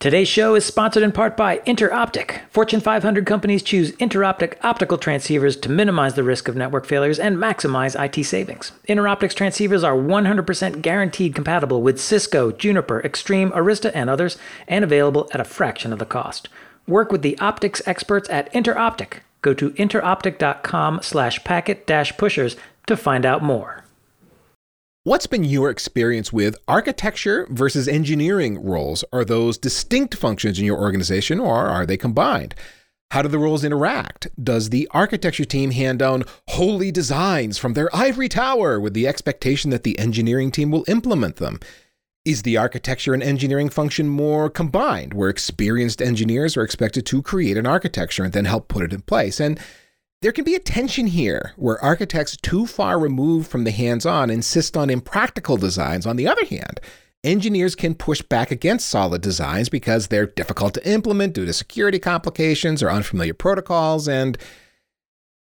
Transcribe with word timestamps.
Today's 0.00 0.28
show 0.28 0.54
is 0.54 0.64
sponsored 0.64 1.02
in 1.02 1.10
part 1.10 1.36
by 1.36 1.58
Interoptic. 1.66 2.42
Fortune 2.50 2.78
500 2.78 3.26
companies 3.26 3.64
choose 3.64 3.90
Interoptic 3.96 4.56
optical 4.62 4.96
transceivers 4.96 5.60
to 5.60 5.68
minimize 5.68 6.14
the 6.14 6.22
risk 6.22 6.46
of 6.46 6.54
network 6.54 6.86
failures 6.86 7.18
and 7.18 7.36
maximize 7.36 8.00
IT 8.00 8.22
savings. 8.24 8.70
Interoptic's 8.88 9.34
transceivers 9.34 9.82
are 9.82 9.96
100% 9.96 10.82
guaranteed 10.82 11.34
compatible 11.34 11.82
with 11.82 12.00
Cisco, 12.00 12.52
Juniper, 12.52 13.00
Extreme, 13.00 13.50
Arista, 13.50 13.90
and 13.92 14.08
others, 14.08 14.38
and 14.68 14.84
available 14.84 15.28
at 15.34 15.40
a 15.40 15.44
fraction 15.44 15.92
of 15.92 15.98
the 15.98 16.06
cost. 16.06 16.48
Work 16.86 17.10
with 17.10 17.22
the 17.22 17.36
optics 17.40 17.82
experts 17.84 18.30
at 18.30 18.52
Interoptic. 18.52 19.14
Go 19.42 19.52
to 19.52 19.70
interoptic.com 19.70 21.00
slash 21.02 21.42
packet 21.42 21.88
dash 21.88 22.16
pushers 22.16 22.54
to 22.86 22.96
find 22.96 23.26
out 23.26 23.42
more. 23.42 23.82
What's 25.04 25.28
been 25.28 25.44
your 25.44 25.70
experience 25.70 26.34
with 26.34 26.56
architecture 26.68 27.46
versus 27.50 27.86
engineering 27.86 28.62
roles? 28.62 29.04
Are 29.10 29.24
those 29.24 29.56
distinct 29.56 30.16
functions 30.16 30.58
in 30.58 30.66
your 30.66 30.78
organization 30.78 31.40
or 31.40 31.54
are 31.54 31.86
they 31.86 31.96
combined? 31.96 32.54
How 33.12 33.22
do 33.22 33.28
the 33.28 33.38
roles 33.38 33.64
interact? 33.64 34.28
Does 34.42 34.68
the 34.68 34.86
architecture 34.90 35.46
team 35.46 35.70
hand 35.70 36.00
down 36.00 36.24
holy 36.48 36.90
designs 36.90 37.56
from 37.56 37.72
their 37.74 37.88
ivory 37.96 38.28
tower 38.28 38.78
with 38.80 38.92
the 38.92 39.06
expectation 39.06 39.70
that 39.70 39.84
the 39.84 39.98
engineering 39.98 40.50
team 40.50 40.70
will 40.70 40.84
implement 40.88 41.36
them? 41.36 41.60
Is 42.26 42.42
the 42.42 42.58
architecture 42.58 43.14
and 43.14 43.22
engineering 43.22 43.70
function 43.70 44.08
more 44.08 44.50
combined, 44.50 45.14
where 45.14 45.30
experienced 45.30 46.02
engineers 46.02 46.56
are 46.56 46.64
expected 46.64 47.06
to 47.06 47.22
create 47.22 47.56
an 47.56 47.66
architecture 47.66 48.24
and 48.24 48.34
then 48.34 48.44
help 48.46 48.68
put 48.68 48.82
it 48.82 48.92
in 48.92 49.00
place? 49.00 49.40
And 49.40 49.58
there 50.20 50.32
can 50.32 50.44
be 50.44 50.54
a 50.54 50.60
tension 50.60 51.06
here 51.06 51.52
where 51.56 51.82
architects 51.82 52.36
too 52.36 52.66
far 52.66 52.98
removed 52.98 53.48
from 53.48 53.64
the 53.64 53.70
hands 53.70 54.04
on 54.04 54.30
insist 54.30 54.76
on 54.76 54.90
impractical 54.90 55.56
designs. 55.56 56.06
On 56.06 56.16
the 56.16 56.26
other 56.26 56.44
hand, 56.46 56.80
engineers 57.22 57.76
can 57.76 57.94
push 57.94 58.20
back 58.22 58.50
against 58.50 58.88
solid 58.88 59.22
designs 59.22 59.68
because 59.68 60.08
they're 60.08 60.26
difficult 60.26 60.74
to 60.74 60.90
implement 60.90 61.34
due 61.34 61.46
to 61.46 61.52
security 61.52 62.00
complications 62.00 62.82
or 62.82 62.90
unfamiliar 62.90 63.34
protocols. 63.34 64.08
And 64.08 64.36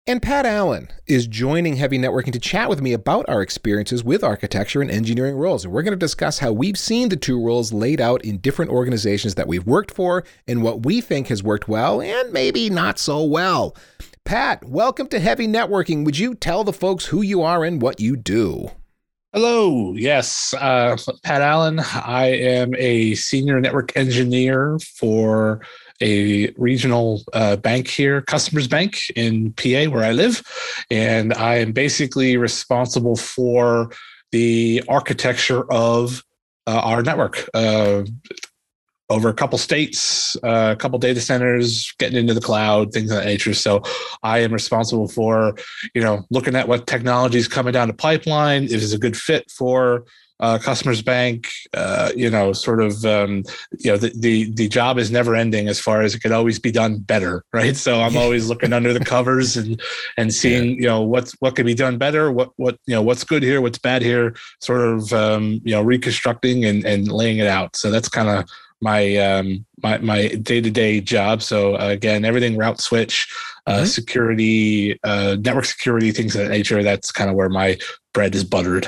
and 0.05 0.21
Pat 0.21 0.45
Allen 0.45 0.89
is 1.07 1.27
joining 1.27 1.77
Heavy 1.77 1.97
Networking 1.97 2.33
to 2.33 2.39
chat 2.39 2.67
with 2.67 2.81
me 2.81 2.91
about 2.91 3.27
our 3.29 3.41
experiences 3.41 4.03
with 4.03 4.21
architecture 4.21 4.81
and 4.81 4.91
engineering 4.91 5.37
roles. 5.37 5.63
And 5.63 5.73
we're 5.73 5.81
going 5.81 5.93
to 5.93 5.97
discuss 5.97 6.39
how 6.39 6.51
we've 6.51 6.77
seen 6.77 7.07
the 7.07 7.15
two 7.15 7.41
roles 7.41 7.71
laid 7.71 8.01
out 8.01 8.23
in 8.25 8.39
different 8.39 8.71
organizations 8.71 9.35
that 9.35 9.47
we've 9.47 9.65
worked 9.65 9.91
for 9.91 10.25
and 10.45 10.61
what 10.61 10.85
we 10.85 10.99
think 10.99 11.29
has 11.29 11.41
worked 11.41 11.69
well 11.69 12.01
and 12.01 12.33
maybe 12.33 12.69
not 12.69 12.99
so 12.99 13.23
well. 13.23 13.77
Pat, 14.25 14.63
welcome 14.63 15.07
to 15.07 15.19
Heavy 15.19 15.47
Networking. 15.47 16.05
Would 16.05 16.17
you 16.17 16.33
tell 16.33 16.63
the 16.63 16.71
folks 16.71 17.05
who 17.05 17.21
you 17.21 17.41
are 17.41 17.65
and 17.65 17.81
what 17.81 17.99
you 17.99 18.15
do? 18.15 18.69
Hello. 19.33 19.93
Yes, 19.95 20.53
uh, 20.53 20.95
Pat 21.23 21.41
Allen. 21.41 21.81
I 21.93 22.27
am 22.27 22.73
a 22.77 23.15
senior 23.15 23.59
network 23.59 23.95
engineer 23.97 24.79
for 24.95 25.61
a 26.01 26.51
regional 26.51 27.21
uh, 27.33 27.57
bank 27.57 27.87
here, 27.87 28.21
Customers 28.21 28.67
Bank 28.67 28.97
in 29.15 29.51
PA, 29.53 29.85
where 29.91 30.05
I 30.05 30.13
live. 30.13 30.41
And 30.89 31.33
I 31.33 31.55
am 31.55 31.73
basically 31.73 32.37
responsible 32.37 33.17
for 33.17 33.91
the 34.31 34.83
architecture 34.87 35.69
of 35.71 36.23
uh, 36.65 36.79
our 36.79 37.03
network. 37.03 37.49
Uh, 37.53 38.03
over 39.09 39.29
a 39.29 39.33
couple 39.33 39.57
states, 39.57 40.35
uh, 40.43 40.73
a 40.73 40.75
couple 40.75 40.97
data 40.97 41.21
centers, 41.21 41.93
getting 41.99 42.17
into 42.17 42.33
the 42.33 42.41
cloud, 42.41 42.91
things 42.91 43.11
of 43.11 43.17
that 43.17 43.25
nature. 43.25 43.53
So 43.53 43.83
I 44.23 44.39
am 44.39 44.53
responsible 44.53 45.07
for, 45.07 45.55
you 45.93 46.01
know, 46.01 46.25
looking 46.29 46.55
at 46.55 46.67
what 46.67 46.87
technology 46.87 47.37
is 47.37 47.47
coming 47.47 47.73
down 47.73 47.87
the 47.87 47.93
pipeline, 47.93 48.63
if 48.65 48.73
it's 48.73 48.93
a 48.93 48.97
good 48.97 49.17
fit 49.17 49.51
for 49.51 50.05
uh, 50.39 50.57
customers 50.57 51.01
bank 51.01 51.47
uh, 51.73 52.11
you 52.17 52.29
know 52.29 52.51
sort 52.51 52.81
of 52.81 53.05
um, 53.05 53.43
you 53.79 53.89
know 53.89 53.95
the, 53.95 54.11
the 54.19 54.51
the 54.51 54.67
job 54.67 54.97
is 54.97 55.09
never 55.09 55.35
ending 55.35 55.69
as 55.69 55.79
far 55.79 56.01
as 56.01 56.13
it 56.13 56.19
could 56.19 56.33
always 56.33 56.59
be 56.59 56.69
done 56.71 56.99
better 56.99 57.45
right 57.53 57.77
so 57.77 58.01
i'm 58.01 58.17
always 58.17 58.49
looking 58.49 58.73
under 58.73 58.91
the 58.91 58.99
covers 58.99 59.55
and 59.55 59.81
and 60.17 60.33
seeing 60.33 60.71
yeah. 60.71 60.75
you 60.75 60.87
know 60.87 61.01
what's 61.01 61.31
what 61.39 61.55
could 61.55 61.65
be 61.65 61.73
done 61.73 61.97
better 61.97 62.29
what 62.29 62.51
what 62.57 62.77
you 62.87 62.93
know 62.93 63.01
what's 63.01 63.23
good 63.23 63.41
here 63.41 63.61
what's 63.61 63.77
bad 63.77 64.01
here 64.01 64.35
sort 64.59 64.81
of 64.81 65.13
um, 65.13 65.61
you 65.63 65.71
know 65.71 65.81
reconstructing 65.81 66.65
and 66.65 66.85
and 66.85 67.09
laying 67.09 67.37
it 67.37 67.47
out 67.47 67.75
so 67.75 67.89
that's 67.89 68.09
kind 68.09 68.27
of 68.27 68.49
my 68.83 69.15
um, 69.17 69.65
my 69.81 69.97
my 69.99 70.27
day 70.27 70.61
to 70.61 70.69
day 70.69 71.01
job. 71.01 71.41
So 71.41 71.75
uh, 71.75 71.87
again, 71.87 72.25
everything 72.25 72.57
route 72.57 72.79
switch, 72.79 73.33
uh, 73.65 73.77
mm-hmm. 73.77 73.85
security, 73.85 74.99
uh, 75.03 75.37
network 75.39 75.65
security, 75.65 76.11
things 76.11 76.35
of 76.35 76.43
that 76.43 76.51
nature. 76.51 76.83
That's 76.83 77.11
kind 77.11 77.29
of 77.29 77.35
where 77.35 77.49
my 77.49 77.79
bread 78.13 78.35
is 78.35 78.43
buttered. 78.43 78.87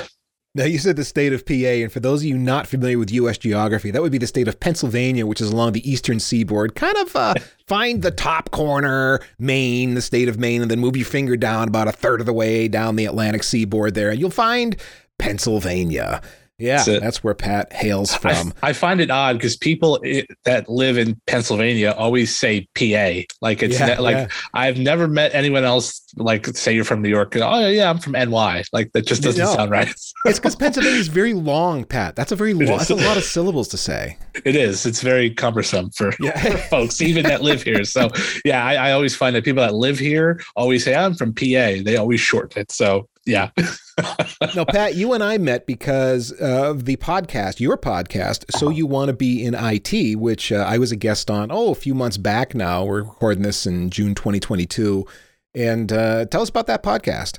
Now, 0.54 0.64
you 0.64 0.78
said 0.78 0.96
the 0.96 1.04
state 1.04 1.34
of 1.34 1.44
PA, 1.44 1.52
and 1.52 1.92
for 1.92 2.00
those 2.00 2.22
of 2.22 2.28
you 2.28 2.38
not 2.38 2.66
familiar 2.66 2.98
with 2.98 3.12
U.S. 3.12 3.36
geography, 3.36 3.90
that 3.90 4.00
would 4.00 4.10
be 4.10 4.16
the 4.16 4.26
state 4.26 4.48
of 4.48 4.58
Pennsylvania, 4.58 5.26
which 5.26 5.42
is 5.42 5.50
along 5.50 5.72
the 5.72 5.90
eastern 5.90 6.18
seaboard. 6.18 6.74
Kind 6.74 6.96
of 6.96 7.14
uh, 7.14 7.34
find 7.68 8.00
the 8.00 8.10
top 8.10 8.52
corner, 8.52 9.20
Maine, 9.38 9.92
the 9.92 10.00
state 10.00 10.30
of 10.30 10.38
Maine, 10.38 10.62
and 10.62 10.70
then 10.70 10.80
move 10.80 10.96
your 10.96 11.04
finger 11.04 11.36
down 11.36 11.68
about 11.68 11.88
a 11.88 11.92
third 11.92 12.20
of 12.20 12.26
the 12.26 12.32
way 12.32 12.68
down 12.68 12.96
the 12.96 13.04
Atlantic 13.04 13.42
seaboard 13.42 13.94
there, 13.94 14.08
and 14.08 14.18
you'll 14.18 14.30
find 14.30 14.76
Pennsylvania. 15.18 16.22
Yeah, 16.58 16.78
so 16.78 16.98
that's 16.98 17.22
where 17.22 17.34
Pat 17.34 17.72
hails 17.72 18.14
from. 18.14 18.54
I, 18.62 18.70
I 18.70 18.72
find 18.72 19.00
it 19.00 19.10
odd 19.10 19.34
because 19.34 19.56
people 19.56 20.00
that 20.44 20.68
live 20.68 20.96
in 20.96 21.20
Pennsylvania 21.26 21.94
always 21.96 22.34
say 22.34 22.66
PA. 22.74 23.22
Like 23.42 23.62
it's 23.62 23.78
yeah, 23.78 23.86
ne- 23.86 23.98
like 23.98 24.16
yeah. 24.16 24.28
I've 24.54 24.78
never 24.78 25.06
met 25.06 25.34
anyone 25.34 25.64
else 25.64 26.02
like 26.16 26.46
say 26.46 26.74
you're 26.74 26.84
from 26.84 27.02
New 27.02 27.10
York. 27.10 27.36
Oh 27.36 27.66
yeah, 27.68 27.90
I'm 27.90 27.98
from 27.98 28.12
NY. 28.12 28.64
Like 28.72 28.92
that 28.92 29.06
just 29.06 29.22
doesn't 29.22 29.44
no. 29.44 29.54
sound 29.54 29.70
right. 29.70 29.88
it's 30.24 30.38
because 30.38 30.56
Pennsylvania 30.56 30.98
is 30.98 31.08
very 31.08 31.34
long, 31.34 31.84
Pat. 31.84 32.16
That's 32.16 32.32
a 32.32 32.36
very 32.36 32.54
long, 32.54 32.78
that's 32.78 32.90
a 32.90 32.94
lot 32.94 33.18
of 33.18 33.24
syllables 33.24 33.68
to 33.68 33.76
say. 33.76 34.16
It 34.44 34.56
is. 34.56 34.86
It's 34.86 35.02
very 35.02 35.30
cumbersome 35.30 35.90
for, 35.90 36.12
yeah. 36.20 36.38
for 36.38 36.56
folks 36.56 37.02
even 37.02 37.24
that 37.24 37.42
live 37.42 37.62
here. 37.62 37.84
So 37.84 38.08
yeah, 38.46 38.64
I, 38.64 38.74
I 38.74 38.92
always 38.92 39.14
find 39.14 39.36
that 39.36 39.44
people 39.44 39.62
that 39.62 39.74
live 39.74 39.98
here 39.98 40.40
always 40.56 40.84
say 40.84 40.94
I'm 40.94 41.14
from 41.14 41.34
PA. 41.34 41.82
They 41.82 41.96
always 41.96 42.20
shorten 42.20 42.62
it. 42.62 42.72
So 42.72 43.08
yeah. 43.26 43.50
Now, 44.54 44.64
Pat, 44.64 44.94
you 44.94 45.12
and 45.12 45.22
I 45.22 45.38
met 45.38 45.66
because 45.66 46.32
of 46.32 46.84
the 46.84 46.96
podcast, 46.96 47.60
your 47.60 47.76
podcast. 47.78 48.44
So 48.58 48.68
you 48.68 48.86
want 48.86 49.08
to 49.08 49.14
be 49.14 49.44
in 49.44 49.54
IT, 49.54 50.18
which 50.18 50.52
uh, 50.52 50.64
I 50.68 50.78
was 50.78 50.92
a 50.92 50.96
guest 50.96 51.30
on. 51.30 51.50
Oh, 51.50 51.70
a 51.70 51.74
few 51.74 51.94
months 51.94 52.16
back 52.16 52.54
now. 52.54 52.84
We're 52.84 53.02
recording 53.02 53.42
this 53.42 53.66
in 53.66 53.90
June 53.90 54.14
2022, 54.14 55.06
and 55.54 55.92
uh, 55.92 56.26
tell 56.26 56.42
us 56.42 56.48
about 56.48 56.66
that 56.66 56.82
podcast. 56.82 57.38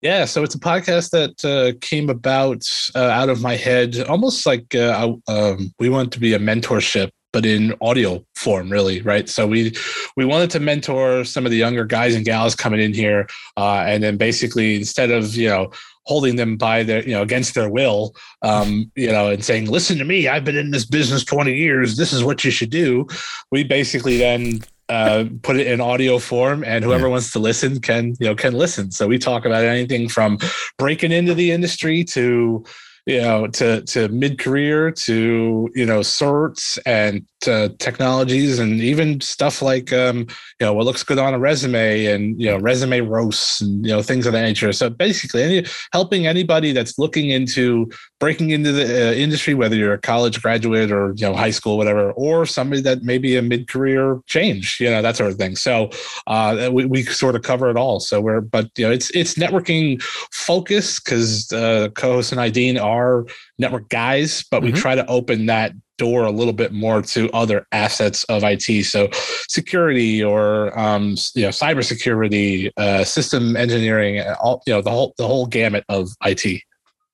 Yeah, 0.00 0.26
so 0.26 0.44
it's 0.44 0.54
a 0.54 0.60
podcast 0.60 1.10
that 1.10 1.44
uh, 1.44 1.76
came 1.80 2.08
about 2.08 2.62
uh, 2.94 3.00
out 3.00 3.28
of 3.28 3.42
my 3.42 3.56
head, 3.56 3.98
almost 4.08 4.46
like 4.46 4.74
uh, 4.74 5.14
um, 5.26 5.72
we 5.78 5.88
want 5.88 6.12
to 6.12 6.20
be 6.20 6.34
a 6.34 6.38
mentorship 6.38 7.10
but 7.32 7.44
in 7.44 7.74
audio 7.80 8.24
form 8.34 8.70
really 8.70 9.00
right 9.02 9.28
so 9.28 9.46
we 9.46 9.72
we 10.16 10.24
wanted 10.24 10.50
to 10.50 10.60
mentor 10.60 11.24
some 11.24 11.44
of 11.44 11.50
the 11.50 11.56
younger 11.56 11.84
guys 11.84 12.14
and 12.14 12.24
gals 12.24 12.54
coming 12.54 12.80
in 12.80 12.92
here 12.92 13.26
uh, 13.56 13.84
and 13.86 14.02
then 14.02 14.16
basically 14.16 14.76
instead 14.76 15.10
of 15.10 15.34
you 15.34 15.48
know 15.48 15.70
holding 16.04 16.36
them 16.36 16.56
by 16.56 16.82
their 16.82 17.04
you 17.06 17.12
know 17.12 17.22
against 17.22 17.54
their 17.54 17.70
will 17.70 18.14
um, 18.42 18.90
you 18.96 19.10
know 19.12 19.28
and 19.30 19.44
saying 19.44 19.66
listen 19.66 19.98
to 19.98 20.04
me 20.04 20.28
i've 20.28 20.44
been 20.44 20.56
in 20.56 20.70
this 20.70 20.86
business 20.86 21.24
20 21.24 21.54
years 21.54 21.96
this 21.96 22.12
is 22.12 22.24
what 22.24 22.44
you 22.44 22.50
should 22.50 22.70
do 22.70 23.06
we 23.50 23.62
basically 23.62 24.16
then 24.18 24.60
uh, 24.88 25.26
put 25.42 25.56
it 25.56 25.66
in 25.66 25.82
audio 25.82 26.18
form 26.18 26.64
and 26.64 26.82
whoever 26.82 27.04
yeah. 27.04 27.10
wants 27.10 27.30
to 27.30 27.38
listen 27.38 27.78
can 27.78 28.14
you 28.20 28.26
know 28.26 28.34
can 28.34 28.54
listen 28.54 28.90
so 28.90 29.06
we 29.06 29.18
talk 29.18 29.44
about 29.44 29.62
anything 29.62 30.08
from 30.08 30.38
breaking 30.78 31.12
into 31.12 31.34
the 31.34 31.50
industry 31.50 32.02
to 32.02 32.64
you 33.08 33.22
know 33.22 33.46
to 33.46 33.80
to 33.82 34.08
mid 34.10 34.38
career 34.38 34.90
to 34.90 35.70
you 35.74 35.86
know 35.86 36.00
certs 36.00 36.78
and 36.84 37.26
uh, 37.46 37.68
technologies 37.78 38.58
and 38.58 38.80
even 38.80 39.20
stuff 39.20 39.62
like 39.62 39.92
um, 39.92 40.18
you 40.18 40.66
know 40.66 40.72
what 40.72 40.84
looks 40.84 41.02
good 41.02 41.18
on 41.18 41.34
a 41.34 41.38
resume 41.38 42.06
and 42.06 42.40
you 42.40 42.50
know 42.50 42.58
resume 42.58 43.00
roasts 43.00 43.60
and 43.60 43.84
you 43.86 43.92
know 43.92 44.02
things 44.02 44.26
of 44.26 44.32
that 44.32 44.42
nature. 44.42 44.72
So 44.72 44.90
basically, 44.90 45.42
any, 45.42 45.66
helping 45.92 46.26
anybody 46.26 46.72
that's 46.72 46.98
looking 46.98 47.30
into 47.30 47.90
breaking 48.18 48.50
into 48.50 48.72
the 48.72 49.10
uh, 49.10 49.12
industry, 49.12 49.54
whether 49.54 49.76
you're 49.76 49.92
a 49.92 50.00
college 50.00 50.42
graduate 50.42 50.90
or 50.90 51.12
you 51.16 51.26
know 51.26 51.34
high 51.34 51.50
school, 51.50 51.76
whatever, 51.76 52.12
or 52.12 52.46
somebody 52.46 52.80
that 52.82 53.02
may 53.02 53.18
be 53.18 53.36
a 53.36 53.42
mid 53.42 53.68
career 53.68 54.20
change, 54.26 54.78
you 54.80 54.90
know 54.90 55.02
that 55.02 55.16
sort 55.16 55.30
of 55.30 55.36
thing. 55.36 55.54
So 55.54 55.90
uh, 56.26 56.70
we, 56.72 56.86
we 56.86 57.02
sort 57.04 57.36
of 57.36 57.42
cover 57.42 57.70
it 57.70 57.76
all. 57.76 58.00
So 58.00 58.20
we're 58.20 58.40
but 58.40 58.70
you 58.76 58.86
know 58.86 58.92
it's 58.92 59.10
it's 59.10 59.34
networking 59.34 60.02
focus 60.32 60.98
because 60.98 61.52
uh, 61.52 61.90
co-host 61.94 62.32
and 62.32 62.40
Ideen 62.40 62.82
are 62.82 63.26
network 63.58 63.88
guys, 63.88 64.44
but 64.50 64.62
mm-hmm. 64.62 64.74
we 64.74 64.80
try 64.80 64.94
to 64.94 65.06
open 65.06 65.46
that 65.46 65.72
door 65.98 66.24
a 66.24 66.30
little 66.30 66.52
bit 66.52 66.72
more 66.72 67.02
to 67.02 67.30
other 67.32 67.66
assets 67.72 68.24
of 68.24 68.42
IT. 68.44 68.84
So 68.84 69.08
security 69.48 70.22
or 70.22 70.76
um, 70.78 71.16
you 71.34 71.42
know 71.42 71.50
cybersecurity, 71.50 72.70
uh, 72.76 73.04
system 73.04 73.56
engineering, 73.56 74.22
all 74.40 74.62
you 74.66 74.72
know 74.72 74.80
the 74.80 74.90
whole 74.90 75.14
the 75.18 75.26
whole 75.26 75.46
gamut 75.46 75.84
of 75.88 76.08
IT. 76.24 76.62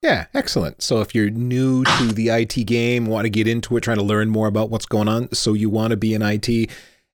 Yeah, 0.01 0.27
excellent. 0.33 0.81
So 0.81 1.01
if 1.01 1.15
you're 1.15 1.31
new 1.31 1.83
to 1.83 2.13
the 2.13 2.29
IT 2.29 2.53
game, 2.65 3.07
want 3.07 3.25
to 3.25 3.29
get 3.29 3.47
into 3.47 3.75
it, 3.75 3.81
trying 3.81 3.97
to 3.97 4.03
learn 4.03 4.29
more 4.29 4.47
about 4.47 4.69
what's 4.69 4.85
going 4.85 5.07
on, 5.07 5.33
so 5.33 5.53
you 5.53 5.69
want 5.69 5.91
to 5.91 5.97
be 5.97 6.13
in 6.13 6.21
IT, 6.21 6.47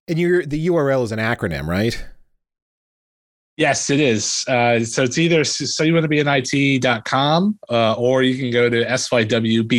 and 0.07 0.19
your 0.19 0.45
the 0.45 0.67
URL 0.67 1.03
is 1.03 1.11
an 1.11 1.19
acronym, 1.19 1.67
right? 1.67 2.03
Yes, 3.61 3.91
it 3.91 3.99
is. 3.99 4.43
Uh, 4.47 4.83
so 4.83 5.03
it's 5.03 5.19
either 5.19 5.43
so 5.43 5.83
you 5.83 5.93
want 5.93 6.03
to 6.03 6.07
be 6.07 6.17
in 6.17 6.27
IT.com 6.27 7.59
uh, 7.69 7.93
or 7.93 8.23
you 8.23 8.35
can 8.35 8.49
go 8.49 8.71
to 8.71 8.83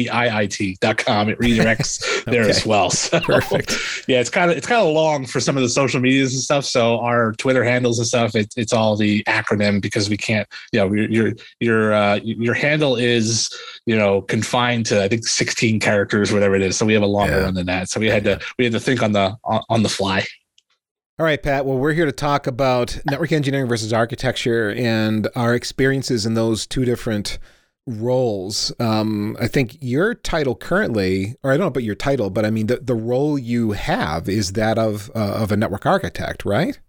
SYWBIIT.com. 0.03 1.29
It 1.29 1.39
redirects 1.41 2.25
there 2.31 2.49
as 2.49 2.65
well. 2.65 2.91
So, 2.91 3.19
Perfect. 3.19 3.77
Yeah, 4.09 4.21
it's 4.21 4.31
kind 4.31 4.51
of 4.53 4.57
it's 4.57 4.67
kind 4.69 4.81
of 4.87 4.93
long 4.95 5.27
for 5.27 5.41
some 5.41 5.57
of 5.57 5.63
the 5.65 5.69
social 5.69 6.01
medias 6.01 6.33
and 6.33 6.43
stuff. 6.43 6.65
So 6.65 7.01
our 7.01 7.33
Twitter 7.33 7.65
handles 7.65 7.99
and 7.99 8.07
stuff, 8.07 8.37
it, 8.37 8.55
it's 8.57 8.73
all 8.73 8.95
the 8.97 9.25
acronym 9.25 9.81
because 9.81 10.09
we 10.09 10.17
can't, 10.17 10.47
you 10.73 10.79
know, 10.81 10.93
your 10.93 11.09
your 11.11 11.33
your 11.61 11.93
uh, 11.93 12.21
your 12.23 12.55
handle 12.55 12.95
is 12.97 13.51
you 13.87 13.97
know 13.97 14.23
confined 14.23 14.87
to 14.87 15.03
I 15.03 15.09
think 15.09 15.27
16 15.27 15.81
characters, 15.81 16.33
whatever 16.33 16.55
it 16.55 16.63
is. 16.63 16.77
So 16.77 16.87
we 16.87 16.93
have 16.95 17.03
a 17.03 17.07
longer 17.07 17.39
Yeah. 17.39 17.45
one 17.47 17.55
than 17.55 17.67
that. 17.67 17.91
So 17.91 17.99
we 17.99 18.09
had 18.09 18.23
to 18.25 18.41
we 18.59 18.65
had 18.65 18.73
to 18.75 18.81
think 18.81 19.03
on 19.03 19.11
the 19.13 19.37
on 19.45 19.83
the 19.83 19.89
fly. 19.89 20.25
All 21.23 21.27
right, 21.27 21.41
Pat. 21.41 21.65
Well, 21.65 21.79
we're 21.79 21.93
here 21.93 22.05
to 22.05 22.11
talk 22.11 22.49
about 22.49 22.99
network 23.07 23.31
engineering 23.31 23.69
versus 23.69 23.93
architecture 23.93 24.73
and 24.73 25.29
our 25.37 25.55
experiences 25.55 26.27
in 26.27 26.35
those 26.35 26.67
two 26.67 26.85
different 26.85 27.39
roles. 27.87 28.73
Um, 28.81 29.37
I 29.41 29.47
think 29.47 29.77
your 29.81 30.15
title 30.15 30.57
currently, 30.57 31.37
or 31.45 31.53
I 31.53 31.57
don't 31.57 31.61
know 31.61 31.69
about 31.69 31.85
your 31.85 31.95
title, 31.95 32.29
but 32.29 32.45
I 32.45 32.51
mean 32.51 32.67
the, 32.67 32.79
the 32.79 32.97
role 32.97 33.39
you 33.39 33.71
have 33.71 34.29
is 34.29 34.55
that 34.55 34.79
of 34.79 35.13
uh, 35.15 35.35
of 35.35 35.53
a 35.53 35.57
network 35.57 35.87
architect, 35.87 36.45
right? 36.45 36.81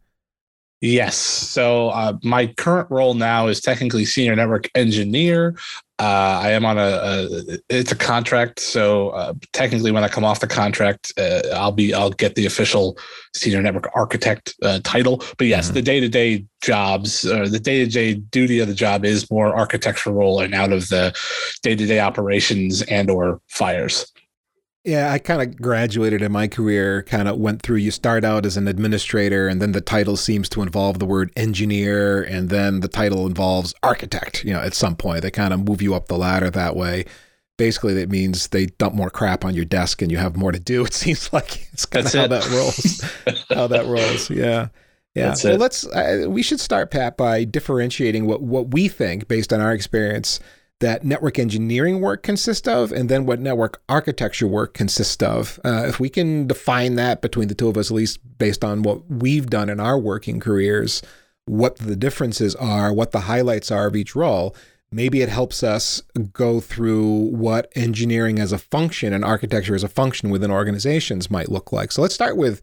Yes. 0.81 1.15
So 1.15 1.89
uh, 1.89 2.17
my 2.23 2.47
current 2.47 2.89
role 2.89 3.13
now 3.13 3.45
is 3.45 3.61
technically 3.61 4.03
senior 4.03 4.35
network 4.35 4.67
engineer. 4.73 5.55
Uh, 5.99 6.39
I 6.43 6.51
am 6.51 6.65
on 6.65 6.79
a, 6.79 6.81
a 6.81 7.59
it's 7.69 7.91
a 7.91 7.95
contract, 7.95 8.59
so 8.59 9.09
uh, 9.09 9.33
technically, 9.53 9.91
when 9.91 10.03
I 10.03 10.07
come 10.07 10.25
off 10.25 10.39
the 10.39 10.47
contract, 10.47 11.13
uh, 11.19 11.41
I'll 11.53 11.71
be 11.71 11.93
I'll 11.93 12.09
get 12.09 12.33
the 12.33 12.47
official 12.47 12.97
senior 13.35 13.61
network 13.61 13.89
architect 13.95 14.55
uh, 14.63 14.79
title. 14.83 15.23
But 15.37 15.47
yes, 15.47 15.69
Mhm. 15.69 15.73
the 15.75 15.81
day 15.83 15.99
to 15.99 16.09
day 16.09 16.45
jobs, 16.61 17.25
or 17.25 17.47
the 17.47 17.59
day 17.59 17.85
to 17.85 17.89
day 17.91 18.15
duty 18.15 18.59
of 18.59 18.67
the 18.67 18.73
job 18.73 19.05
is 19.05 19.29
more 19.29 19.55
architectural 19.55 20.39
and 20.39 20.55
out 20.55 20.71
of 20.71 20.89
the 20.89 21.13
day 21.61 21.75
to 21.75 21.85
day 21.85 21.99
operations 21.99 22.81
and 22.83 23.11
or 23.11 23.39
fires. 23.49 24.11
Yeah, 24.83 25.13
I 25.13 25.17
kind 25.17 25.41
of 25.41 25.61
graduated 25.61 26.21
in 26.21 26.33
my 26.33 26.49
career, 26.49 27.03
kind 27.03 27.29
of 27.29 27.37
went 27.37 27.61
through. 27.61 27.77
You 27.77 27.91
start 27.91 28.25
out 28.25 28.45
as 28.45 28.57
an 28.57 28.67
administrator, 28.67 29.47
and 29.47 29.61
then 29.61 29.71
the 29.71 29.79
title 29.79 30.17
seems 30.17 30.49
to 30.49 30.61
involve 30.61 30.99
the 30.99 31.05
word 31.05 31.31
engineer, 31.37 32.21
and 32.21 32.49
then 32.49 32.81
the 32.81 32.89
title 32.89 33.25
involves 33.25 33.73
architect. 33.81 34.43
You 34.43 34.53
know, 34.53 34.59
at 34.59 34.73
some 34.73 34.97
point, 34.97 35.21
they 35.21 35.31
kind 35.31 35.53
of 35.53 35.65
move 35.65 35.81
you 35.81 35.95
up 35.95 36.07
the 36.07 36.17
ladder 36.17 36.49
that 36.49 36.75
way. 36.75 37.05
Basically, 37.57 37.93
that 37.93 38.09
means 38.09 38.49
they 38.49 38.65
dump 38.65 38.93
more 38.93 39.09
crap 39.09 39.45
on 39.45 39.53
your 39.53 39.63
desk 39.63 40.01
and 40.01 40.11
you 40.11 40.17
have 40.17 40.35
more 40.35 40.51
to 40.51 40.59
do. 40.59 40.83
It 40.85 40.93
seems 40.93 41.31
like 41.31 41.69
it's 41.71 41.85
kind 41.85 42.05
of 42.05 42.11
how 42.11 42.23
it. 42.23 42.27
that 42.29 42.49
rolls. 42.49 43.01
how 43.49 43.67
that 43.67 43.85
rolls. 43.85 44.29
Yeah. 44.29 44.67
Yeah. 45.15 45.27
That's 45.27 45.43
well, 45.43 45.53
it. 45.53 45.59
let's, 45.59 45.85
uh, 45.85 46.25
we 46.27 46.41
should 46.41 46.59
start, 46.59 46.89
Pat, 46.89 47.17
by 47.17 47.43
differentiating 47.43 48.25
what, 48.25 48.41
what 48.41 48.73
we 48.73 48.87
think 48.87 49.27
based 49.27 49.53
on 49.53 49.61
our 49.61 49.71
experience 49.71 50.39
that 50.79 51.03
network 51.05 51.39
engineering 51.39 52.01
work 52.01 52.23
consists 52.23 52.67
of 52.67 52.91
and 52.91 53.07
then 53.07 53.25
what 53.25 53.39
network 53.39 53.81
architecture 53.87 54.47
work 54.47 54.73
consists 54.73 55.23
of. 55.23 55.59
Uh, 55.63 55.85
if 55.87 55.99
we 55.99 56.09
can 56.09 56.45
define 56.45 56.95
that 56.95 57.21
between 57.21 57.47
the 57.47 57.55
two 57.55 57.69
of 57.69 57.77
us, 57.77 57.89
at 57.89 57.95
least 57.95 58.19
based 58.37 58.63
on 58.63 58.83
what 58.83 59.09
we've 59.09 59.49
done 59.49 59.69
in 59.69 59.79
our 59.79 59.97
working 59.97 60.39
careers, 60.39 61.01
what 61.45 61.77
the 61.77 61.95
differences 61.95 62.55
are, 62.55 62.93
what 62.93 63.11
the 63.11 63.21
highlights 63.21 63.71
are 63.71 63.87
of 63.87 63.95
each 63.95 64.15
role, 64.15 64.55
maybe 64.91 65.21
it 65.21 65.29
helps 65.29 65.63
us 65.63 66.01
go 66.31 66.59
through 66.59 67.29
what 67.29 67.71
engineering 67.75 68.39
as 68.39 68.51
a 68.51 68.57
function 68.57 69.13
and 69.13 69.23
architecture 69.25 69.75
as 69.75 69.83
a 69.83 69.89
function 69.89 70.29
within 70.29 70.51
organizations 70.51 71.31
might 71.31 71.49
look 71.49 71.71
like. 71.71 71.91
So 71.91 72.01
let's 72.01 72.13
start 72.13 72.37
with 72.37 72.61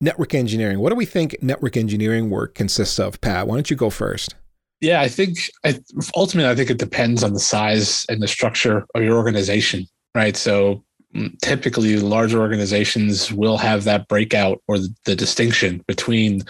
network 0.00 0.34
engineering. 0.34 0.78
What 0.78 0.90
do 0.90 0.96
we 0.96 1.06
think 1.06 1.36
network 1.42 1.76
engineering 1.76 2.28
work 2.28 2.54
consists 2.54 2.98
of, 2.98 3.20
Pat? 3.20 3.46
Why 3.46 3.54
don't 3.54 3.70
you 3.70 3.76
go 3.76 3.90
first? 3.90 4.34
Yeah, 4.82 5.00
I 5.00 5.08
think 5.08 5.38
I, 5.64 5.78
ultimately, 6.16 6.50
I 6.50 6.56
think 6.56 6.68
it 6.68 6.78
depends 6.78 7.22
on 7.22 7.32
the 7.32 7.40
size 7.40 8.04
and 8.08 8.20
the 8.20 8.26
structure 8.26 8.84
of 8.96 9.02
your 9.02 9.16
organization, 9.16 9.86
right? 10.12 10.36
So 10.36 10.84
mm, 11.14 11.38
typically, 11.38 11.96
larger 11.98 12.40
organizations 12.40 13.32
will 13.32 13.58
have 13.58 13.84
that 13.84 14.08
breakout 14.08 14.60
or 14.66 14.78
the, 14.78 14.92
the 15.04 15.14
distinction 15.14 15.84
between 15.86 16.42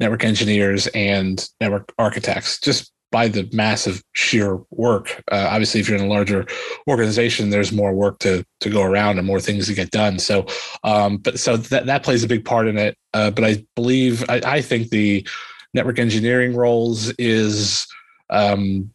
network 0.00 0.22
engineers 0.22 0.86
and 0.88 1.48
network 1.62 1.90
architects 1.98 2.60
just 2.60 2.92
by 3.10 3.26
the 3.26 3.48
massive 3.54 4.02
sheer 4.12 4.60
work. 4.70 5.24
Uh, 5.32 5.48
obviously, 5.50 5.80
if 5.80 5.88
you're 5.88 5.98
in 5.98 6.04
a 6.04 6.08
larger 6.08 6.44
organization, 6.88 7.48
there's 7.48 7.72
more 7.72 7.94
work 7.94 8.18
to 8.18 8.44
to 8.60 8.68
go 8.68 8.82
around 8.82 9.16
and 9.16 9.26
more 9.26 9.40
things 9.40 9.66
to 9.66 9.72
get 9.72 9.90
done. 9.90 10.18
So, 10.18 10.44
um, 10.84 11.16
but 11.16 11.40
so 11.40 11.56
that 11.56 11.86
that 11.86 12.02
plays 12.02 12.22
a 12.22 12.28
big 12.28 12.44
part 12.44 12.68
in 12.68 12.76
it. 12.76 12.98
Uh, 13.14 13.30
but 13.30 13.44
I 13.44 13.64
believe 13.74 14.28
I, 14.28 14.42
I 14.44 14.60
think 14.60 14.90
the 14.90 15.26
network 15.78 15.98
engineering 15.98 16.52
roles 16.64 16.98
is 17.18 17.86
um, 18.30 18.90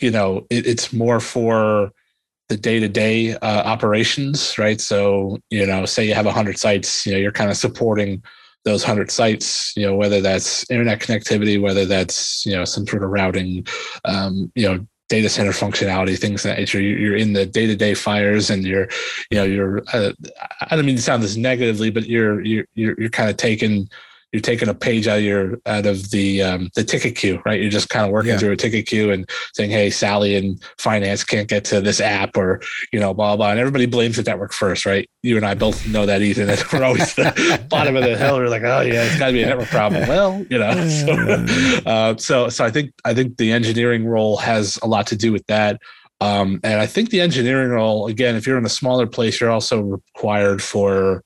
you 0.00 0.10
know 0.10 0.30
it, 0.50 0.66
it's 0.66 0.92
more 0.92 1.20
for 1.20 1.90
the 2.48 2.56
day-to-day 2.56 3.34
uh, 3.48 3.62
operations 3.74 4.58
right? 4.58 4.80
So 4.80 5.38
you 5.50 5.66
know 5.66 5.86
say 5.86 6.02
you 6.08 6.14
have 6.14 6.26
100 6.26 6.58
sites 6.58 7.06
you 7.06 7.12
know 7.12 7.18
you're 7.18 7.32
kind 7.40 7.50
of 7.50 7.56
supporting 7.56 8.22
those 8.64 8.82
100 8.82 9.10
sites 9.10 9.72
you 9.76 9.86
know 9.86 9.94
whether 9.94 10.20
that's 10.20 10.68
internet 10.70 10.98
connectivity 11.00 11.56
whether 11.66 11.84
that's 11.86 12.44
you 12.46 12.52
know 12.56 12.64
some 12.64 12.84
sort 12.86 13.04
of 13.04 13.10
routing 13.10 13.64
um, 14.04 14.50
you 14.54 14.66
know 14.68 14.76
data 15.08 15.28
center 15.28 15.52
functionality 15.52 16.18
things 16.18 16.44
of 16.44 16.48
that 16.50 16.58
nature. 16.58 16.80
You- 16.80 16.96
you're 17.02 17.16
in 17.24 17.32
the 17.32 17.46
day-to-day 17.46 17.94
fires 17.94 18.50
and 18.50 18.64
you're 18.66 18.88
you 19.30 19.36
know 19.38 19.44
you're 19.44 19.82
uh, 19.92 20.10
i 20.68 20.74
don't 20.74 20.84
mean 20.88 20.96
to 20.96 21.02
sound 21.08 21.22
this 21.22 21.36
negatively 21.36 21.90
but 21.96 22.04
you're 22.12 22.40
you're 22.50 22.66
you're, 22.74 22.96
you're 23.00 23.16
kind 23.18 23.30
of 23.30 23.36
taking 23.36 23.88
you're 24.32 24.42
taking 24.42 24.68
a 24.68 24.74
page 24.74 25.06
out 25.08 25.18
of 25.18 25.24
your 25.24 25.58
out 25.66 25.86
of 25.86 26.10
the 26.10 26.42
um, 26.42 26.68
the 26.74 26.84
ticket 26.84 27.16
queue, 27.16 27.40
right? 27.46 27.60
You're 27.60 27.70
just 27.70 27.88
kind 27.88 28.04
of 28.04 28.10
working 28.12 28.32
Yeah. 28.32 28.38
through 28.38 28.52
a 28.52 28.56
ticket 28.56 28.86
queue 28.86 29.10
and 29.10 29.28
saying, 29.54 29.70
"Hey, 29.70 29.88
Sally 29.88 30.34
in 30.34 30.58
finance 30.78 31.24
can't 31.24 31.48
get 31.48 31.64
to 31.66 31.80
this 31.80 32.00
app," 32.00 32.36
or 32.36 32.60
you 32.92 33.00
know, 33.00 33.14
blah 33.14 33.36
blah. 33.36 33.50
And 33.50 33.58
everybody 33.60 33.86
blames 33.86 34.16
the 34.16 34.22
network 34.24 34.52
first, 34.52 34.84
right? 34.84 35.08
You 35.22 35.36
and 35.36 35.46
I 35.46 35.54
both 35.54 35.86
know 35.88 36.06
that, 36.06 36.20
Ethan. 36.22 36.48
That 36.48 36.72
we're 36.72 36.82
always 36.84 37.14
the 37.14 37.64
bottom 37.70 37.96
of 37.96 38.02
the 38.04 38.16
hill. 38.16 38.36
We're 38.36 38.48
like, 38.48 38.62
"Oh 38.64 38.80
yeah, 38.80 39.04
it's 39.04 39.18
got 39.18 39.28
to 39.28 39.32
be 39.32 39.42
a 39.42 39.46
network 39.46 39.68
problem." 39.68 40.06
Well, 40.08 40.44
you 40.50 40.58
know, 40.58 40.86
so, 40.88 41.12
uh, 41.86 42.16
so 42.18 42.48
so 42.48 42.64
I 42.64 42.70
think 42.70 42.92
I 43.04 43.14
think 43.14 43.36
the 43.38 43.52
engineering 43.52 44.04
role 44.06 44.36
has 44.38 44.78
a 44.82 44.86
lot 44.86 45.06
to 45.08 45.16
do 45.16 45.32
with 45.32 45.46
that. 45.46 45.80
Um, 46.20 46.60
and 46.64 46.80
I 46.80 46.86
think 46.86 47.10
the 47.10 47.20
engineering 47.20 47.70
role, 47.70 48.06
again, 48.06 48.36
if 48.36 48.46
you're 48.46 48.56
in 48.58 48.64
a 48.64 48.70
smaller 48.70 49.06
place, 49.06 49.38
you're 49.40 49.50
also 49.50 49.80
required 49.82 50.62
for 50.62 51.22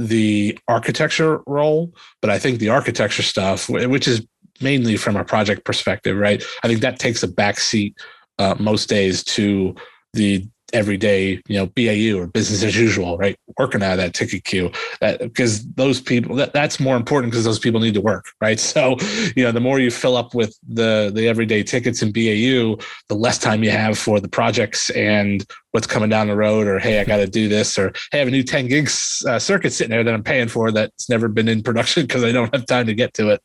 the 0.00 0.58
architecture 0.66 1.42
role, 1.46 1.92
but 2.22 2.30
I 2.30 2.38
think 2.38 2.58
the 2.58 2.70
architecture 2.70 3.22
stuff, 3.22 3.68
which 3.68 4.08
is 4.08 4.26
mainly 4.62 4.96
from 4.96 5.14
a 5.14 5.24
project 5.24 5.64
perspective, 5.66 6.16
right? 6.16 6.42
I 6.62 6.68
think 6.68 6.80
that 6.80 6.98
takes 6.98 7.22
a 7.22 7.28
backseat 7.28 7.94
uh, 8.38 8.54
most 8.58 8.88
days 8.88 9.22
to 9.24 9.74
the 10.14 10.48
everyday, 10.72 11.40
you 11.48 11.56
know, 11.56 11.66
BAU 11.66 12.18
or 12.18 12.26
business 12.26 12.62
as 12.62 12.76
usual, 12.76 13.18
right? 13.18 13.36
Working 13.58 13.82
out 13.82 13.92
of 13.92 13.98
that 13.98 14.14
ticket 14.14 14.44
queue, 14.44 14.70
because 15.00 15.66
those 15.74 16.00
people 16.00 16.36
that, 16.36 16.52
that's 16.52 16.80
more 16.80 16.96
important 16.96 17.32
because 17.32 17.44
those 17.44 17.58
people 17.58 17.80
need 17.80 17.94
to 17.94 18.00
work, 18.00 18.26
right? 18.40 18.58
So, 18.70 18.96
you 19.34 19.42
know, 19.42 19.50
the 19.50 19.60
more 19.60 19.80
you 19.80 19.90
fill 19.90 20.16
up 20.16 20.32
with 20.32 20.56
the 20.68 21.10
the 21.12 21.26
everyday 21.26 21.64
tickets 21.64 22.02
and 22.02 22.14
BAU, 22.14 22.76
the 23.08 23.16
less 23.16 23.36
time 23.36 23.64
you 23.64 23.70
have 23.70 23.98
for 23.98 24.20
the 24.20 24.28
projects 24.28 24.90
and 24.90 25.44
what's 25.72 25.88
coming 25.88 26.08
down 26.08 26.28
the 26.28 26.36
road, 26.36 26.68
or 26.68 26.78
hey, 26.78 27.00
I 27.00 27.04
got 27.04 27.16
to 27.16 27.26
do 27.26 27.48
this, 27.48 27.76
or 27.76 27.92
hey, 28.12 28.18
I 28.18 28.20
have 28.20 28.28
a 28.28 28.30
new 28.30 28.44
10 28.44 28.68
gigs 28.68 29.24
uh, 29.28 29.40
circuit 29.40 29.72
sitting 29.72 29.90
there 29.90 30.04
that 30.04 30.14
I'm 30.14 30.22
paying 30.22 30.46
for 30.46 30.70
that's 30.70 31.08
never 31.08 31.26
been 31.26 31.48
in 31.48 31.62
production 31.62 32.04
because 32.04 32.22
I 32.22 32.30
don't 32.30 32.54
have 32.54 32.66
time 32.66 32.86
to 32.86 32.94
get 32.94 33.12
to 33.14 33.30
it. 33.30 33.42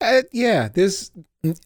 Uh, 0.00 0.22
yeah, 0.32 0.68
there's. 0.68 1.10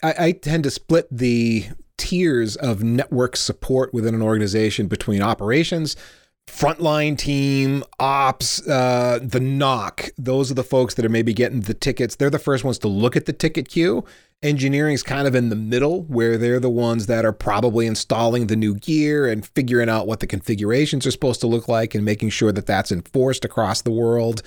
I, 0.03 0.15
I 0.19 0.33
tend 0.33 0.65
to 0.65 0.71
split 0.71 1.07
the 1.11 1.67
tiers 1.99 2.57
of 2.57 2.83
network 2.83 3.37
support 3.37 3.93
within 3.93 4.15
an 4.15 4.23
organization 4.23 4.87
between 4.87 5.23
operations, 5.23 5.97
frontline 6.47 7.19
team, 7.19 7.83
ops, 7.99 8.67
uh, 8.69 9.19
the 9.23 9.41
NOC. 9.41 10.11
Those 10.17 10.51
are 10.51 10.55
the 10.55 10.65
folks 10.65 10.95
that 10.95 11.05
are 11.05 11.11
maybe 11.11 11.35
getting 11.35 11.61
the 11.61 11.75
tickets. 11.75 12.17
They're 12.17 12.31
the 12.31 12.39
first 12.39 12.65
ones 12.65 12.79
to 12.79 12.89
look 12.89 13.17
at 13.17 13.27
the 13.27 13.33
ticket 13.33 13.69
queue. 13.69 14.05
Engineering 14.43 14.95
is 14.95 15.03
kind 15.03 15.27
of 15.27 15.35
in 15.35 15.49
the 15.49 15.57
middle, 15.57 16.03
where 16.05 16.37
they're 16.37 16.61
the 16.61 16.71
ones 16.71 17.07
that 17.07 17.25
are 17.25 17.33
probably 17.33 17.87
installing 17.87 18.47
the 18.47 18.57
new 18.57 18.75
gear 18.75 19.27
and 19.27 19.47
figuring 19.47 19.89
out 19.89 20.07
what 20.07 20.21
the 20.21 20.27
configurations 20.27 21.07
are 21.07 21.11
supposed 21.11 21.41
to 21.41 21.47
look 21.47 21.69
like 21.69 21.95
and 21.95 22.05
making 22.05 22.29
sure 22.29 22.53
that 22.53 22.67
that's 22.67 22.93
enforced 22.93 23.45
across 23.45 23.83
the 23.83 23.91
world. 23.91 24.43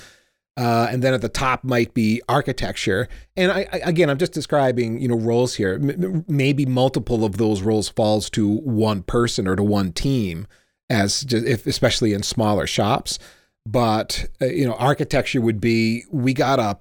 Uh, 0.57 0.87
and 0.91 1.01
then 1.01 1.13
at 1.13 1.21
the 1.21 1.29
top 1.29 1.63
might 1.63 1.93
be 1.93 2.21
architecture. 2.27 3.07
And 3.37 3.51
I, 3.51 3.65
I, 3.71 3.77
again, 3.83 4.09
I'm 4.09 4.17
just 4.17 4.33
describing, 4.33 4.99
you 4.99 5.07
know, 5.07 5.15
roles 5.15 5.55
here. 5.55 5.75
M- 5.75 6.25
maybe 6.27 6.65
multiple 6.65 7.23
of 7.23 7.37
those 7.37 7.61
roles 7.61 7.87
falls 7.87 8.29
to 8.31 8.57
one 8.57 9.03
person 9.03 9.47
or 9.47 9.55
to 9.55 9.63
one 9.63 9.93
team, 9.93 10.47
as 10.89 11.21
just 11.23 11.45
if, 11.45 11.65
especially 11.65 12.13
in 12.13 12.23
smaller 12.23 12.67
shops. 12.67 13.19
But 13.65 14.25
uh, 14.41 14.47
you 14.47 14.65
know, 14.65 14.73
architecture 14.73 15.39
would 15.39 15.61
be 15.61 16.03
we 16.11 16.33
got 16.33 16.59
a 16.59 16.77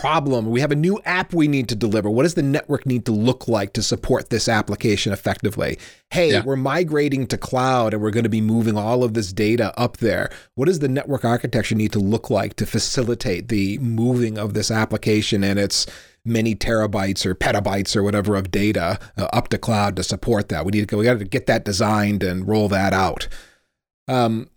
problem. 0.00 0.50
We 0.50 0.60
have 0.60 0.72
a 0.72 0.76
new 0.76 1.00
app 1.04 1.32
we 1.32 1.48
need 1.48 1.68
to 1.68 1.74
deliver. 1.74 2.10
What 2.10 2.24
does 2.24 2.34
the 2.34 2.42
network 2.42 2.86
need 2.86 3.04
to 3.06 3.12
look 3.12 3.48
like 3.48 3.72
to 3.74 3.82
support 3.82 4.30
this 4.30 4.48
application 4.48 5.12
effectively? 5.12 5.78
Hey, 6.10 6.32
yeah. 6.32 6.44
we're 6.44 6.56
migrating 6.56 7.26
to 7.28 7.38
cloud 7.38 7.92
and 7.92 8.02
we're 8.02 8.10
going 8.10 8.24
to 8.24 8.30
be 8.30 8.40
moving 8.40 8.76
all 8.76 9.02
of 9.02 9.14
this 9.14 9.32
data 9.32 9.72
up 9.78 9.96
there. 9.98 10.30
What 10.54 10.66
does 10.66 10.78
the 10.78 10.88
network 10.88 11.24
architecture 11.24 11.74
need 11.74 11.92
to 11.92 11.98
look 11.98 12.30
like 12.30 12.54
to 12.56 12.66
facilitate 12.66 13.48
the 13.48 13.78
moving 13.78 14.38
of 14.38 14.54
this 14.54 14.70
application 14.70 15.42
and 15.42 15.58
its 15.58 15.86
many 16.24 16.54
terabytes 16.54 17.24
or 17.24 17.34
petabytes 17.34 17.96
or 17.96 18.02
whatever 18.02 18.36
of 18.36 18.50
data 18.50 18.98
uh, 19.16 19.28
up 19.32 19.48
to 19.48 19.58
cloud 19.58 19.96
to 19.96 20.02
support 20.02 20.48
that? 20.48 20.64
We 20.64 20.72
need 20.72 20.80
to 20.80 20.86
go, 20.86 20.98
we 20.98 21.04
got 21.04 21.18
to 21.18 21.24
get 21.24 21.46
that 21.46 21.64
designed 21.64 22.22
and 22.22 22.46
roll 22.46 22.68
that 22.68 22.92
out. 22.92 23.28
Um, 24.08 24.50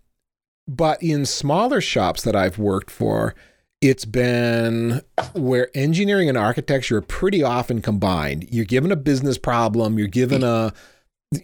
but 0.68 1.02
in 1.02 1.26
smaller 1.26 1.80
shops 1.80 2.22
that 2.22 2.36
I've 2.36 2.58
worked 2.58 2.90
for, 2.90 3.34
it's 3.80 4.04
been 4.04 5.00
where 5.34 5.70
engineering 5.74 6.28
and 6.28 6.36
architecture 6.36 6.98
are 6.98 7.02
pretty 7.02 7.42
often 7.42 7.80
combined. 7.80 8.46
You're 8.50 8.64
given 8.64 8.92
a 8.92 8.96
business 8.96 9.38
problem, 9.38 9.98
you're 9.98 10.08
given 10.08 10.42
a 10.42 10.72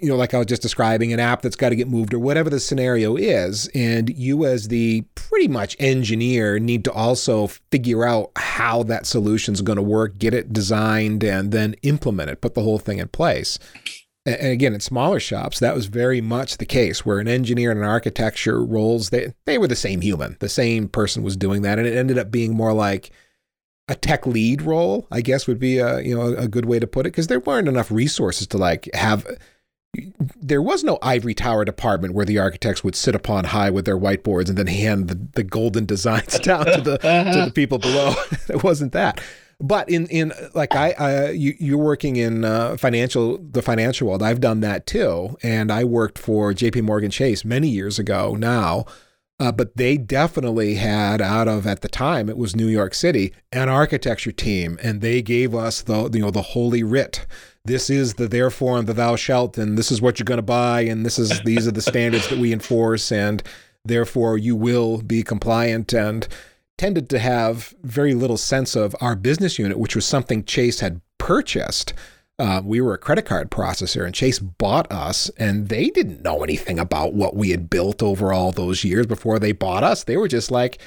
you 0.00 0.08
know, 0.08 0.16
like 0.16 0.34
I 0.34 0.38
was 0.38 0.48
just 0.48 0.62
describing, 0.62 1.12
an 1.12 1.20
app 1.20 1.42
that's 1.42 1.54
got 1.54 1.68
to 1.68 1.76
get 1.76 1.86
moved 1.86 2.12
or 2.12 2.18
whatever 2.18 2.50
the 2.50 2.58
scenario 2.58 3.16
is. 3.16 3.68
And 3.72 4.10
you, 4.10 4.44
as 4.44 4.66
the 4.66 5.02
pretty 5.14 5.46
much 5.46 5.76
engineer, 5.78 6.58
need 6.58 6.82
to 6.86 6.92
also 6.92 7.46
figure 7.46 8.04
out 8.04 8.32
how 8.36 8.82
that 8.84 9.06
solution 9.06 9.54
is 9.54 9.62
going 9.62 9.76
to 9.76 9.82
work, 9.82 10.18
get 10.18 10.34
it 10.34 10.52
designed, 10.52 11.22
and 11.22 11.52
then 11.52 11.74
implement 11.82 12.30
it, 12.30 12.40
put 12.40 12.54
the 12.54 12.62
whole 12.62 12.80
thing 12.80 12.98
in 12.98 13.06
place 13.08 13.60
and 14.26 14.52
again 14.52 14.74
in 14.74 14.80
smaller 14.80 15.20
shops 15.20 15.60
that 15.60 15.74
was 15.74 15.86
very 15.86 16.20
much 16.20 16.56
the 16.56 16.66
case 16.66 17.06
where 17.06 17.20
an 17.20 17.28
engineer 17.28 17.70
and 17.70 17.80
an 17.80 17.86
architecture 17.86 18.64
roles 18.64 19.10
they 19.10 19.32
they 19.44 19.58
were 19.58 19.68
the 19.68 19.76
same 19.76 20.00
human. 20.00 20.36
The 20.40 20.48
same 20.48 20.88
person 20.88 21.22
was 21.22 21.36
doing 21.36 21.62
that. 21.62 21.78
And 21.78 21.86
it 21.86 21.96
ended 21.96 22.18
up 22.18 22.30
being 22.30 22.54
more 22.54 22.72
like 22.72 23.10
a 23.88 23.94
tech 23.94 24.26
lead 24.26 24.62
role 24.62 25.06
i 25.12 25.20
guess 25.20 25.46
would 25.46 25.60
be 25.60 25.78
a 25.78 26.00
you 26.00 26.12
know 26.12 26.34
a 26.34 26.48
good 26.48 26.64
way 26.64 26.78
to 26.78 26.86
put 26.86 27.06
it. 27.06 27.10
Because 27.10 27.28
there 27.28 27.40
weren't 27.40 27.68
enough 27.68 27.90
resources 27.90 28.46
to 28.48 28.58
like 28.58 28.90
have 28.94 29.26
there 30.36 30.60
was 30.62 30.84
no 30.84 30.98
ivory 31.02 31.34
tower 31.34 31.64
department 31.64 32.14
where 32.14 32.26
the 32.26 32.38
architects 32.38 32.84
would 32.84 32.94
sit 32.94 33.14
upon 33.14 33.44
high 33.44 33.70
with 33.70 33.84
their 33.84 33.98
whiteboards 33.98 34.48
and 34.48 34.58
then 34.58 34.66
hand 34.66 35.08
the, 35.08 35.14
the 35.34 35.42
golden 35.42 35.86
designs 35.86 36.38
down 36.40 36.66
to 36.66 36.80
the 36.80 36.98
to 36.98 37.44
the 37.46 37.52
people 37.54 37.78
below. 37.78 38.14
It 38.48 38.62
wasn't 38.62 38.92
that 38.92 39.20
but 39.60 39.88
in 39.88 40.06
in 40.08 40.32
like 40.54 40.74
I, 40.74 40.92
I 40.98 41.30
you 41.30 41.54
you're 41.58 41.78
working 41.78 42.16
in 42.16 42.44
uh, 42.44 42.76
financial 42.76 43.38
the 43.38 43.62
financial 43.62 44.08
world. 44.08 44.22
I've 44.22 44.40
done 44.40 44.60
that 44.60 44.86
too, 44.86 45.36
and 45.42 45.70
I 45.72 45.84
worked 45.84 46.18
for 46.18 46.52
J.P. 46.52 46.82
Morgan 46.82 47.10
Chase 47.10 47.44
many 47.44 47.68
years 47.68 47.98
ago 47.98 48.34
now. 48.34 48.84
Uh, 49.38 49.52
but 49.52 49.76
they 49.76 49.98
definitely 49.98 50.76
had 50.76 51.20
out 51.20 51.46
of 51.46 51.66
at 51.66 51.82
the 51.82 51.88
time 51.88 52.30
it 52.30 52.38
was 52.38 52.56
New 52.56 52.68
York 52.68 52.94
City 52.94 53.34
an 53.52 53.68
architecture 53.68 54.32
team, 54.32 54.78
and 54.82 55.02
they 55.02 55.20
gave 55.20 55.54
us 55.54 55.82
the 55.82 56.10
you 56.12 56.20
know 56.20 56.30
the 56.30 56.42
holy 56.42 56.82
writ. 56.82 57.26
This 57.64 57.90
is 57.90 58.14
the 58.14 58.28
therefore 58.28 58.78
and 58.78 58.86
the 58.86 58.94
thou 58.94 59.16
shalt, 59.16 59.58
and 59.58 59.76
this 59.76 59.90
is 59.90 60.00
what 60.00 60.18
you're 60.18 60.24
going 60.24 60.38
to 60.38 60.42
buy, 60.42 60.82
and 60.82 61.04
this 61.04 61.18
is 61.18 61.40
these 61.42 61.66
are 61.66 61.72
the 61.72 61.82
standards 61.82 62.28
that 62.28 62.38
we 62.38 62.52
enforce, 62.52 63.12
and 63.12 63.42
therefore 63.84 64.38
you 64.38 64.56
will 64.56 65.02
be 65.02 65.22
compliant 65.22 65.92
and 65.92 66.28
tended 66.78 67.08
to 67.10 67.18
have 67.18 67.74
very 67.82 68.14
little 68.14 68.36
sense 68.36 68.76
of 68.76 68.94
our 69.00 69.16
business 69.16 69.58
unit, 69.58 69.78
which 69.78 69.94
was 69.94 70.04
something 70.04 70.44
Chase 70.44 70.80
had 70.80 71.00
purchased. 71.18 71.94
Uh, 72.38 72.60
we 72.62 72.80
were 72.80 72.94
a 72.94 72.98
credit 72.98 73.24
card 73.24 73.50
processor, 73.50 74.04
and 74.04 74.14
Chase 74.14 74.38
bought 74.38 74.90
us, 74.92 75.30
and 75.38 75.70
they 75.70 75.88
didn't 75.88 76.22
know 76.22 76.42
anything 76.42 76.78
about 76.78 77.14
what 77.14 77.34
we 77.34 77.50
had 77.50 77.70
built 77.70 78.02
over 78.02 78.32
all 78.32 78.52
those 78.52 78.84
years 78.84 79.06
before 79.06 79.38
they 79.38 79.52
bought 79.52 79.82
us. 79.82 80.04
They 80.04 80.18
were 80.18 80.28
just 80.28 80.50
like, 80.50 80.78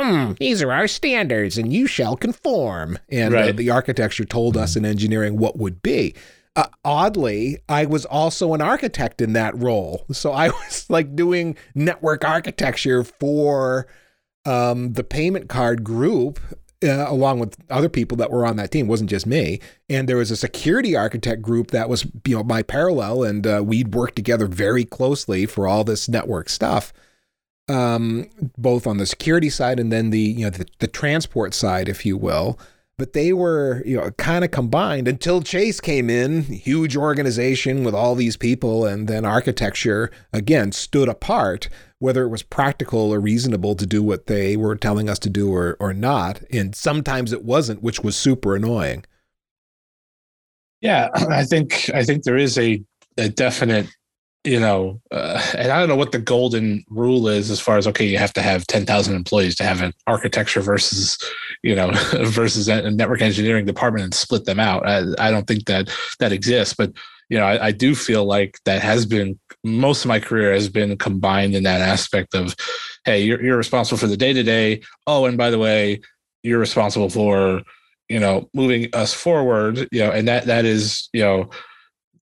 hmm, 0.00 0.32
these 0.40 0.62
are 0.62 0.72
our 0.72 0.88
standards, 0.88 1.58
and 1.58 1.72
you 1.72 1.86
shall 1.86 2.16
conform. 2.16 2.98
And 3.08 3.34
uh, 3.34 3.36
right. 3.36 3.48
uh, 3.50 3.52
the 3.52 3.70
architecture 3.70 4.24
told 4.24 4.56
us 4.56 4.74
in 4.74 4.84
engineering 4.84 5.38
what 5.38 5.56
would 5.56 5.80
be. 5.80 6.14
Uh, 6.56 6.66
oddly, 6.84 7.58
I 7.68 7.84
was 7.84 8.04
also 8.04 8.54
an 8.54 8.62
architect 8.62 9.20
in 9.20 9.34
that 9.34 9.56
role. 9.56 10.06
So 10.10 10.32
I 10.32 10.48
was 10.68 10.86
like 10.88 11.14
doing 11.14 11.56
network 11.74 12.24
architecture 12.24 13.04
for 13.04 13.86
um, 14.46 14.92
the 14.92 15.04
payment 15.04 15.48
card 15.48 15.84
group 15.84 16.38
uh, 16.84 17.06
along 17.08 17.38
with 17.38 17.56
other 17.70 17.88
people 17.88 18.16
that 18.18 18.30
were 18.30 18.46
on 18.46 18.56
that 18.56 18.70
team. 18.70 18.86
Wasn't 18.86 19.10
just 19.10 19.26
me. 19.26 19.60
And 19.88 20.08
there 20.08 20.16
was 20.16 20.30
a 20.30 20.36
security 20.36 20.94
architect 20.94 21.42
group 21.42 21.70
that 21.70 21.88
was, 21.88 22.06
you 22.24 22.36
know, 22.36 22.42
my 22.42 22.62
parallel, 22.62 23.24
and 23.24 23.46
uh, 23.46 23.62
we'd 23.64 23.94
work 23.94 24.14
together 24.14 24.46
very 24.46 24.84
closely 24.84 25.46
for 25.46 25.66
all 25.66 25.84
this 25.84 26.08
network 26.08 26.48
stuff, 26.48 26.92
um, 27.68 28.28
both 28.58 28.86
on 28.86 28.98
the 28.98 29.06
security 29.06 29.50
side 29.50 29.80
and 29.80 29.92
then 29.92 30.10
the, 30.10 30.20
you 30.20 30.44
know, 30.44 30.50
the, 30.50 30.66
the 30.78 30.86
transport 30.86 31.54
side, 31.54 31.88
if 31.88 32.04
you 32.04 32.16
will. 32.16 32.58
But 32.98 33.12
they 33.12 33.32
were, 33.32 33.82
you 33.84 33.96
know, 33.96 34.10
kind 34.12 34.42
of 34.42 34.50
combined 34.50 35.06
until 35.06 35.42
Chase 35.42 35.80
came 35.80 36.08
in, 36.08 36.42
huge 36.44 36.96
organization 36.96 37.84
with 37.84 37.94
all 37.94 38.14
these 38.14 38.38
people, 38.38 38.86
and 38.86 39.06
then 39.06 39.24
architecture 39.26 40.10
again 40.32 40.72
stood 40.72 41.08
apart 41.08 41.68
whether 41.98 42.24
it 42.24 42.28
was 42.28 42.42
practical 42.42 43.12
or 43.12 43.20
reasonable 43.20 43.74
to 43.74 43.86
do 43.86 44.02
what 44.02 44.26
they 44.26 44.56
were 44.56 44.76
telling 44.76 45.08
us 45.08 45.18
to 45.20 45.30
do 45.30 45.52
or, 45.52 45.76
or 45.80 45.94
not. 45.94 46.42
And 46.52 46.74
sometimes 46.74 47.32
it 47.32 47.44
wasn't, 47.44 47.82
which 47.82 48.00
was 48.00 48.16
super 48.16 48.54
annoying. 48.54 49.04
Yeah, 50.80 51.08
I 51.14 51.44
think 51.44 51.90
I 51.94 52.04
think 52.04 52.24
there 52.24 52.36
is 52.36 52.58
a, 52.58 52.82
a 53.16 53.30
definite, 53.30 53.86
you 54.44 54.60
know, 54.60 55.00
uh, 55.10 55.42
and 55.56 55.72
I 55.72 55.78
don't 55.78 55.88
know 55.88 55.96
what 55.96 56.12
the 56.12 56.18
golden 56.18 56.84
rule 56.90 57.28
is 57.28 57.50
as 57.50 57.60
far 57.60 57.78
as 57.78 57.86
okay, 57.86 58.06
you 58.06 58.18
have 58.18 58.34
to 58.34 58.42
have 58.42 58.66
ten 58.66 58.84
thousand 58.84 59.14
employees 59.14 59.56
to 59.56 59.64
have 59.64 59.80
an 59.80 59.94
architecture 60.06 60.60
versus, 60.60 61.18
you 61.62 61.74
know, 61.74 61.92
versus 62.24 62.68
a 62.68 62.90
network 62.90 63.22
engineering 63.22 63.64
department 63.64 64.04
and 64.04 64.14
split 64.14 64.44
them 64.44 64.60
out. 64.60 64.86
I, 64.86 65.04
I 65.18 65.30
don't 65.30 65.46
think 65.46 65.64
that 65.66 65.88
that 66.20 66.32
exists, 66.32 66.74
but 66.74 66.92
you 67.28 67.38
know, 67.38 67.44
I, 67.44 67.66
I, 67.66 67.72
do 67.72 67.94
feel 67.94 68.24
like 68.24 68.58
that 68.64 68.82
has 68.82 69.04
been 69.04 69.38
most 69.64 70.04
of 70.04 70.08
my 70.08 70.20
career 70.20 70.52
has 70.52 70.68
been 70.68 70.96
combined 70.96 71.54
in 71.54 71.64
that 71.64 71.80
aspect 71.80 72.34
of, 72.34 72.54
hey, 73.04 73.22
you're 73.22 73.42
you're 73.42 73.56
responsible 73.56 73.98
for 73.98 74.06
the 74.06 74.16
day 74.16 74.32
to 74.32 74.42
day. 74.42 74.82
Oh, 75.06 75.24
and 75.24 75.36
by 75.36 75.50
the 75.50 75.58
way, 75.58 76.00
you're 76.42 76.60
responsible 76.60 77.10
for, 77.10 77.62
you 78.08 78.20
know, 78.20 78.48
moving 78.54 78.88
us 78.92 79.12
forward. 79.12 79.88
You 79.90 80.00
know, 80.00 80.10
and 80.12 80.28
that 80.28 80.46
that 80.46 80.64
is, 80.64 81.08
you 81.12 81.22
know, 81.22 81.50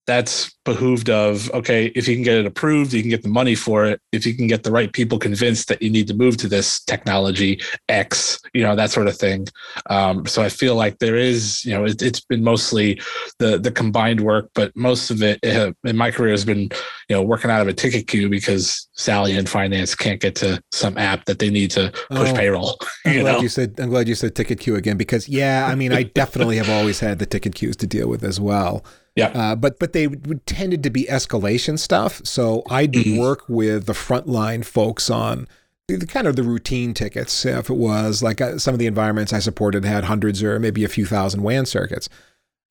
that's 0.07 0.53
behooved 0.65 1.11
of 1.11 1.51
okay 1.53 1.87
if 1.95 2.09
you 2.09 2.15
can 2.15 2.25
get 2.25 2.39
it 2.39 2.47
approved 2.47 2.93
you 2.93 3.03
can 3.03 3.11
get 3.11 3.23
the 3.23 3.29
money 3.29 3.55
for 3.55 3.85
it. 3.85 4.01
If 4.13 4.27
you 4.27 4.35
can 4.35 4.47
get 4.47 4.63
the 4.63 4.71
right 4.71 4.93
people 4.93 5.19
convinced 5.19 5.69
that 5.69 5.83
you 5.83 5.91
need 5.91 6.09
to 6.09 6.15
move 6.15 6.37
to 6.39 6.49
this 6.49 6.83
technology 6.85 7.61
x 7.89 8.41
you 8.53 8.63
know 8.63 8.77
that 8.77 8.91
sort 8.91 9.09
of 9.09 9.17
thing. 9.17 9.47
Um, 9.91 10.27
so 10.27 10.43
i 10.43 10.49
feel 10.49 10.75
like 10.75 10.99
there 10.99 11.17
is 11.17 11.65
you 11.65 11.73
know 11.73 11.85
it, 11.85 12.01
has 12.01 12.21
been 12.21 12.43
mostly 12.43 13.01
the 13.39 13.59
the 13.59 13.71
combined 13.71 14.21
work 14.21 14.51
but 14.55 14.75
most 14.77 15.11
of 15.11 15.23
it, 15.23 15.39
it 15.43 15.77
in 15.85 15.97
my 15.97 16.11
career 16.11 16.31
has 16.31 16.45
been 16.45 16.63
you 17.09 17.17
know 17.17 17.23
working 17.23 17.51
out 17.51 17.61
of 17.61 17.69
a 17.69 17.73
ticket 17.73 18.07
queue 18.07 18.29
because 18.29 18.89
sally 18.93 19.37
in 19.37 19.47
finance 19.47 19.95
can't 19.95 20.21
get 20.21 20.35
to 20.35 20.61
some 20.73 20.97
app 20.99 21.25
that 21.25 21.39
they 21.39 21.51
need 21.51 21.71
to 21.71 21.91
push 22.11 22.31
oh, 22.31 22.35
payroll 22.35 22.79
i'm 23.07 23.21
glad 23.21 23.33
know? 23.33 23.41
you 23.41 23.49
said 23.49 23.75
i'm 23.79 23.91
glad 23.91 24.09
you 24.09 24.15
said 24.15 24.35
ticket 24.35 24.61
queue 24.61 24.77
again 24.77 24.97
because 24.97 25.29
yeah 25.29 25.67
i 25.71 25.75
mean 25.75 25.93
i 25.93 26.03
definitely 26.15 26.57
have 26.57 26.71
always 26.71 27.01
had 27.01 27.19
the 27.19 27.27
ticket 27.27 27.55
queues 27.55 27.77
to 27.77 27.87
deal 27.87 28.09
with 28.09 28.23
as 28.25 28.41
well 28.41 28.85
yeah. 29.17 29.29
Uh, 29.29 29.57
but 29.57 29.79
but 29.79 29.93
they 29.93 30.09
tended 30.47 30.83
to 30.83 30.91
be 30.91 31.05
escalation 31.05 31.79
stuff. 31.79 32.21
So 32.25 32.63
I'd 32.69 32.93
mm-hmm. 32.93 33.19
work 33.19 33.45
with 33.49 33.87
the 33.87 33.93
frontline 33.93 34.65
folks 34.65 35.09
on 35.09 35.47
the, 35.89 36.07
kind 36.07 36.27
of 36.27 36.37
the 36.37 36.43
routine 36.43 36.95
tickets. 36.95 37.45
If 37.45 37.71
it 37.71 37.77
was 37.77 38.23
like 38.23 38.41
uh, 38.41 38.59
some 38.59 38.75
of 38.75 38.81
the 38.81 38.87
environments 38.87 39.33
I 39.33 39.39
supported 39.39 39.85
had 39.85 40.05
hundreds 40.05 40.43
or 40.43 40.59
maybe 40.59 40.85
a 40.85 40.89
few 40.89 41.07
thousand 41.07 41.43
WAN 41.43 41.67
circuits. 41.67 42.09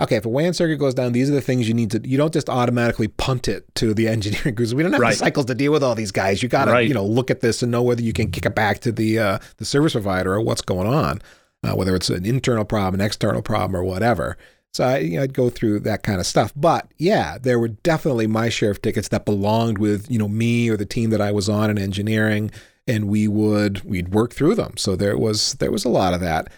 Okay, 0.02 0.18
if 0.18 0.26
a 0.26 0.30
WAN 0.30 0.54
circuit 0.54 0.78
goes 0.78 0.94
down, 0.94 1.14
these 1.14 1.30
are 1.30 1.34
the 1.34 1.42
things 1.42 1.68
you 1.68 1.74
need 1.74 1.92
to. 1.92 2.02
You 2.04 2.18
don't 2.18 2.34
just 2.34 2.50
automatically 2.50 3.08
punt 3.08 3.48
it 3.48 3.74
to 3.76 3.94
the 3.94 4.08
engineering 4.10 4.56
because 4.56 4.76
we 4.76 4.84
don't 4.84 4.92
have 4.92 5.02
right. 5.02 5.12
the 5.12 5.18
cycles 5.18 5.46
to 5.46 5.56
deal 5.56 5.72
with 5.72 5.84
all 5.84 5.96
these 5.96 6.12
guys. 6.12 6.44
You 6.44 6.50
got 6.50 6.66
to 6.66 6.72
right. 6.72 6.88
you 6.88 6.94
know 6.94 7.06
look 7.06 7.32
at 7.32 7.40
this 7.40 7.64
and 7.64 7.72
know 7.72 7.84
whether 7.84 8.02
you 8.02 8.12
can 8.12 8.32
kick 8.32 8.46
it 8.46 8.56
back 8.56 8.80
to 8.80 8.92
the 8.92 9.20
uh, 9.20 9.40
the 9.58 9.66
service 9.66 9.94
provider 9.94 10.34
or 10.34 10.42
what's 10.42 10.62
going 10.62 10.88
on, 10.88 11.22
uh, 11.64 11.74
whether 11.76 11.96
it's 11.96 12.10
an 12.10 12.26
internal 12.26 12.66
problem, 12.66 13.00
an 13.00 13.06
external 13.06 13.42
problem, 13.42 13.76
or 13.80 13.84
whatever. 13.84 14.38
So 14.74 14.84
I, 14.84 14.98
you 15.00 15.18
know, 15.18 15.24
I'd 15.24 15.34
go 15.34 15.50
through 15.50 15.82
that 15.82 16.02
kind 16.02 16.20
of 16.20 16.26
stuff. 16.26 16.52
But 16.56 16.92
yeah, 16.98 17.38
there 17.38 17.60
were 17.60 17.68
definitely 17.68 18.26
my 18.26 18.50
share 18.50 18.72
of 18.72 18.82
tickets 18.82 19.10
that 19.10 19.26
belonged 19.26 19.78
with, 19.78 20.10
you 20.10 20.18
know, 20.18 20.28
me 20.28 20.70
or 20.70 20.78
the 20.78 20.86
team 20.86 21.12
that 21.12 21.22
I 21.22 21.32
was 21.32 21.48
on 21.48 21.70
in 21.70 21.78
engineering, 21.78 22.50
and 22.88 23.08
we 23.08 23.28
would 23.28 23.84
we'd 23.84 24.14
work 24.14 24.34
through 24.34 24.56
them. 24.56 24.78
So 24.78 24.96
there 24.96 25.18
was 25.18 25.54
there 25.56 25.72
was 25.72 25.86
a 25.86 25.90
lot 25.90 26.14
of 26.14 26.22
that. 26.22 26.52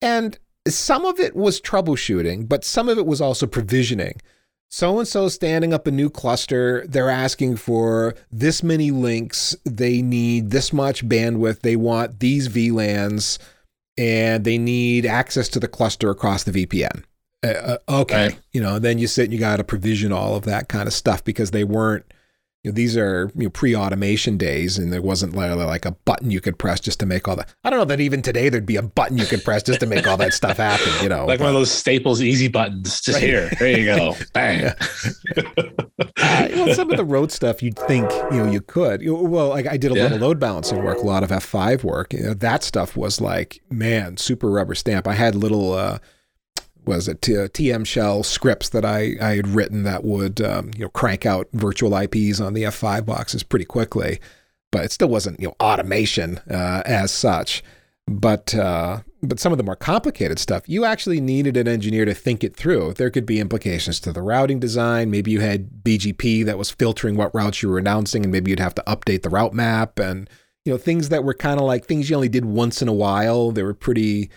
And 0.00 0.38
some 0.68 1.04
of 1.04 1.18
it 1.18 1.34
was 1.34 1.60
troubleshooting, 1.60 2.48
but 2.48 2.64
some 2.64 2.88
of 2.88 2.98
it 2.98 3.06
was 3.06 3.20
also 3.20 3.46
provisioning. 3.46 4.20
So 4.70 4.98
and 5.00 5.08
so 5.08 5.28
standing 5.28 5.72
up 5.74 5.88
a 5.88 5.92
new 5.92 6.10
cluster, 6.10 6.86
they're 6.86 7.10
asking 7.10 7.56
for 7.56 8.14
this 8.30 8.62
many 8.62 8.92
links, 8.92 9.56
they 9.64 10.02
need 10.02 10.50
this 10.50 10.72
much 10.72 11.08
bandwidth, 11.08 11.60
they 11.60 11.76
want 11.76 12.20
these 12.20 12.48
VLANs, 12.48 13.38
and 13.98 14.44
they 14.44 14.58
need 14.58 15.06
access 15.06 15.48
to 15.48 15.60
the 15.60 15.68
cluster 15.68 16.10
across 16.10 16.44
the 16.44 16.66
VPN 16.66 17.04
uh, 17.54 17.78
uh, 17.88 18.00
okay, 18.00 18.28
right. 18.28 18.40
you 18.52 18.60
know, 18.60 18.78
then 18.78 18.98
you 18.98 19.06
sit 19.06 19.24
and 19.24 19.32
you 19.32 19.38
got 19.38 19.56
to 19.56 19.64
provision 19.64 20.12
all 20.12 20.36
of 20.36 20.44
that 20.44 20.68
kind 20.68 20.86
of 20.86 20.92
stuff 20.92 21.24
because 21.24 21.50
they 21.50 21.64
weren't, 21.64 22.04
you 22.62 22.70
know, 22.70 22.74
these 22.74 22.96
are 22.96 23.30
you 23.36 23.44
know, 23.44 23.50
pre-automation 23.50 24.36
days, 24.36 24.76
and 24.76 24.92
there 24.92 25.00
wasn't 25.00 25.36
literally 25.36 25.64
like 25.64 25.84
a 25.84 25.92
button 25.92 26.30
you 26.30 26.40
could 26.40 26.58
press 26.58 26.80
just 26.80 26.98
to 27.00 27.06
make 27.06 27.28
all 27.28 27.36
that. 27.36 27.54
I 27.62 27.70
don't 27.70 27.78
know 27.78 27.84
that 27.84 28.00
even 28.00 28.22
today 28.22 28.48
there'd 28.48 28.66
be 28.66 28.76
a 28.76 28.82
button 28.82 29.18
you 29.18 29.26
could 29.26 29.44
press 29.44 29.62
just 29.62 29.80
to 29.80 29.86
make 29.86 30.06
all 30.06 30.16
that 30.16 30.34
stuff 30.34 30.56
happen. 30.56 30.92
You 31.00 31.08
know, 31.08 31.26
like 31.26 31.38
but, 31.38 31.44
one 31.44 31.54
of 31.54 31.60
those 31.60 31.70
Staples 31.70 32.20
easy 32.20 32.48
buttons. 32.48 33.00
Just 33.00 33.20
right. 33.20 33.22
here, 33.22 33.50
there 33.58 33.78
you 33.78 33.84
go, 33.86 34.16
bang. 34.32 34.64
uh, 34.66 36.48
you 36.50 36.56
know, 36.56 36.72
some 36.72 36.90
of 36.90 36.96
the 36.96 37.04
road 37.04 37.30
stuff 37.30 37.62
you'd 37.62 37.78
think 37.78 38.10
you 38.32 38.38
know 38.38 38.50
you 38.50 38.60
could. 38.60 39.00
Well, 39.04 39.50
like 39.50 39.66
I 39.66 39.76
did 39.76 39.92
a 39.92 39.94
yeah. 39.94 40.06
of 40.06 40.20
load 40.20 40.40
balancing 40.40 40.82
work, 40.82 40.98
a 40.98 41.06
lot 41.06 41.22
of 41.22 41.30
F5 41.30 41.84
work. 41.84 42.12
You 42.12 42.22
know, 42.22 42.34
that 42.34 42.64
stuff 42.64 42.96
was 42.96 43.20
like, 43.20 43.60
man, 43.70 44.16
super 44.16 44.50
rubber 44.50 44.74
stamp. 44.74 45.06
I 45.06 45.14
had 45.14 45.34
little. 45.34 45.72
Uh, 45.72 45.98
was 46.86 47.08
it 47.08 47.20
TM 47.20 47.86
shell 47.86 48.22
scripts 48.22 48.68
that 48.70 48.84
I, 48.84 49.16
I 49.20 49.36
had 49.36 49.48
written 49.48 49.82
that 49.82 50.04
would 50.04 50.40
um, 50.40 50.70
you 50.76 50.84
know 50.84 50.90
crank 50.90 51.26
out 51.26 51.48
virtual 51.52 51.96
IPs 51.96 52.40
on 52.40 52.54
the 52.54 52.64
F5 52.64 53.04
boxes 53.04 53.42
pretty 53.42 53.64
quickly, 53.64 54.20
but 54.70 54.84
it 54.84 54.92
still 54.92 55.08
wasn't 55.08 55.40
you 55.40 55.48
know 55.48 55.56
automation 55.60 56.38
uh, 56.50 56.82
as 56.84 57.10
such. 57.10 57.62
But 58.08 58.54
uh, 58.54 59.00
but 59.22 59.40
some 59.40 59.52
of 59.52 59.58
the 59.58 59.64
more 59.64 59.76
complicated 59.76 60.38
stuff, 60.38 60.68
you 60.68 60.84
actually 60.84 61.20
needed 61.20 61.56
an 61.56 61.66
engineer 61.66 62.04
to 62.04 62.14
think 62.14 62.44
it 62.44 62.54
through. 62.54 62.94
There 62.94 63.10
could 63.10 63.26
be 63.26 63.40
implications 63.40 63.98
to 64.00 64.12
the 64.12 64.22
routing 64.22 64.60
design. 64.60 65.10
Maybe 65.10 65.32
you 65.32 65.40
had 65.40 65.82
BGP 65.82 66.44
that 66.44 66.58
was 66.58 66.70
filtering 66.70 67.16
what 67.16 67.34
routes 67.34 67.62
you 67.62 67.68
were 67.68 67.78
announcing, 67.78 68.24
and 68.24 68.30
maybe 68.30 68.50
you'd 68.50 68.60
have 68.60 68.76
to 68.76 68.84
update 68.86 69.22
the 69.22 69.30
route 69.30 69.54
map 69.54 69.98
and 69.98 70.30
you 70.64 70.72
know 70.72 70.78
things 70.78 71.08
that 71.08 71.24
were 71.24 71.34
kind 71.34 71.58
of 71.58 71.66
like 71.66 71.86
things 71.86 72.08
you 72.08 72.16
only 72.16 72.28
did 72.28 72.44
once 72.44 72.80
in 72.80 72.88
a 72.88 72.92
while. 72.92 73.50
They 73.50 73.62
were 73.62 73.74
pretty 73.74 74.30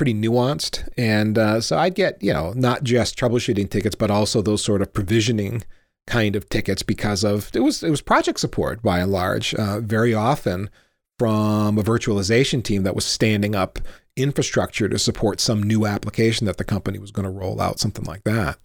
pretty 0.00 0.14
nuanced. 0.14 0.88
And 0.96 1.36
uh, 1.36 1.60
so 1.60 1.76
I'd 1.76 1.94
get, 1.94 2.22
you 2.22 2.32
know, 2.32 2.54
not 2.56 2.84
just 2.84 3.18
troubleshooting 3.18 3.68
tickets, 3.68 3.94
but 3.94 4.10
also 4.10 4.40
those 4.40 4.64
sort 4.64 4.80
of 4.80 4.94
provisioning 4.94 5.62
kind 6.06 6.36
of 6.36 6.48
tickets 6.48 6.82
because 6.82 7.22
of 7.22 7.50
it 7.54 7.60
was 7.60 7.82
it 7.82 7.90
was 7.90 8.00
project 8.00 8.40
support 8.40 8.80
by 8.82 9.00
and 9.00 9.12
large, 9.12 9.52
uh, 9.52 9.80
very 9.80 10.14
often 10.14 10.70
from 11.18 11.76
a 11.76 11.82
virtualization 11.82 12.64
team 12.64 12.82
that 12.84 12.94
was 12.94 13.04
standing 13.04 13.54
up 13.54 13.78
infrastructure 14.16 14.88
to 14.88 14.98
support 14.98 15.38
some 15.38 15.62
new 15.62 15.84
application 15.84 16.46
that 16.46 16.56
the 16.56 16.64
company 16.64 16.98
was 16.98 17.10
going 17.10 17.24
to 17.24 17.30
roll 17.30 17.60
out, 17.60 17.78
something 17.78 18.06
like 18.06 18.24
that. 18.24 18.56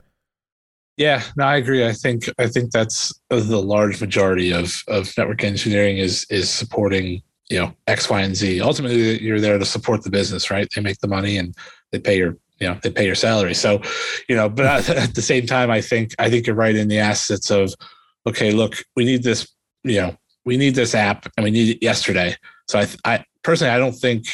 Yeah, 0.96 1.22
no, 1.36 1.44
I 1.44 1.58
agree. 1.58 1.86
I 1.86 1.92
think 1.92 2.30
I 2.40 2.48
think 2.48 2.72
that's 2.72 3.14
the 3.28 3.62
large 3.62 4.00
majority 4.00 4.54
of 4.54 4.82
of 4.88 5.14
network 5.18 5.44
engineering 5.44 5.98
is 5.98 6.26
is 6.30 6.50
supporting 6.50 7.22
you 7.50 7.60
know 7.60 7.74
X, 7.88 8.10
Y, 8.10 8.22
and 8.22 8.36
Z. 8.36 8.62
Ultimately, 8.62 9.22
you're 9.22 9.40
there 9.40 9.58
to 9.58 9.66
support 9.66 10.04
the 10.04 10.10
business, 10.10 10.50
right? 10.50 10.68
They 10.76 10.82
make 10.82 11.00
the 11.00 11.08
money 11.08 11.38
and 11.38 11.56
they 11.92 12.00
pay 12.00 12.18
your 12.18 12.38
you 12.60 12.68
know 12.68 12.80
they 12.82 12.90
pay 12.90 13.06
your 13.06 13.16
salary. 13.16 13.54
So, 13.54 13.82
you 14.28 14.36
know, 14.36 14.50
but 14.50 14.90
at 14.90 15.16
the 15.16 15.22
same 15.22 15.46
time, 15.46 15.72
I 15.72 15.82
think 15.82 16.14
I 16.20 16.30
think 16.30 16.48
you're 16.48 16.56
right 16.56 16.76
in 16.76 16.88
the 16.88 17.00
assets 17.00 17.50
of 17.52 17.74
okay, 18.28 18.52
look, 18.52 18.84
we 18.96 19.06
need 19.06 19.24
this, 19.24 19.48
you 19.84 20.02
know, 20.02 20.18
we 20.46 20.58
need 20.58 20.76
this 20.76 20.96
app 20.96 21.28
and 21.38 21.44
we 21.44 21.52
need 21.52 21.76
it 21.76 21.84
yesterday. 21.84 22.36
So 22.68 22.80
I, 22.80 22.88
I 23.06 23.26
personally, 23.44 23.72
I 23.72 23.78
don't 23.78 23.94
think 23.94 24.26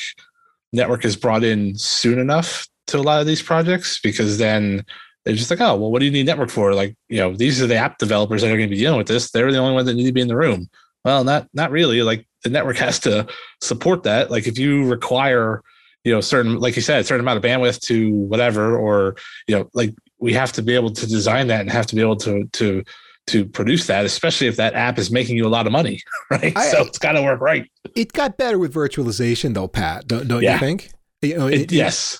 network 0.73 1.03
is 1.05 1.15
brought 1.15 1.43
in 1.43 1.77
soon 1.77 2.19
enough 2.19 2.67
to 2.87 2.97
a 2.97 3.01
lot 3.01 3.21
of 3.21 3.27
these 3.27 3.41
projects 3.41 3.99
because 3.99 4.37
then 4.37 4.85
they're 5.23 5.35
just 5.35 5.51
like, 5.51 5.61
oh, 5.61 5.75
well, 5.75 5.91
what 5.91 5.99
do 5.99 6.05
you 6.05 6.11
need 6.11 6.25
network 6.25 6.49
for? 6.49 6.73
Like, 6.73 6.95
you 7.09 7.17
know, 7.17 7.35
these 7.35 7.61
are 7.61 7.67
the 7.67 7.75
app 7.75 7.97
developers 7.97 8.41
that 8.41 8.47
are 8.47 8.57
going 8.57 8.69
to 8.69 8.75
be 8.75 8.81
dealing 8.81 8.97
with 8.97 9.07
this. 9.07 9.31
They're 9.31 9.51
the 9.51 9.57
only 9.57 9.73
ones 9.73 9.85
that 9.87 9.93
need 9.93 10.05
to 10.05 10.11
be 10.11 10.21
in 10.21 10.27
the 10.27 10.35
room. 10.35 10.69
Well, 11.05 11.23
not 11.23 11.47
not 11.53 11.71
really. 11.71 12.01
Like 12.03 12.27
the 12.43 12.49
network 12.49 12.77
has 12.77 12.99
to 12.99 13.27
support 13.61 14.03
that. 14.03 14.31
Like 14.31 14.47
if 14.47 14.57
you 14.57 14.87
require, 14.89 15.61
you 16.03 16.13
know, 16.13 16.21
certain, 16.21 16.59
like 16.59 16.75
you 16.75 16.81
said, 16.81 17.01
a 17.01 17.03
certain 17.03 17.21
amount 17.21 17.37
of 17.37 17.43
bandwidth 17.43 17.79
to 17.87 18.11
whatever, 18.11 18.77
or 18.77 19.15
you 19.47 19.55
know, 19.55 19.69
like 19.73 19.93
we 20.19 20.33
have 20.33 20.51
to 20.53 20.61
be 20.61 20.75
able 20.75 20.91
to 20.91 21.07
design 21.07 21.47
that 21.47 21.61
and 21.61 21.69
have 21.69 21.87
to 21.87 21.95
be 21.95 22.01
able 22.01 22.17
to 22.17 22.45
to 22.53 22.83
to 23.27 23.45
produce 23.45 23.85
that, 23.87 24.03
especially 24.03 24.47
if 24.47 24.55
that 24.55 24.73
app 24.73 24.97
is 24.97 25.11
making 25.11 25.37
you 25.37 25.45
a 25.45 25.49
lot 25.49 25.67
of 25.67 25.71
money, 25.71 26.01
right? 26.31 26.53
I, 26.55 26.65
so 26.71 26.81
it's 26.81 26.97
got 26.97 27.13
to 27.13 27.21
work 27.21 27.39
right. 27.39 27.69
It 27.95 28.13
got 28.13 28.37
better 28.37 28.57
with 28.57 28.73
virtualization, 28.73 29.53
though, 29.53 29.67
Pat. 29.67 30.07
Don't, 30.07 30.27
don't 30.27 30.41
yeah. 30.41 30.53
you 30.53 30.59
think? 30.59 30.91
You 31.21 31.37
know, 31.37 31.47
it, 31.47 31.61
it, 31.61 31.71
yes 31.71 32.19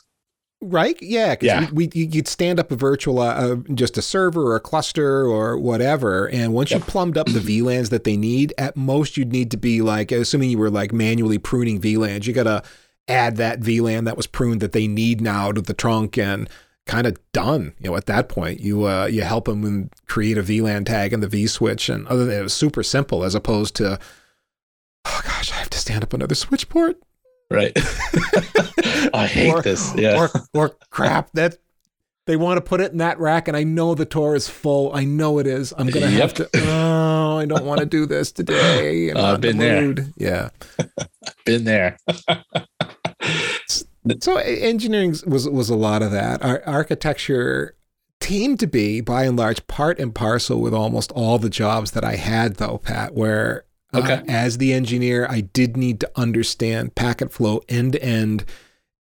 right? 0.62 0.98
Yeah, 1.02 1.36
yeah. 1.42 1.70
We, 1.72 1.90
we, 1.94 2.06
you'd 2.06 2.28
stand 2.28 2.60
up 2.60 2.72
a 2.72 2.76
virtual, 2.76 3.20
uh, 3.20 3.34
uh, 3.34 3.56
just 3.74 3.98
a 3.98 4.02
server 4.02 4.44
or 4.44 4.56
a 4.56 4.60
cluster 4.60 5.24
or 5.24 5.58
whatever, 5.58 6.30
and 6.30 6.54
once 6.54 6.72
yep. 6.72 6.82
you 6.82 6.86
plumbed 6.86 7.18
up 7.18 7.28
the 7.28 7.40
VLANs 7.40 7.90
that 7.90 8.04
they 8.04 8.16
need, 8.16 8.54
at 8.58 8.78
most 8.78 9.18
you'd 9.18 9.32
need 9.32 9.52
to 9.52 9.58
be 9.58 9.82
like, 9.82 10.12
assuming 10.12 10.50
you 10.50 10.58
were 10.58 10.70
like 10.70 10.94
manually 10.94 11.38
pruning 11.38 11.82
VLANs, 11.82 12.26
you 12.26 12.34
gotta 12.34 12.64
add 13.08 13.38
that 13.38 13.60
VLAN 13.60 14.06
that 14.06 14.18
was 14.18 14.28
pruned 14.28 14.62
that 14.62 14.72
they 14.72 14.88
need 14.88 15.22
now 15.22 15.52
to 15.52 15.62
the 15.62 15.74
trunk 15.74 16.18
and 16.18 16.50
kind 16.86 17.08
of 17.08 17.18
done. 17.32 17.74
You 17.80 17.90
know, 17.90 17.98
at 17.98 18.06
that 18.06 18.30
point, 18.30 18.60
you 18.60 18.88
uh, 18.88 19.06
you 19.06 19.22
help 19.22 19.46
them 19.46 19.90
create 20.08 20.38
a 20.38 20.44
VLAN 20.44 20.86
tag 20.86 21.14
in 21.14 21.20
the 21.20 21.28
V 21.28 21.48
switch, 21.48 21.90
and 21.90 22.08
other 22.08 22.26
than 22.26 22.40
it 22.40 22.44
was 22.44 22.54
super 22.54 22.84
simple 22.84 23.24
as 23.24 23.36
opposed 23.36 23.76
to, 23.78 24.00
oh 25.06 25.22
gosh, 25.24 25.52
I 25.52 25.56
have 25.56 25.70
to 25.72 25.80
stand 25.80 26.04
up 26.04 26.14
another 26.14 26.36
switch 26.36 26.70
port. 26.70 26.98
Right. 27.52 27.72
I 29.14 29.28
hate 29.28 29.54
or, 29.54 29.62
this. 29.62 29.94
Yeah. 29.96 30.18
Or, 30.18 30.30
or 30.54 30.70
crap 30.90 31.32
that 31.34 31.58
they 32.28 32.36
want 32.38 32.58
to 32.58 32.62
put 32.62 32.82
it 32.82 32.92
in 32.92 33.00
that 33.00 33.20
rack, 33.20 33.48
and 33.48 33.58
I 33.58 33.64
know 33.64 33.96
the 33.96 34.06
ToR 34.06 34.36
is 34.36 34.48
full. 34.48 34.94
I 34.96 35.04
know 35.04 35.40
it 35.40 35.48
is. 35.48 35.74
I'm 35.78 35.88
gonna 35.88 36.08
yep. 36.08 36.22
have 36.22 36.34
to. 36.36 36.50
Oh, 36.56 37.38
I 37.38 37.46
don't 37.46 37.66
want 37.66 37.80
to 37.80 37.86
do 37.86 38.06
this 38.06 38.32
today. 38.32 39.12
i 39.12 39.14
uh, 39.14 39.38
been 39.38 39.58
the 39.58 39.64
there. 39.64 40.06
Yeah. 40.18 40.50
been 41.46 41.64
there. 41.64 41.98
so 44.20 44.38
engineering 44.38 45.16
was 45.26 45.50
was 45.50 45.70
a 45.70 45.76
lot 45.76 46.02
of 46.02 46.12
that. 46.12 46.44
Our 46.44 46.62
architecture 46.66 47.76
seemed 48.22 48.60
to 48.62 48.68
be, 48.68 49.02
by 49.02 49.26
and 49.26 49.38
large, 49.38 49.66
part 49.68 50.00
and 50.00 50.16
parcel 50.16 50.62
with 50.62 50.74
almost 50.74 51.12
all 51.12 51.38
the 51.38 51.50
jobs 51.50 51.92
that 51.92 52.06
I 52.06 52.16
had, 52.16 52.56
though, 52.56 52.78
Pat. 52.78 53.14
Where 53.14 53.66
Okay. 53.94 54.14
Uh, 54.14 54.24
as 54.28 54.58
the 54.58 54.74
engineer, 54.74 55.28
I 55.30 55.42
did 55.42 55.76
need 55.76 56.00
to 56.00 56.12
understand 56.16 56.96
packet 56.96 57.32
flow 57.32 57.62
end 57.68 57.94
to 57.94 58.04
end. 58.04 58.46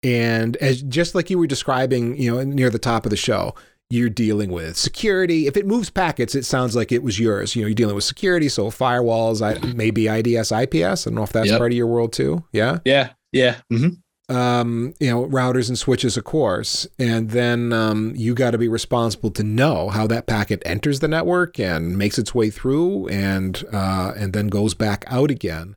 And 0.03 0.57
as 0.57 0.83
just 0.83 1.14
like 1.14 1.31
you 1.31 1.38
were 1.38 1.46
describing, 1.46 2.16
you 2.16 2.35
know, 2.35 2.42
near 2.44 2.70
the 2.70 2.79
top 2.79 3.05
of 3.07 3.11
the 3.11 3.16
show, 3.16 3.55
you're 3.90 4.11
dealing 4.11 4.51
with 4.51 4.77
security. 4.77 5.46
If 5.46 5.57
it 5.57 5.66
moves 5.66 5.90
packets, 5.90 6.35
it 6.35 6.44
sounds 6.44 6.77
like 6.77 6.92
it 6.92 7.03
was 7.03 7.18
yours. 7.18 7.55
You 7.55 7.62
know, 7.62 7.68
you're 7.68 7.75
dealing 7.75 7.94
with 7.94 8.05
security, 8.05 8.49
so 8.49 8.70
firewalls, 8.70 9.75
maybe 9.75 10.09
IDS, 10.09 10.53
IPS. 10.53 11.07
I 11.07 11.11
don't 11.11 11.14
know 11.14 11.22
if 11.22 11.33
that's 11.33 11.49
yep. 11.49 11.59
part 11.59 11.72
of 11.72 11.77
your 11.77 11.87
world 11.87 12.12
too. 12.12 12.44
Yeah. 12.53 12.79
Yeah. 12.85 13.11
Yeah. 13.33 13.57
Mm-hmm 13.72 14.01
um, 14.28 14.94
you 14.98 15.08
know, 15.08 15.26
routers 15.26 15.68
and 15.68 15.78
switches, 15.78 16.16
of 16.16 16.24
course. 16.24 16.86
And 16.98 17.30
then 17.30 17.72
um, 17.72 18.12
you 18.16 18.34
got 18.34 18.50
to 18.52 18.58
be 18.58 18.68
responsible 18.68 19.30
to 19.32 19.44
know 19.44 19.88
how 19.90 20.06
that 20.08 20.26
packet 20.26 20.62
enters 20.66 21.00
the 21.00 21.08
network 21.08 21.60
and 21.60 21.96
makes 21.96 22.18
its 22.18 22.34
way 22.34 22.50
through 22.50 23.08
and 23.08 23.64
uh, 23.72 24.12
and 24.16 24.32
then 24.32 24.48
goes 24.48 24.74
back 24.74 25.04
out 25.06 25.30
again, 25.30 25.76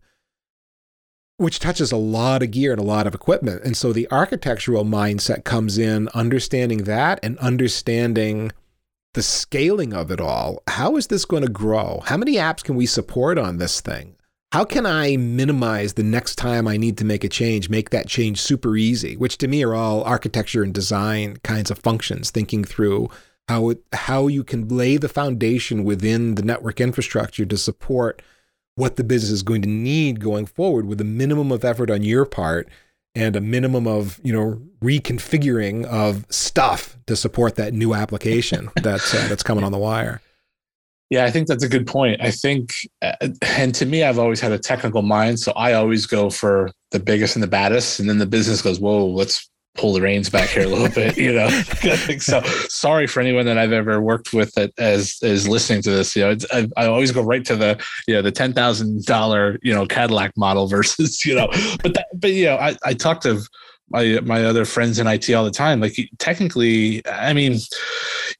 which 1.37 1.59
touches 1.59 1.91
a 1.91 1.97
lot 1.97 2.41
of 2.41 2.51
gear 2.51 2.71
and 2.71 2.81
a 2.81 2.85
lot 2.85 3.05
of 3.05 3.13
equipment. 3.13 3.63
And 3.63 3.77
so 3.77 3.93
the 3.93 4.07
architectural 4.11 4.83
mindset 4.83 5.43
comes 5.43 5.77
in, 5.77 6.09
understanding 6.15 6.85
that 6.85 7.19
and 7.21 7.37
understanding 7.37 8.51
the 9.13 9.21
scaling 9.21 9.93
of 9.93 10.11
it 10.11 10.21
all. 10.21 10.61
How 10.67 10.95
is 10.95 11.07
this 11.07 11.25
going 11.25 11.43
to 11.43 11.49
grow? 11.49 12.01
How 12.05 12.17
many 12.17 12.35
apps 12.35 12.63
can 12.63 12.75
we 12.75 12.85
support 12.85 13.37
on 13.37 13.57
this 13.57 13.81
thing? 13.81 14.15
How 14.51 14.65
can 14.65 14.85
I 14.85 15.15
minimize 15.17 15.93
the 15.93 16.03
next 16.03 16.35
time 16.35 16.67
I 16.67 16.77
need 16.77 16.97
to 16.97 17.05
make 17.05 17.23
a 17.23 17.29
change, 17.29 17.69
make 17.69 17.91
that 17.91 18.07
change 18.07 18.41
super 18.41 18.75
easy, 18.75 19.15
which 19.15 19.37
to 19.39 19.47
me 19.47 19.63
are 19.63 19.75
all 19.75 20.03
architecture 20.03 20.63
and 20.63 20.73
design 20.73 21.37
kinds 21.43 21.69
of 21.69 21.77
functions, 21.79 22.31
thinking 22.31 22.63
through 22.63 23.09
how 23.47 23.69
it, 23.69 23.83
how 23.93 24.27
you 24.27 24.43
can 24.43 24.67
lay 24.67 24.97
the 24.97 25.09
foundation 25.09 25.83
within 25.83 26.35
the 26.35 26.41
network 26.41 26.81
infrastructure 26.81 27.45
to 27.45 27.57
support 27.57 28.21
what 28.75 28.95
the 28.95 29.03
business 29.03 29.31
is 29.31 29.43
going 29.43 29.61
to 29.61 29.69
need 29.69 30.19
going 30.19 30.45
forward 30.45 30.85
with 30.85 30.99
a 31.01 31.05
minimum 31.05 31.51
of 31.51 31.63
effort 31.63 31.91
on 31.91 32.01
your 32.01 32.25
part 32.25 32.67
and 33.13 33.35
a 33.35 33.41
minimum 33.41 33.87
of 33.87 34.19
you 34.23 34.33
know 34.33 34.61
reconfiguring 34.81 35.85
of 35.85 36.25
stuff 36.29 36.97
to 37.05 37.15
support 37.15 37.55
that 37.55 37.73
new 37.73 37.93
application 37.93 38.69
that's 38.81 39.13
uh, 39.13 39.27
that's 39.27 39.43
coming 39.43 39.63
on 39.63 39.71
the 39.71 39.77
wire. 39.77 40.21
Yeah, 41.09 41.25
I 41.25 41.31
think 41.31 41.47
that's 41.47 41.63
a 41.63 41.69
good 41.69 41.87
point. 41.87 42.21
I 42.21 42.29
think, 42.29 42.73
uh, 43.01 43.13
and 43.41 43.73
to 43.75 43.85
me, 43.85 44.03
I've 44.03 44.19
always 44.19 44.39
had 44.39 44.51
a 44.51 44.59
technical 44.59 45.01
mind, 45.01 45.39
so 45.39 45.51
I 45.53 45.73
always 45.73 46.05
go 46.05 46.29
for 46.29 46.69
the 46.91 46.99
biggest 46.99 47.35
and 47.35 47.41
the 47.41 47.47
baddest, 47.47 47.99
and 47.99 48.07
then 48.07 48.19
the 48.19 48.27
business 48.27 48.61
goes, 48.61 48.79
"Whoa, 48.79 49.07
let's 49.07 49.49
pull 49.75 49.93
the 49.93 50.01
reins 50.01 50.29
back 50.29 50.49
here 50.49 50.65
a 50.65 50.67
little 50.67 50.89
bit," 50.89 51.17
you 51.17 51.33
know. 51.33 51.49
so 52.19 52.41
sorry 52.69 53.07
for 53.07 53.21
anyone 53.21 53.45
that 53.47 53.57
I've 53.57 53.71
ever 53.71 53.99
worked 53.99 54.33
with 54.33 54.53
that 54.53 54.71
as 54.77 55.17
is 55.23 55.47
listening 55.47 55.81
to 55.83 55.89
this. 55.89 56.15
You 56.15 56.23
know, 56.23 56.37
I, 56.53 56.67
I 56.77 56.85
always 56.85 57.11
go 57.11 57.23
right 57.23 57.43
to 57.45 57.55
the 57.55 57.83
you 58.07 58.13
know 58.13 58.21
the 58.21 58.31
ten 58.31 58.53
thousand 58.53 59.05
dollar 59.05 59.57
you 59.63 59.73
know 59.73 59.87
Cadillac 59.87 60.37
model 60.37 60.67
versus 60.75 61.25
you 61.25 61.33
know, 61.33 61.47
but 61.81 61.95
that, 61.95 62.05
but 62.13 62.33
you 62.33 62.45
know, 62.45 62.57
I 62.57 62.77
I 62.83 62.93
talked 62.93 63.23
to 63.23 63.41
my 63.89 64.19
my 64.23 64.43
other 64.43 64.65
friends 64.65 64.99
in 64.99 65.07
IT 65.07 65.29
all 65.31 65.43
the 65.43 65.51
time. 65.51 65.79
Like 65.79 65.97
technically, 66.19 67.05
I 67.07 67.33
mean, 67.33 67.57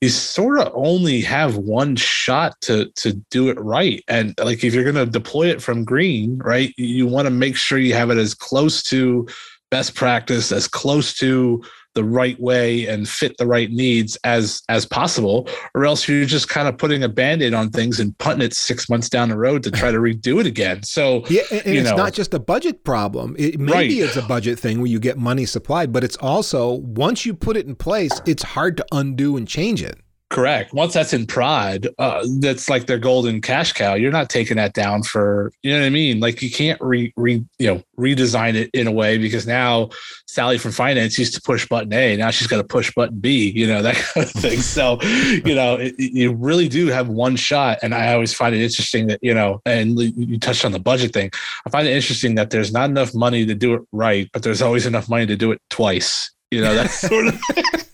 you 0.01 0.09
sort 0.09 0.59
of 0.59 0.71
only 0.73 1.19
have 1.21 1.57
one 1.57 1.95
shot 1.95 2.59
to 2.61 2.89
to 2.95 3.13
do 3.31 3.49
it 3.49 3.59
right. 3.59 4.03
And 4.07 4.33
like 4.41 4.63
if 4.63 4.73
you're 4.73 4.89
going 4.89 4.95
to 4.95 5.05
deploy 5.05 5.47
it 5.47 5.61
from 5.61 5.83
green, 5.83 6.37
right, 6.37 6.73
you 6.77 7.05
want 7.05 7.25
to 7.25 7.31
make 7.31 7.57
sure 7.57 7.77
you 7.77 7.93
have 7.93 8.09
it 8.09 8.17
as 8.17 8.33
close 8.33 8.81
to 8.83 9.27
best 9.71 9.95
practice, 9.95 10.51
as 10.51 10.67
close 10.67 11.13
to 11.15 11.63
the 11.99 12.05
right 12.05 12.39
way 12.39 12.87
and 12.87 13.09
fit 13.09 13.35
the 13.37 13.45
right 13.45 13.71
needs 13.71 14.17
as 14.23 14.61
as 14.69 14.85
possible 14.85 15.49
or 15.75 15.83
else 15.83 16.07
you're 16.07 16.23
just 16.23 16.47
kind 16.47 16.65
of 16.65 16.77
putting 16.77 17.03
a 17.03 17.09
band-aid 17.09 17.53
on 17.53 17.69
things 17.69 17.99
and 17.99 18.17
putting 18.19 18.41
it 18.41 18.53
six 18.53 18.89
months 18.89 19.09
down 19.09 19.27
the 19.27 19.37
road 19.37 19.61
to 19.63 19.69
try 19.69 19.91
to 19.91 19.97
redo 19.97 20.39
it 20.39 20.45
again. 20.45 20.81
So 20.83 21.25
yeah 21.29 21.41
and, 21.51 21.61
and 21.65 21.75
it's 21.75 21.89
know, 21.89 21.97
not 21.97 22.13
just 22.13 22.33
a 22.33 22.39
budget 22.39 22.85
problem. 22.85 23.35
It 23.37 23.59
maybe 23.59 23.99
right. 23.99 24.07
it's 24.07 24.15
a 24.15 24.21
budget 24.21 24.57
thing 24.57 24.79
where 24.79 24.87
you 24.87 24.99
get 24.99 25.17
money 25.17 25.45
supplied 25.45 25.91
but 25.91 26.05
it's 26.05 26.15
also 26.17 26.75
once 26.75 27.25
you 27.25 27.33
put 27.33 27.57
it 27.57 27.67
in 27.67 27.75
place 27.75 28.21
it's 28.25 28.43
hard 28.43 28.77
to 28.77 28.85
undo 28.93 29.35
and 29.35 29.45
change 29.45 29.83
it 29.83 29.99
Correct. 30.29 30.73
Once 30.73 30.93
that's 30.93 31.11
in 31.11 31.25
prod, 31.25 31.87
uh, 31.97 32.23
that's 32.39 32.69
like 32.69 32.85
their 32.85 32.99
golden 32.99 33.41
cash 33.41 33.73
cow. 33.73 33.95
You're 33.95 34.11
not 34.11 34.29
taking 34.29 34.57
that 34.57 34.73
down 34.73 35.01
for 35.01 35.51
you 35.63 35.71
know 35.71 35.79
what 35.79 35.87
I 35.87 35.89
mean. 35.89 36.19
Like 36.19 36.43
you 36.43 36.51
can't 36.51 36.79
re, 36.81 37.11
re 37.15 37.43
you 37.57 37.67
know 37.67 37.81
redesign 37.97 38.53
it 38.53 38.69
in 38.75 38.85
a 38.85 38.91
way 38.91 39.17
because 39.17 39.47
now 39.47 39.89
Sally 40.27 40.59
from 40.59 40.71
finance 40.71 41.17
used 41.17 41.33
to 41.33 41.41
push 41.41 41.67
button 41.67 41.91
A, 41.93 42.15
now 42.15 42.29
she's 42.29 42.45
got 42.45 42.57
to 42.57 42.63
push 42.63 42.93
button 42.93 43.17
B. 43.17 43.51
You 43.55 43.65
know 43.65 43.81
that 43.81 43.95
kind 43.95 44.27
of 44.27 44.31
thing. 44.31 44.59
So 44.59 45.01
you 45.01 45.55
know 45.55 45.77
it, 45.77 45.95
you 45.97 46.31
really 46.31 46.69
do 46.69 46.87
have 46.87 47.09
one 47.09 47.35
shot, 47.35 47.79
and 47.81 47.95
I 47.95 48.13
always 48.13 48.31
find 48.31 48.53
it 48.53 48.61
interesting 48.61 49.07
that 49.07 49.19
you 49.23 49.33
know, 49.33 49.63
and 49.65 49.99
you 49.99 50.37
touched 50.37 50.63
on 50.63 50.73
the 50.73 50.79
budget 50.79 51.11
thing. 51.11 51.31
I 51.65 51.71
find 51.71 51.87
it 51.87 51.91
interesting 51.95 52.35
that 52.35 52.51
there's 52.51 52.71
not 52.71 52.91
enough 52.91 53.15
money 53.15 53.47
to 53.47 53.55
do 53.55 53.73
it 53.73 53.81
right, 53.91 54.29
but 54.31 54.43
there's 54.43 54.61
always 54.61 54.85
enough 54.85 55.09
money 55.09 55.25
to 55.25 55.35
do 55.35 55.51
it 55.51 55.59
twice. 55.71 56.29
You 56.51 56.61
know 56.61 56.75
that's 56.75 56.99
sort 56.99 57.29
of. 57.29 57.41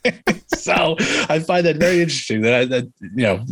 so 0.65 0.95
I 1.29 1.37
find 1.37 1.63
that 1.67 1.77
very 1.77 2.01
interesting. 2.01 2.41
That, 2.41 2.53
I, 2.55 2.65
that 2.65 2.85
you 2.99 3.23
know, 3.23 3.45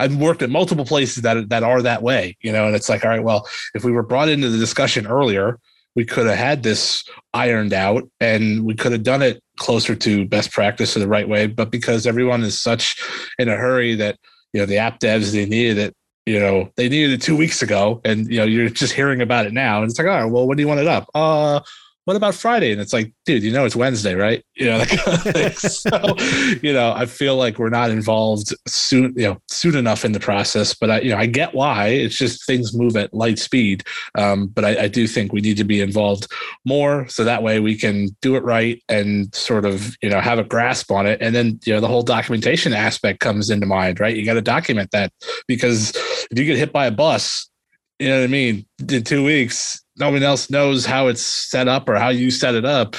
I've 0.00 0.16
worked 0.16 0.42
at 0.42 0.50
multiple 0.50 0.84
places 0.84 1.22
that 1.22 1.48
that 1.48 1.62
are 1.62 1.80
that 1.82 2.02
way. 2.02 2.36
You 2.40 2.50
know, 2.50 2.66
and 2.66 2.74
it's 2.74 2.88
like, 2.88 3.04
all 3.04 3.10
right, 3.10 3.22
well, 3.22 3.48
if 3.74 3.84
we 3.84 3.92
were 3.92 4.02
brought 4.02 4.28
into 4.28 4.48
the 4.48 4.58
discussion 4.58 5.06
earlier, 5.06 5.60
we 5.94 6.04
could 6.04 6.26
have 6.26 6.36
had 6.36 6.64
this 6.64 7.04
ironed 7.32 7.72
out, 7.72 8.02
and 8.18 8.64
we 8.64 8.74
could 8.74 8.90
have 8.90 9.04
done 9.04 9.22
it 9.22 9.40
closer 9.58 9.94
to 9.94 10.26
best 10.26 10.50
practice 10.50 10.96
or 10.96 11.00
the 11.00 11.08
right 11.08 11.28
way. 11.28 11.46
But 11.46 11.70
because 11.70 12.04
everyone 12.04 12.42
is 12.42 12.58
such 12.60 13.00
in 13.38 13.48
a 13.48 13.56
hurry 13.56 13.94
that 13.94 14.18
you 14.52 14.60
know 14.60 14.66
the 14.66 14.78
app 14.78 14.98
devs 14.98 15.32
they 15.32 15.46
needed 15.46 15.78
it 15.78 15.94
you 16.24 16.40
know 16.40 16.68
they 16.76 16.88
needed 16.88 17.12
it 17.12 17.22
two 17.22 17.36
weeks 17.36 17.62
ago 17.62 18.00
and 18.04 18.26
you 18.28 18.38
know 18.38 18.44
you're 18.44 18.70
just 18.70 18.94
hearing 18.94 19.20
about 19.20 19.44
it 19.44 19.52
now 19.52 19.82
and 19.82 19.90
it's 19.90 19.98
like 19.98 20.08
all 20.08 20.22
right 20.22 20.32
well 20.32 20.46
when 20.46 20.56
do 20.56 20.62
you 20.62 20.66
want 20.66 20.80
it 20.80 20.86
up 20.86 21.06
uh 21.14 21.60
what 22.06 22.16
about 22.16 22.36
Friday? 22.36 22.70
And 22.70 22.80
it's 22.80 22.92
like, 22.92 23.12
dude, 23.24 23.42
you 23.42 23.50
know, 23.50 23.64
it's 23.64 23.74
Wednesday, 23.74 24.14
right? 24.14 24.42
You 24.58 24.68
know, 24.68 24.84
so, 25.58 26.16
you 26.62 26.72
know, 26.72 26.90
I 26.96 27.04
feel 27.04 27.36
like 27.36 27.58
we're 27.58 27.68
not 27.68 27.90
involved 27.90 28.54
soon, 28.66 29.12
you 29.14 29.24
know, 29.24 29.38
soon 29.48 29.76
enough 29.76 30.02
in 30.02 30.12
the 30.12 30.20
process, 30.20 30.72
but 30.72 30.90
I, 30.90 31.00
you 31.00 31.10
know, 31.10 31.18
I 31.18 31.26
get 31.26 31.52
why 31.52 31.88
it's 31.88 32.16
just 32.16 32.46
things 32.46 32.72
move 32.72 32.96
at 32.96 33.12
light 33.12 33.38
speed. 33.38 33.84
Um, 34.14 34.46
but 34.46 34.64
I, 34.64 34.84
I 34.84 34.88
do 34.88 35.06
think 35.06 35.30
we 35.30 35.42
need 35.42 35.58
to 35.58 35.64
be 35.64 35.82
involved 35.82 36.32
more. 36.64 37.06
So 37.08 37.22
that 37.24 37.42
way 37.42 37.60
we 37.60 37.76
can 37.76 38.08
do 38.22 38.34
it 38.36 38.44
right 38.44 38.82
and 38.88 39.32
sort 39.34 39.66
of, 39.66 39.94
you 40.00 40.08
know, 40.08 40.20
have 40.20 40.38
a 40.38 40.44
grasp 40.44 40.90
on 40.90 41.06
it. 41.06 41.20
And 41.20 41.34
then, 41.34 41.60
you 41.66 41.74
know, 41.74 41.80
the 41.80 41.88
whole 41.88 42.02
documentation 42.02 42.72
aspect 42.72 43.20
comes 43.20 43.50
into 43.50 43.66
mind, 43.66 44.00
right? 44.00 44.16
You 44.16 44.24
got 44.24 44.34
to 44.34 44.42
document 44.42 44.90
that 44.92 45.12
because 45.46 45.92
if 46.30 46.38
you 46.38 46.46
get 46.46 46.56
hit 46.56 46.72
by 46.72 46.86
a 46.86 46.90
bus, 46.90 47.50
you 47.98 48.08
know 48.08 48.20
what 48.20 48.24
I 48.24 48.28
mean? 48.28 48.66
In 48.88 49.04
two 49.04 49.22
weeks, 49.22 49.82
no 49.98 50.10
one 50.10 50.22
else 50.22 50.50
knows 50.50 50.84
how 50.86 51.08
it's 51.08 51.22
set 51.22 51.68
up 51.68 51.88
or 51.88 51.96
how 51.96 52.08
you 52.08 52.30
set 52.30 52.54
it 52.54 52.64
up, 52.64 52.96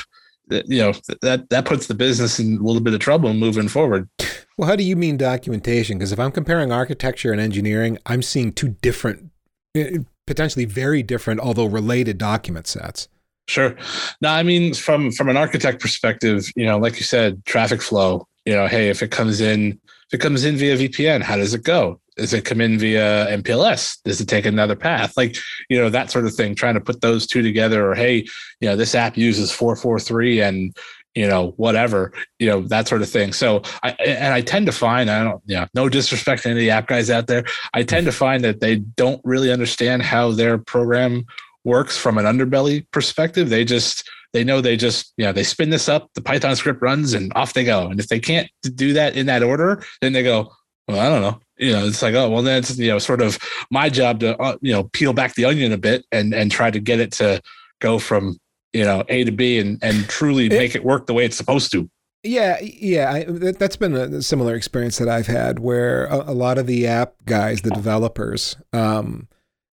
you 0.49 0.79
know 0.79 0.93
that 1.21 1.49
that 1.49 1.65
puts 1.65 1.87
the 1.87 1.93
business 1.93 2.39
in 2.39 2.57
a 2.57 2.61
little 2.63 2.81
bit 2.81 2.93
of 2.93 2.99
trouble 2.99 3.33
moving 3.33 3.67
forward. 3.67 4.09
Well, 4.57 4.67
how 4.67 4.75
do 4.75 4.83
you 4.83 4.95
mean 4.95 5.17
documentation? 5.17 5.97
Because 5.97 6.11
if 6.11 6.19
I'm 6.19 6.31
comparing 6.31 6.71
architecture 6.71 7.31
and 7.31 7.39
engineering, 7.39 7.97
I'm 8.05 8.21
seeing 8.21 8.51
two 8.51 8.69
different, 8.69 9.29
eh, 9.75 9.99
potentially 10.25 10.65
very 10.65 11.03
different, 11.03 11.39
although 11.41 11.65
related 11.65 12.17
document 12.17 12.65
sets. 12.65 13.07
Sure. 13.47 13.75
Now, 14.19 14.33
I 14.33 14.43
mean, 14.43 14.73
from 14.73 15.11
from 15.11 15.29
an 15.29 15.37
architect 15.37 15.81
perspective, 15.81 16.51
you 16.55 16.65
know, 16.65 16.77
like 16.77 16.97
you 16.97 17.03
said, 17.03 17.45
traffic 17.45 17.81
flow. 17.81 18.27
You 18.45 18.55
know, 18.55 18.67
hey, 18.67 18.89
if 18.89 19.03
it 19.03 19.11
comes 19.11 19.41
in, 19.41 19.79
if 20.09 20.13
it 20.13 20.21
comes 20.21 20.45
in 20.45 20.55
via 20.55 20.77
VPN, 20.77 21.21
how 21.21 21.35
does 21.35 21.53
it 21.53 21.63
go? 21.63 21.99
does 22.17 22.33
it 22.33 22.45
come 22.45 22.59
in 22.59 22.79
via 22.79 23.27
MPLS? 23.37 23.99
Does 24.03 24.19
it 24.19 24.27
take 24.27 24.45
another 24.45 24.75
path? 24.75 25.15
Like, 25.15 25.37
you 25.69 25.77
know, 25.77 25.89
that 25.89 26.11
sort 26.11 26.25
of 26.25 26.33
thing, 26.33 26.55
trying 26.55 26.73
to 26.73 26.81
put 26.81 27.01
those 27.01 27.27
two 27.27 27.41
together, 27.41 27.89
or 27.89 27.95
hey, 27.95 28.25
you 28.59 28.67
know, 28.67 28.75
this 28.75 28.95
app 28.95 29.17
uses 29.17 29.51
443 29.51 30.41
and 30.41 30.77
you 31.15 31.27
know, 31.27 31.53
whatever, 31.57 32.13
you 32.37 32.47
know, 32.47 32.61
that 32.67 32.87
sort 32.87 33.01
of 33.01 33.09
thing. 33.09 33.33
So 33.33 33.63
I 33.81 33.89
and 34.05 34.35
I 34.35 34.41
tend 34.41 34.67
to 34.67 34.71
find, 34.71 35.09
I 35.09 35.23
don't, 35.23 35.41
yeah, 35.47 35.65
no 35.73 35.89
disrespect 35.89 36.43
to 36.43 36.49
any 36.49 36.59
of 36.59 36.61
the 36.61 36.69
app 36.69 36.85
guys 36.85 37.09
out 37.09 37.25
there. 37.25 37.43
I 37.73 37.81
tend 37.81 38.05
to 38.05 38.11
find 38.11 38.43
that 38.43 38.59
they 38.59 38.75
don't 38.75 39.19
really 39.23 39.51
understand 39.51 40.03
how 40.03 40.31
their 40.31 40.59
program 40.59 41.25
works 41.63 41.97
from 41.97 42.19
an 42.19 42.25
underbelly 42.25 42.85
perspective. 42.91 43.49
They 43.49 43.65
just 43.65 44.07
they 44.33 44.43
know 44.43 44.61
they 44.61 44.77
just, 44.77 45.13
you 45.17 45.25
know, 45.25 45.31
they 45.31 45.43
spin 45.43 45.69
this 45.69 45.89
up, 45.89 46.09
the 46.13 46.21
Python 46.21 46.55
script 46.55 46.81
runs 46.81 47.13
and 47.13 47.31
off 47.35 47.53
they 47.53 47.63
go. 47.63 47.87
And 47.87 47.99
if 47.99 48.07
they 48.07 48.19
can't 48.19 48.49
do 48.75 48.93
that 48.93 49.15
in 49.15 49.25
that 49.27 49.43
order, 49.43 49.83
then 50.01 50.13
they 50.13 50.23
go, 50.23 50.51
well, 50.87 50.99
I 50.99 51.09
don't 51.09 51.21
know. 51.21 51.39
You 51.57 51.73
know, 51.73 51.85
it's 51.85 52.01
like, 52.01 52.13
oh, 52.13 52.29
well, 52.29 52.43
then 52.43 52.59
it's 52.59 52.77
you 52.77 52.89
know, 52.89 52.99
sort 52.99 53.21
of 53.21 53.39
my 53.71 53.89
job 53.89 54.19
to 54.21 54.37
uh, 54.37 54.57
you 54.61 54.71
know 54.71 54.83
peel 54.93 55.11
back 55.11 55.33
the 55.33 55.45
onion 55.45 55.71
a 55.71 55.77
bit 55.77 56.05
and 56.11 56.33
and 56.33 56.51
try 56.51 56.69
to 56.69 56.79
get 56.79 56.99
it 56.99 57.11
to 57.13 57.41
go 57.81 57.97
from 57.99 58.37
you 58.73 58.83
know 58.83 59.03
A 59.09 59.23
to 59.23 59.31
B 59.31 59.59
and 59.59 59.79
and 59.81 60.07
truly 60.07 60.49
make 60.49 60.75
it 60.75 60.83
work 60.83 61.07
the 61.07 61.13
way 61.13 61.25
it's 61.25 61.35
supposed 61.35 61.71
to. 61.71 61.89
Yeah, 62.23 62.59
yeah, 62.61 63.11
I, 63.11 63.23
that's 63.23 63.75
been 63.75 63.95
a 63.95 64.21
similar 64.21 64.55
experience 64.55 64.97
that 64.97 65.07
I've 65.07 65.27
had 65.27 65.59
where 65.59 66.05
a, 66.05 66.31
a 66.31 66.33
lot 66.33 66.57
of 66.57 66.67
the 66.67 66.85
app 66.85 67.13
guys, 67.25 67.61
the 67.61 67.69
developers, 67.71 68.57
um, 68.73 69.27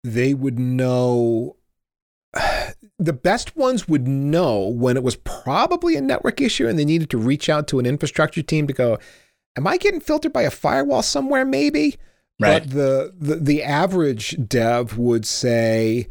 they 0.02 0.34
would 0.34 0.58
know 0.58 1.56
the 3.00 3.12
best 3.14 3.56
ones 3.56 3.88
would 3.88 4.06
know 4.06 4.60
when 4.60 4.96
it 4.96 5.02
was 5.02 5.16
probably 5.16 5.96
a 5.96 6.00
network 6.02 6.40
issue 6.40 6.68
and 6.68 6.78
they 6.78 6.84
needed 6.84 7.08
to 7.10 7.18
reach 7.18 7.48
out 7.48 7.66
to 7.68 7.78
an 7.78 7.86
infrastructure 7.86 8.42
team 8.42 8.66
to 8.66 8.74
go, 8.74 8.98
am 9.56 9.66
I 9.66 9.78
getting 9.78 10.00
filtered 10.00 10.34
by 10.34 10.42
a 10.42 10.50
firewall 10.50 11.02
somewhere? 11.02 11.46
Maybe. 11.46 11.96
Right. 12.38 12.62
But 12.62 12.70
the, 12.70 13.14
the, 13.18 13.36
the 13.36 13.62
average 13.62 14.36
dev 14.46 14.98
would 14.98 15.26
say, 15.26 16.08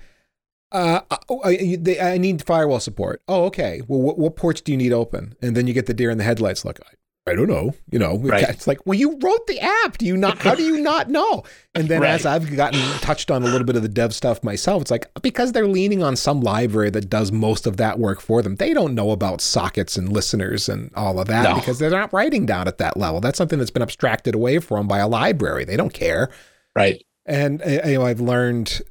uh, 0.71 1.01
oh, 1.29 1.41
I, 1.43 1.77
I, 2.01 2.17
need 2.17 2.43
firewall 2.43 2.79
support. 2.79 3.21
Oh, 3.27 3.45
okay. 3.45 3.81
Well, 3.87 4.01
what, 4.01 4.19
what, 4.19 4.35
ports 4.35 4.61
do 4.61 4.71
you 4.71 4.77
need 4.77 4.93
open? 4.93 5.35
And 5.41 5.55
then 5.55 5.67
you 5.67 5.73
get 5.73 5.85
the 5.85 5.93
deer 5.93 6.09
in 6.09 6.17
the 6.17 6.23
headlights 6.23 6.65
look. 6.65 6.79
I 7.27 7.35
don't 7.35 7.47
know. 7.47 7.73
You 7.91 7.99
know, 7.99 8.17
right. 8.17 8.49
it's 8.49 8.65
like, 8.65 8.85
well, 8.85 8.97
you 8.97 9.17
wrote 9.19 9.45
the 9.45 9.59
app. 9.59 9.97
Do 9.97 10.05
you 10.05 10.17
not? 10.17 10.39
How 10.39 10.55
do 10.55 10.63
you 10.63 10.81
not 10.81 11.09
know? 11.09 11.43
And 11.75 11.87
then 11.87 12.01
right. 12.01 12.09
as 12.09 12.25
I've 12.25 12.55
gotten 12.55 12.79
touched 13.01 13.29
on 13.29 13.43
a 13.43 13.45
little 13.45 13.65
bit 13.65 13.75
of 13.75 13.83
the 13.83 13.89
dev 13.89 14.15
stuff 14.15 14.43
myself, 14.43 14.81
it's 14.81 14.91
like 14.91 15.11
because 15.21 15.51
they're 15.51 15.67
leaning 15.67 16.01
on 16.01 16.15
some 16.15 16.41
library 16.41 16.89
that 16.91 17.09
does 17.09 17.31
most 17.31 17.67
of 17.67 17.77
that 17.77 17.99
work 17.99 18.19
for 18.19 18.41
them. 18.41 18.55
They 18.55 18.73
don't 18.73 18.95
know 18.95 19.11
about 19.11 19.41
sockets 19.41 19.95
and 19.95 20.11
listeners 20.11 20.67
and 20.67 20.91
all 20.95 21.19
of 21.19 21.27
that 21.27 21.43
no. 21.43 21.55
because 21.55 21.77
they're 21.77 21.91
not 21.91 22.11
writing 22.13 22.45
down 22.47 22.67
at 22.67 22.79
that 22.79 22.97
level. 22.97 23.21
That's 23.21 23.37
something 23.37 23.59
that's 23.59 23.71
been 23.71 23.83
abstracted 23.83 24.33
away 24.33 24.59
from 24.59 24.87
by 24.87 24.97
a 24.97 25.07
library. 25.07 25.65
They 25.65 25.77
don't 25.77 25.93
care. 25.93 26.29
Right. 26.75 27.03
And 27.25 27.61
uh, 27.61 27.81
you 27.85 27.99
know, 27.99 28.05
I've 28.05 28.21
learned 28.21 28.81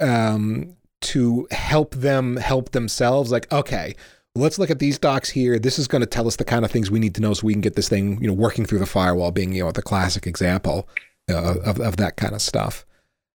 um, 0.00 0.74
to 1.02 1.46
help 1.52 1.94
them 1.94 2.38
help 2.38 2.72
themselves. 2.72 3.30
Like, 3.30 3.52
okay 3.52 3.94
let's 4.36 4.58
look 4.58 4.70
at 4.70 4.78
these 4.78 4.98
docs 4.98 5.30
here. 5.30 5.58
This 5.58 5.78
is 5.78 5.88
going 5.88 6.00
to 6.00 6.06
tell 6.06 6.26
us 6.26 6.36
the 6.36 6.44
kind 6.44 6.64
of 6.64 6.70
things 6.70 6.90
we 6.90 6.98
need 6.98 7.14
to 7.16 7.20
know 7.20 7.34
so 7.34 7.46
we 7.46 7.54
can 7.54 7.60
get 7.60 7.74
this 7.74 7.88
thing, 7.88 8.20
you 8.20 8.28
know, 8.28 8.34
working 8.34 8.64
through 8.64 8.78
the 8.78 8.86
firewall 8.86 9.30
being, 9.30 9.52
you 9.52 9.64
know, 9.64 9.72
the 9.72 9.82
classic 9.82 10.26
example 10.26 10.88
uh, 11.30 11.54
of, 11.64 11.80
of 11.80 11.96
that 11.96 12.16
kind 12.16 12.34
of 12.34 12.42
stuff. 12.42 12.84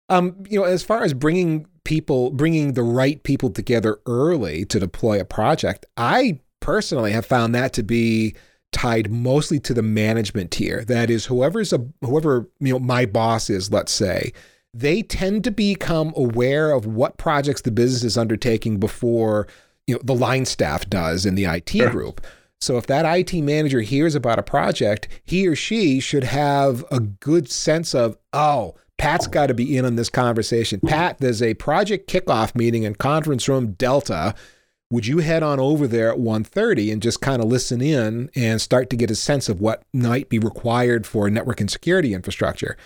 Um, 0.08 0.44
you 0.48 0.58
know, 0.58 0.64
as 0.64 0.82
far 0.82 1.04
as 1.04 1.14
bringing 1.14 1.66
people, 1.84 2.30
bringing 2.30 2.74
the 2.74 2.82
right 2.82 3.22
people 3.22 3.50
together 3.50 4.00
early 4.06 4.64
to 4.66 4.80
deploy 4.80 5.20
a 5.20 5.24
project, 5.24 5.86
I 5.96 6.40
personally 6.60 7.12
have 7.12 7.26
found 7.26 7.54
that 7.54 7.72
to 7.74 7.82
be 7.82 8.34
tied 8.72 9.10
mostly 9.10 9.58
to 9.60 9.74
the 9.74 9.82
management 9.82 10.50
tier. 10.50 10.84
That 10.84 11.10
is, 11.10 11.26
whoever's 11.26 11.72
a 11.72 11.86
whoever 12.02 12.48
you 12.60 12.72
know 12.72 12.78
my 12.78 13.06
boss 13.06 13.50
is, 13.50 13.72
let's 13.72 13.92
say, 13.92 14.32
they 14.74 15.02
tend 15.02 15.44
to 15.44 15.50
become 15.50 16.12
aware 16.16 16.72
of 16.72 16.86
what 16.86 17.16
projects 17.16 17.62
the 17.62 17.70
business 17.70 18.04
is 18.04 18.18
undertaking 18.18 18.78
before 18.78 19.46
you 19.90 19.96
know 19.96 20.00
the 20.04 20.14
line 20.14 20.46
staff 20.46 20.88
does 20.88 21.26
in 21.26 21.34
the 21.34 21.44
IT 21.44 21.68
sure. 21.70 21.90
group. 21.90 22.20
So 22.60 22.76
if 22.76 22.86
that 22.86 23.06
IT 23.06 23.40
manager 23.42 23.80
hears 23.80 24.14
about 24.14 24.38
a 24.38 24.42
project, 24.42 25.08
he 25.24 25.46
or 25.48 25.56
she 25.56 25.98
should 25.98 26.24
have 26.24 26.84
a 26.90 27.00
good 27.00 27.50
sense 27.50 27.94
of, 27.94 28.18
oh, 28.32 28.74
Pat's 28.98 29.26
got 29.26 29.46
to 29.46 29.54
be 29.54 29.78
in 29.78 29.86
on 29.86 29.96
this 29.96 30.10
conversation. 30.10 30.78
Pat, 30.78 31.18
there's 31.18 31.40
a 31.40 31.54
project 31.54 32.10
kickoff 32.10 32.54
meeting 32.54 32.82
in 32.82 32.94
conference 32.96 33.48
room 33.48 33.72
Delta. 33.72 34.34
Would 34.90 35.06
you 35.06 35.18
head 35.18 35.42
on 35.42 35.58
over 35.58 35.86
there 35.86 36.10
at 36.10 36.18
1:30 36.18 36.92
and 36.92 37.00
just 37.00 37.22
kind 37.22 37.40
of 37.40 37.48
listen 37.48 37.80
in 37.80 38.28
and 38.34 38.60
start 38.60 38.90
to 38.90 38.96
get 38.96 39.10
a 39.10 39.14
sense 39.14 39.48
of 39.48 39.60
what 39.60 39.84
might 39.94 40.28
be 40.28 40.38
required 40.38 41.06
for 41.06 41.30
network 41.30 41.60
and 41.60 41.70
security 41.70 42.12
infrastructure? 42.12 42.76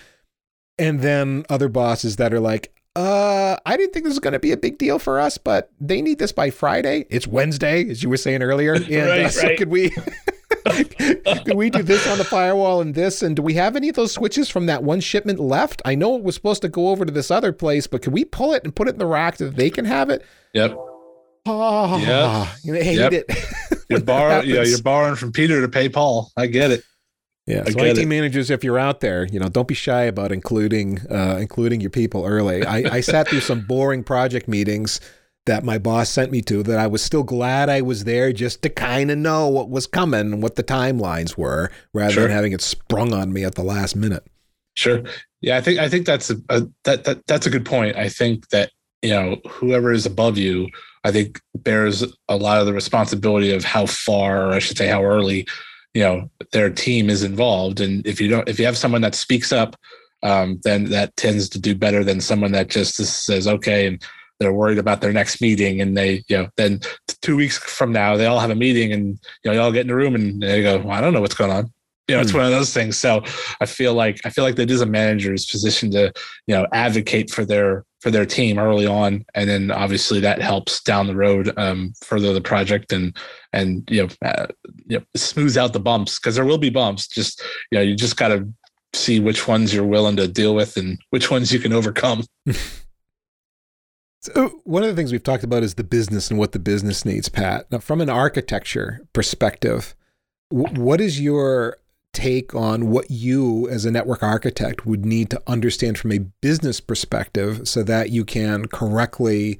And 0.79 1.01
then 1.01 1.45
other 1.49 1.69
bosses 1.69 2.17
that 2.17 2.33
are 2.33 2.41
like, 2.41 2.74
uh, 2.97 3.57
I 3.67 3.77
didn't 3.77 3.93
think 3.93 4.05
this 4.05 4.13
was 4.13 4.21
going 4.21 4.33
to 4.33 4.39
be 4.39 4.53
a 4.53 4.57
big 4.57 4.79
deal 4.79 4.99
for 4.99 5.19
us, 5.19 5.37
but 5.39 5.71
they 5.81 6.01
need 6.01 6.19
this 6.19 6.33
by 6.33 6.51
Friday. 6.51 7.07
It's 7.11 7.27
Wednesday, 7.27 7.89
as 7.91 8.03
you 8.03 8.09
were 8.09 8.17
saying 8.17 8.43
earlier. 8.43 8.75
And 8.85 9.09
right, 9.09 9.25
uh, 9.25 9.29
so 9.31 9.49
right. 9.49 9.59
could 9.59 9.69
we 9.69 9.91
could 10.65 11.55
we 11.57 11.71
do 11.71 11.83
this 11.83 12.07
on 12.07 12.19
the 12.19 12.25
firewall 12.25 12.81
and 12.81 12.95
this? 12.95 13.23
And 13.23 13.35
do 13.35 13.43
we 13.43 13.55
have 13.55 13.77
any 13.77 13.89
of 13.89 13.97
those 13.97 14.13
switches 14.13 14.49
from 14.49 14.67
that 14.67 14.83
one 14.83 15.01
shipment 15.01 15.41
left? 15.41 15.83
I 15.85 15.95
know 15.95 16.17
it 16.17 16.23
was 16.23 16.35
supposed 16.35 16.63
to 16.63 16.69
go 16.69 16.89
over 16.89 17.05
to 17.05 17.13
this 17.13 17.31
other 17.31 17.53
place, 17.53 17.87
but 17.87 18.03
can 18.03 18.13
we 18.13 18.25
pull 18.25 18.53
it 18.53 18.63
and 18.65 18.75
put 18.75 18.89
it 18.89 18.93
in 18.93 18.99
the 18.99 19.07
rack 19.07 19.37
so 19.37 19.47
that 19.47 19.57
they 19.57 19.71
can 19.71 19.85
have 19.85 20.11
it? 20.11 20.25
Yep. 20.53 20.77
Oh, 21.47 21.99
yeah. 21.99 22.49
You 22.63 22.75
hate 22.75 22.99
yep. 22.99 23.13
it. 23.13 23.27
you're 23.91 24.01
borrowing, 24.01 24.49
yeah, 24.49 24.63
you're 24.63 24.83
borrowing 24.83 25.17
from 25.17 25.33
Peter 25.33 25.61
to 25.61 25.69
pay 25.69 25.89
Paul. 25.89 26.31
I 26.37 26.47
get 26.47 26.71
it. 26.71 26.85
Yeah, 27.47 27.65
so 27.65 27.79
IT 27.79 27.99
it. 27.99 28.09
managers, 28.09 28.49
if 28.49 28.65
you're 28.65 28.79
out 28.79 29.01
there, 29.01 29.27
you 29.27 29.39
know, 29.39 29.49
don't 29.49 29.69
be 29.69 29.75
shy 29.75 30.03
about 30.03 30.33
including 30.33 31.01
uh, 31.11 31.37
including 31.39 31.81
your 31.81 31.91
people 31.91 32.25
early. 32.25 32.65
I, 32.65 32.97
I 32.97 33.01
sat 33.01 33.29
through 33.29 33.41
some 33.41 33.67
boring 33.67 34.03
project 34.03 34.49
meetings 34.49 34.99
that 35.47 35.63
my 35.63 35.77
boss 35.77 36.09
sent 36.09 36.33
me 36.33 36.41
to 36.41 36.63
that 36.63 36.79
I 36.79 36.87
was 36.87 37.03
still 37.03 37.23
glad 37.23 37.69
I 37.69 37.83
was 37.83 38.05
there 38.05 38.33
just 38.33 38.63
to 38.63 38.71
kind 38.71 39.11
of 39.11 39.19
know 39.19 39.47
what 39.49 39.69
was 39.69 39.87
coming 39.87 40.33
and 40.33 40.43
what 40.43 40.57
the 40.57 40.63
timelines 40.63 41.37
were, 41.37 41.71
rather 41.93 42.15
sure. 42.15 42.23
than 42.23 42.33
having 42.33 42.53
it 42.53 42.63
sprung 42.63 43.13
on 43.13 43.33
me 43.33 43.45
at 43.45 43.55
the 43.55 43.63
last 43.63 43.95
minute. 43.95 44.27
Sure. 44.75 45.03
Yeah, 45.43 45.59
I 45.59 45.61
think 45.61 45.79
I 45.79 45.89
think 45.89 46.07
that's 46.07 46.31
a, 46.31 46.37
a 46.49 46.63
that, 46.85 47.05
that 47.05 47.27
that's 47.27 47.47
a 47.47 47.51
good 47.51 47.67
point. 47.67 47.97
I 47.97 48.09
think 48.09 48.49
that 48.49 48.71
you 49.03 49.11
know 49.11 49.37
whoever 49.47 49.93
is 49.93 50.07
above 50.07 50.39
you, 50.39 50.69
I 51.05 51.13
think 51.13 51.41
bears 51.55 52.03
a 52.29 52.37
lot 52.37 52.61
of 52.61 52.67
the 52.67 52.73
responsibility 52.73 53.53
of 53.53 53.65
how 53.65 53.85
far, 53.85 54.47
or 54.47 54.53
I 54.53 54.59
should 54.59 54.79
say, 54.79 54.89
how 54.89 55.05
early, 55.05 55.47
you 55.95 56.03
know, 56.03 56.31
their 56.53 56.71
team 56.71 57.09
is 57.09 57.23
involved. 57.23 57.81
And 57.81 58.07
if 58.07 58.21
you 58.21 58.29
don't, 58.29 58.49
if 58.49 58.59
you 58.59 58.67
have 58.67 58.77
someone 58.77 59.01
that 59.03 59.15
speaks 59.15 59.53
up, 59.53 59.77
um, 60.23 60.61
then 60.65 60.85
that 60.87 61.17
tends 61.17 61.49
to 61.51 61.61
do 61.61 61.75
better 61.75 62.03
than 62.03 62.21
someone 62.21 62.53
that 62.53 62.69
just 62.69 62.97
says 62.97 63.47
okay 63.47 63.87
and 63.87 64.03
they're 64.41 64.55
worried 64.55 64.79
about 64.79 65.01
their 65.01 65.13
next 65.13 65.41
meeting 65.41 65.81
and 65.81 65.97
they 65.97 66.25
you 66.29 66.37
know 66.39 66.49
then 66.57 66.81
two 67.23 67.37
weeks 67.37 67.59
from 67.59 67.93
now 67.93 68.17
they 68.17 68.27
all 68.27 68.41
have 68.41 68.51
a 68.51 68.55
meeting 68.55 68.93
and 68.93 69.19
you 69.45 69.51
know 69.51 69.53
they 69.53 69.59
all 69.59 69.71
get 69.71 69.83
in 69.83 69.89
the 69.89 69.95
room 69.95 70.15
and 70.15 70.43
they 70.43 70.63
go 70.63 70.79
well, 70.79 70.91
i 70.91 71.01
don't 71.01 71.13
know 71.13 71.21
what's 71.21 71.35
going 71.35 71.53
on 71.53 71.71
you 72.09 72.15
know, 72.15 72.21
it's 72.21 72.33
hmm. 72.33 72.39
one 72.39 72.47
of 72.47 72.53
those 72.53 72.73
things. 72.73 72.99
So 72.99 73.23
I 73.61 73.67
feel 73.67 73.95
like 73.95 74.21
I 74.25 74.31
feel 74.31 74.45
like 74.45 74.57
that 74.57 74.71
is 74.71 74.83
a 74.83 74.87
manager's 74.87 75.47
position 75.47 75.91
to, 75.93 76.13
you 76.47 76.55
know, 76.55 76.67
advocate 76.73 77.31
for 77.31 77.45
their 77.45 77.85
for 78.05 78.11
their 78.11 78.27
team 78.27 78.59
early 78.59 78.87
on, 78.87 79.25
and 79.35 79.49
then 79.49 79.71
obviously 79.71 80.21
that 80.21 80.43
helps 80.43 80.83
down 80.83 81.07
the 81.07 81.17
road 81.17 81.51
um, 81.57 81.95
further 82.03 82.35
the 82.35 82.41
project 82.43 82.93
and 82.93 83.17
and 83.55 83.83
you 83.91 84.03
know, 84.03 84.29
uh, 84.29 84.47
you 84.85 84.99
know 84.99 85.05
smooths 85.17 85.57
out 85.57 85.73
the 85.73 85.81
bumps 85.81 86.19
because 86.19 86.35
there 86.35 86.45
will 86.45 86.59
be 86.59 86.69
bumps. 86.69 87.09
Just 87.09 87.43
you 87.73 87.79
know, 87.79 87.83
you 87.83 87.97
just 87.97 88.19
got 88.19 88.29
to 88.29 88.47
see 88.93 89.21
which 89.21 89.49
ones 89.49 89.73
you're 89.73 89.87
willing 89.87 90.17
to 90.17 90.29
deal 90.29 90.55
with 90.55 90.77
and 90.77 90.99
which 91.09 91.31
ones 91.31 91.51
you 91.51 91.59
can 91.59 91.73
overcome. 91.73 92.25
So 94.21 94.59
one 94.65 94.83
of 94.83 94.89
the 94.89 94.97
things 94.97 95.13
we've 95.13 95.23
talked 95.23 95.45
about 95.45 95.63
is 95.63 95.75
the 95.75 95.85
business 95.85 96.31
and 96.31 96.39
what 96.39 96.53
the 96.53 96.59
business 96.59 97.05
needs, 97.05 97.29
Pat. 97.29 97.71
Now, 97.71 97.77
from 97.77 98.01
an 98.01 98.09
architecture 98.09 99.03
perspective, 99.13 99.95
what 100.49 100.99
is 100.99 101.21
your 101.21 101.77
take 102.15 102.55
on 102.55 102.91
what 102.91 103.11
you 103.11 103.69
as 103.69 103.85
a 103.85 103.91
network 103.91 104.23
architect 104.23 104.87
would 104.87 105.05
need 105.05 105.31
to 105.31 105.43
understand 105.47 105.99
from 105.99 106.13
a 106.13 106.19
business 106.19 106.81
perspective 106.81 107.69
so 107.69 107.83
that 107.83 108.11
you 108.11 108.25
can 108.25 108.67
correctly 108.67 109.59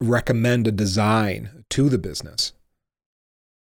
recommend 0.00 0.66
a 0.66 0.72
design 0.72 1.64
to 1.70 1.88
the 1.88 1.98
business? 1.98 2.52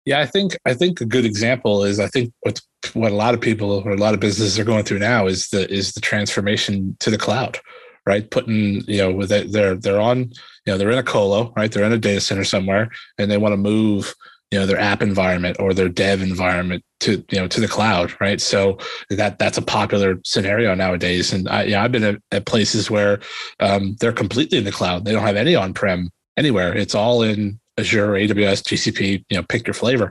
Yeah 0.04 0.20
i 0.20 0.26
think 0.26 0.56
i 0.64 0.72
think 0.72 1.00
a 1.00 1.04
good 1.04 1.24
example 1.24 1.82
is 1.82 1.98
i 1.98 2.06
think 2.06 2.32
what 2.42 2.60
what 2.92 3.10
a 3.10 3.16
lot 3.16 3.34
of 3.34 3.40
people 3.40 3.72
or 3.72 3.90
a 3.90 3.96
lot 3.96 4.14
of 4.14 4.20
businesses 4.20 4.56
are 4.56 4.64
going 4.64 4.84
through 4.84 5.00
now 5.00 5.26
is 5.26 5.48
the 5.48 5.68
is 5.68 5.94
the 5.94 6.00
transformation 6.00 6.96
to 7.00 7.10
the 7.10 7.18
cloud 7.18 7.58
right? 8.06 8.30
Putting 8.30 8.82
you 8.86 8.98
know 8.98 9.12
with 9.12 9.32
it 9.32 9.52
they're 9.52 9.74
they're 9.74 10.00
on 10.00 10.18
you 10.20 10.32
know 10.66 10.78
they're 10.78 10.90
in 10.90 10.98
a 10.98 11.02
colo 11.02 11.52
right? 11.56 11.70
They're 11.70 11.84
in 11.84 11.92
a 11.92 11.98
data 11.98 12.20
center 12.20 12.44
somewhere 12.44 12.90
and 13.18 13.30
they 13.30 13.36
want 13.36 13.52
to 13.52 13.58
move 13.58 14.14
you 14.56 14.60
know 14.60 14.66
their 14.66 14.80
app 14.80 15.02
environment 15.02 15.58
or 15.60 15.74
their 15.74 15.90
dev 15.90 16.22
environment 16.22 16.82
to 17.00 17.22
you 17.30 17.38
know 17.38 17.46
to 17.46 17.60
the 17.60 17.68
cloud 17.68 18.14
right? 18.20 18.40
So 18.40 18.78
that 19.10 19.38
that's 19.38 19.58
a 19.58 19.62
popular 19.62 20.18
scenario 20.24 20.74
nowadays. 20.74 21.30
And 21.30 21.46
I, 21.46 21.64
yeah, 21.64 21.84
i've 21.84 21.92
been 21.92 22.04
at, 22.04 22.16
at 22.32 22.46
places 22.46 22.90
where 22.90 23.20
um, 23.60 23.96
they're 24.00 24.14
completely 24.14 24.56
in 24.56 24.64
the 24.64 24.72
cloud. 24.72 25.04
They 25.04 25.12
don't 25.12 25.26
have 25.26 25.36
any 25.36 25.54
on-prem 25.54 26.08
anywhere. 26.38 26.74
It's 26.74 26.94
all 26.94 27.22
in 27.22 27.60
azure 27.76 28.12
aws 28.12 28.62
gcp 28.62 29.22
you 29.28 29.36
know 29.36 29.42
pick 29.42 29.66
your 29.66 29.74
flavor. 29.74 30.10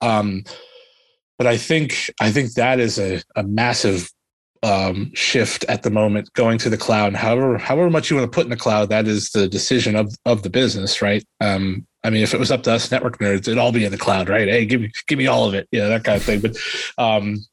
Um, 0.00 0.44
but 1.36 1.46
i 1.46 1.58
think 1.58 2.10
i 2.18 2.30
think 2.30 2.54
that 2.54 2.80
is 2.80 2.98
a, 2.98 3.20
a 3.36 3.42
massive 3.42 4.10
um, 4.64 5.10
shift 5.12 5.64
at 5.64 5.82
the 5.82 5.90
moment 5.90 6.32
going 6.34 6.56
to 6.58 6.70
the 6.70 6.78
cloud. 6.78 7.14
However 7.14 7.58
however 7.58 7.90
much 7.90 8.08
you 8.08 8.16
want 8.16 8.30
to 8.30 8.34
put 8.34 8.44
in 8.44 8.50
the 8.50 8.56
cloud 8.56 8.88
that 8.88 9.06
is 9.06 9.30
the 9.32 9.48
decision 9.48 9.96
of 9.96 10.14
of 10.24 10.44
the 10.44 10.50
business 10.50 11.02
right? 11.02 11.22
Um, 11.42 11.86
I 12.04 12.10
mean, 12.10 12.22
if 12.22 12.34
it 12.34 12.40
was 12.40 12.50
up 12.50 12.62
to 12.64 12.72
us 12.72 12.90
network 12.90 13.18
nerds, 13.18 13.48
it'd 13.48 13.58
all 13.58 13.72
be 13.72 13.84
in 13.84 13.92
the 13.92 13.98
cloud, 13.98 14.28
right? 14.28 14.48
Hey, 14.48 14.66
give 14.66 14.80
me 14.80 14.90
give 15.06 15.18
me 15.18 15.26
all 15.26 15.46
of 15.46 15.54
it, 15.54 15.68
you 15.70 15.80
know, 15.80 15.88
that 15.88 16.04
kind 16.04 16.16
of 16.16 16.22
thing. 16.22 16.40
But 16.40 16.56
um, 16.98 17.44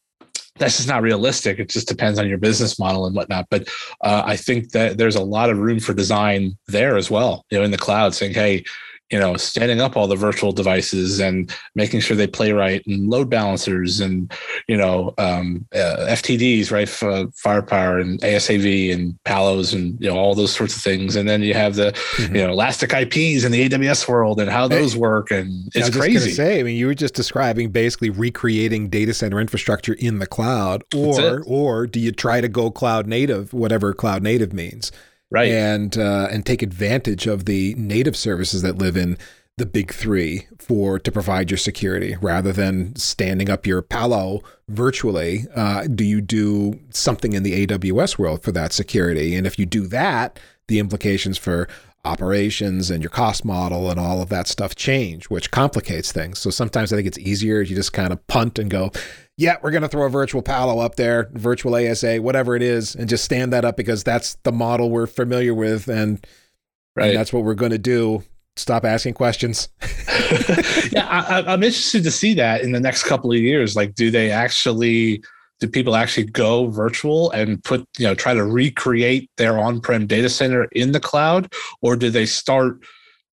that's 0.57 0.77
just 0.77 0.87
not 0.87 1.01
realistic. 1.01 1.59
It 1.59 1.69
just 1.69 1.87
depends 1.87 2.19
on 2.19 2.27
your 2.27 2.37
business 2.37 2.79
model 2.79 3.05
and 3.05 3.15
whatnot. 3.15 3.47
But 3.49 3.67
uh, 4.01 4.23
I 4.25 4.35
think 4.35 4.71
that 4.71 4.97
there's 4.97 5.15
a 5.15 5.23
lot 5.23 5.49
of 5.49 5.57
room 5.57 5.79
for 5.79 5.93
design 5.93 6.57
there 6.67 6.97
as 6.97 7.09
well. 7.09 7.45
You 7.49 7.59
know, 7.59 7.63
in 7.63 7.71
the 7.71 7.77
cloud, 7.77 8.13
saying, 8.13 8.33
hey, 8.33 8.63
you 9.11 9.19
know, 9.19 9.35
standing 9.37 9.81
up 9.81 9.97
all 9.97 10.07
the 10.07 10.15
virtual 10.15 10.51
devices 10.51 11.19
and 11.19 11.53
making 11.73 11.99
sure 11.99 12.15
they 12.15 12.27
play 12.27 12.51
right 12.51 12.85
and 12.85 13.09
load 13.09 13.29
balancers 13.29 13.99
and, 13.99 14.31
you 14.67 14.77
know, 14.77 15.13
um, 15.17 15.65
uh, 15.73 16.05
FTDs, 16.09 16.71
right? 16.71 16.87
F- 16.87 17.33
firepower 17.33 17.97
and 17.97 18.19
ASAV 18.21 18.93
and 18.93 19.21
Palos 19.23 19.73
and, 19.73 19.99
you 19.99 20.09
know, 20.09 20.15
all 20.15 20.35
those 20.35 20.53
sorts 20.53 20.75
of 20.75 20.83
things. 20.83 21.15
And 21.15 21.27
then 21.27 21.41
you 21.41 21.55
have 21.55 21.75
the, 21.75 21.91
mm-hmm. 21.91 22.35
you 22.35 22.45
know, 22.45 22.51
elastic 22.51 22.93
IPs 22.93 23.45
in 23.45 23.51
the 23.51 23.67
AWS 23.67 24.07
world 24.07 24.39
and 24.39 24.49
how 24.49 24.67
those 24.67 24.95
work. 24.95 25.31
And 25.31 25.71
it's 25.73 25.95
crazy. 25.95 26.31
say, 26.31 26.59
I 26.59 26.63
mean, 26.63 26.77
you 26.77 26.85
were 26.85 26.95
just 26.95 27.15
describing 27.15 27.71
basically 27.71 28.11
recreating 28.11 28.89
data 28.89 29.13
center 29.13 29.39
infrastructure 29.39 29.93
in 29.93 30.19
the 30.19 30.27
cloud 30.27 30.83
or, 30.95 31.41
or 31.47 31.87
do 31.87 31.99
you 31.99 32.11
try 32.11 32.41
to 32.41 32.47
go 32.47 32.69
cloud 32.69 33.07
native, 33.07 33.53
whatever 33.53 33.93
cloud 33.93 34.21
native 34.21 34.53
means? 34.53 34.91
Right 35.31 35.51
and 35.51 35.97
uh, 35.97 36.27
and 36.31 36.45
take 36.45 36.61
advantage 36.61 37.27
of 37.27 37.45
the 37.45 37.73
native 37.75 38.15
services 38.15 38.61
that 38.61 38.77
live 38.77 38.97
in 38.97 39.17
the 39.57 39.65
big 39.65 39.93
three 39.93 40.47
for 40.57 40.97
to 40.97 41.11
provide 41.11 41.51
your 41.51 41.57
security 41.57 42.15
rather 42.21 42.53
than 42.53 42.95
standing 42.95 43.49
up 43.49 43.67
your 43.67 43.81
Palo 43.81 44.41
virtually. 44.69 45.45
Uh, 45.53 45.85
do 45.85 46.05
you 46.05 46.21
do 46.21 46.79
something 46.91 47.33
in 47.33 47.43
the 47.43 47.67
AWS 47.67 48.17
world 48.17 48.41
for 48.41 48.53
that 48.53 48.71
security? 48.71 49.35
And 49.35 49.45
if 49.45 49.59
you 49.59 49.65
do 49.65 49.85
that, 49.87 50.39
the 50.67 50.79
implications 50.79 51.37
for 51.37 51.67
operations 52.05 52.89
and 52.89 53.03
your 53.03 53.09
cost 53.09 53.43
model 53.43 53.89
and 53.91 53.99
all 53.99 54.21
of 54.21 54.29
that 54.29 54.47
stuff 54.47 54.75
change, 54.75 55.25
which 55.25 55.51
complicates 55.51 56.13
things. 56.13 56.39
So 56.39 56.49
sometimes 56.49 56.93
I 56.93 56.95
think 56.95 57.07
it's 57.07 57.19
easier 57.19 57.61
you 57.61 57.75
just 57.75 57.91
kind 57.91 58.13
of 58.13 58.25
punt 58.27 58.57
and 58.57 58.71
go, 58.71 58.91
yeah, 59.39 59.55
we're 59.61 59.71
going 59.71 59.83
to 59.83 59.87
throw 59.87 60.05
a 60.05 60.09
virtual 60.09 60.41
Palo 60.41 60.79
up 60.79 60.95
there, 60.95 61.29
virtual 61.31 61.73
ASA, 61.73 62.17
whatever 62.17 62.57
it 62.57 62.61
is, 62.61 62.93
and 62.93 63.07
just 63.07 63.23
stand 63.23 63.53
that 63.53 63.63
up 63.63 63.77
because 63.77 64.03
that's 64.03 64.35
the 64.43 64.51
model 64.51 64.89
we're 64.89 65.07
familiar 65.07 65.53
with. 65.53 65.87
And, 65.87 66.25
right. 66.97 67.07
and 67.07 67.17
that's 67.17 67.31
what 67.31 67.45
we're 67.45 67.53
going 67.53 67.71
to 67.71 67.77
do. 67.77 68.21
Stop 68.57 68.83
asking 68.83 69.13
questions. 69.13 69.69
yeah, 70.91 71.07
I, 71.07 71.43
I'm 71.47 71.63
interested 71.63 72.03
to 72.03 72.11
see 72.11 72.33
that 72.33 72.63
in 72.63 72.73
the 72.73 72.81
next 72.81 73.03
couple 73.03 73.31
of 73.31 73.37
years. 73.37 73.77
Like, 73.77 73.95
do 73.95 74.11
they 74.11 74.29
actually 74.29 75.23
do 75.61 75.69
people 75.69 75.95
actually 75.95 76.25
go 76.25 76.67
virtual 76.67 77.31
and 77.31 77.63
put 77.63 77.87
you 77.97 78.07
know 78.07 78.15
try 78.15 78.33
to 78.33 78.43
recreate 78.43 79.29
their 79.37 79.57
on-prem 79.57 80.05
data 80.05 80.29
center 80.29 80.65
in 80.71 80.93
the 80.93 80.99
cloud 81.01 81.51
or 81.81 81.97
do 81.97 82.09
they 82.09 82.25
start 82.25 82.77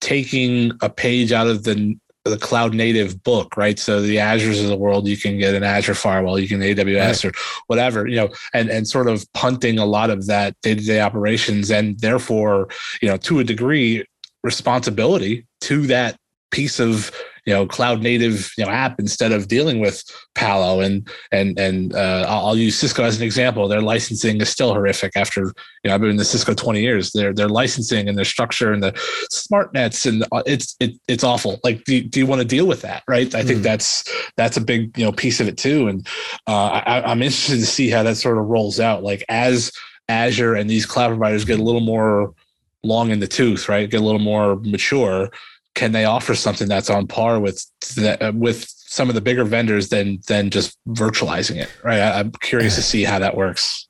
taking 0.00 0.72
a 0.82 0.90
page 0.90 1.30
out 1.30 1.46
of 1.46 1.62
the 1.62 1.96
the 2.30 2.38
cloud 2.38 2.74
native 2.74 3.22
book 3.22 3.56
right 3.56 3.78
so 3.78 4.00
the 4.00 4.16
azures 4.16 4.62
of 4.62 4.68
the 4.68 4.76
world 4.76 5.06
you 5.06 5.16
can 5.16 5.38
get 5.38 5.54
an 5.54 5.62
azure 5.62 5.94
firewall 5.94 6.38
you 6.38 6.48
can 6.48 6.60
aws 6.60 6.96
right. 6.96 7.24
or 7.24 7.32
whatever 7.66 8.06
you 8.06 8.16
know 8.16 8.28
and 8.52 8.68
and 8.68 8.88
sort 8.88 9.08
of 9.08 9.24
punting 9.32 9.78
a 9.78 9.86
lot 9.86 10.10
of 10.10 10.26
that 10.26 10.54
day-to-day 10.62 11.00
operations 11.00 11.70
and 11.70 11.98
therefore 12.00 12.68
you 13.00 13.08
know 13.08 13.16
to 13.16 13.38
a 13.38 13.44
degree 13.44 14.04
responsibility 14.42 15.46
to 15.60 15.86
that 15.86 16.16
piece 16.50 16.78
of 16.78 17.10
you 17.46 17.54
know 17.54 17.66
cloud 17.66 18.02
native 18.02 18.50
you 18.58 18.64
know 18.64 18.70
app 18.70 18.98
instead 18.98 19.32
of 19.32 19.48
dealing 19.48 19.78
with 19.78 20.02
Palo 20.34 20.80
and 20.80 21.08
and 21.32 21.58
and 21.58 21.94
uh, 21.94 22.26
I'll, 22.28 22.56
use 22.56 22.78
Cisco 22.78 23.04
as 23.04 23.16
an 23.16 23.22
example. 23.22 23.68
Their 23.68 23.80
licensing 23.80 24.40
is 24.40 24.48
still 24.48 24.74
horrific. 24.74 25.12
After 25.16 25.42
you 25.42 25.52
know 25.84 25.94
I've 25.94 26.00
been 26.00 26.10
in 26.10 26.16
the 26.16 26.24
Cisco 26.24 26.52
twenty 26.54 26.82
years. 26.82 27.12
Their 27.12 27.32
their 27.32 27.48
licensing 27.48 28.08
and 28.08 28.18
their 28.18 28.24
structure 28.24 28.72
and 28.72 28.82
the 28.82 28.92
SmartNets 29.32 30.06
and 30.06 30.24
uh, 30.32 30.42
it's 30.44 30.76
it, 30.80 30.96
it's 31.08 31.24
awful. 31.24 31.60
Like 31.62 31.84
do, 31.84 32.02
do 32.02 32.18
you 32.18 32.26
want 32.26 32.42
to 32.42 32.48
deal 32.48 32.66
with 32.66 32.82
that? 32.82 33.04
Right. 33.08 33.32
I 33.34 33.44
think 33.44 33.60
mm. 33.60 33.62
that's 33.62 34.04
that's 34.36 34.56
a 34.56 34.60
big 34.60 34.96
you 34.98 35.04
know 35.04 35.12
piece 35.12 35.40
of 35.40 35.46
it 35.46 35.56
too. 35.56 35.88
And 35.88 36.06
uh, 36.46 36.82
I, 36.84 37.02
I'm 37.02 37.22
interested 37.22 37.56
to 37.56 37.66
see 37.66 37.88
how 37.90 38.02
that 38.02 38.16
sort 38.16 38.38
of 38.38 38.46
rolls 38.46 38.80
out. 38.80 39.04
Like 39.04 39.24
as 39.28 39.70
Azure 40.08 40.54
and 40.54 40.68
these 40.68 40.86
cloud 40.86 41.08
providers 41.08 41.44
get 41.44 41.60
a 41.60 41.64
little 41.64 41.80
more 41.80 42.34
long 42.82 43.10
in 43.10 43.20
the 43.20 43.26
tooth, 43.26 43.68
right? 43.68 43.90
Get 43.90 44.00
a 44.00 44.04
little 44.04 44.20
more 44.20 44.56
mature 44.56 45.30
can 45.76 45.92
they 45.92 46.06
offer 46.06 46.34
something 46.34 46.68
that's 46.68 46.90
on 46.90 47.06
par 47.06 47.38
with 47.38 47.64
the, 47.94 48.16
uh, 48.20 48.32
with 48.32 48.64
some 48.68 49.08
of 49.08 49.14
the 49.14 49.20
bigger 49.20 49.44
vendors 49.44 49.90
than 49.90 50.18
than 50.26 50.50
just 50.50 50.76
virtualizing 50.88 51.56
it 51.56 51.70
right 51.84 52.00
I, 52.00 52.18
am 52.18 52.32
curious 52.32 52.74
to 52.74 52.82
see 52.82 53.04
how 53.04 53.20
that 53.20 53.36
works 53.36 53.86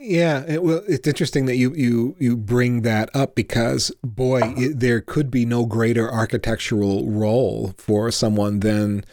yeah 0.00 0.44
it, 0.48 0.64
well 0.64 0.82
it's 0.88 1.06
interesting 1.06 1.46
that 1.46 1.56
you 1.56 1.72
you 1.74 2.16
you 2.18 2.36
bring 2.36 2.82
that 2.82 3.14
up 3.14 3.36
because 3.36 3.92
boy 4.02 4.40
uh-huh. 4.40 4.54
it, 4.56 4.80
there 4.80 5.00
could 5.00 5.30
be 5.30 5.44
no 5.44 5.66
greater 5.66 6.10
architectural 6.10 7.08
role 7.08 7.74
for 7.76 8.10
someone 8.10 8.60
than 8.60 9.04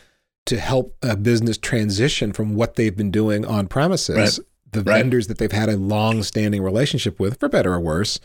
to 0.45 0.59
help 0.59 0.97
a 1.01 1.15
business 1.15 1.57
transition 1.57 2.33
from 2.33 2.55
what 2.55 2.75
they've 2.75 2.97
been 2.97 3.11
doing 3.11 3.45
on 3.45 3.67
premises 3.67 4.39
right. 4.39 4.47
the 4.71 4.83
right. 4.83 4.99
vendors 4.99 5.27
that 5.27 5.37
they've 5.37 5.51
had 5.51 5.69
a 5.69 5.77
long 5.77 6.23
standing 6.23 6.63
relationship 6.63 7.19
with 7.19 7.39
for 7.39 7.49
better 7.49 7.73
or 7.73 7.79
worse 7.79 8.19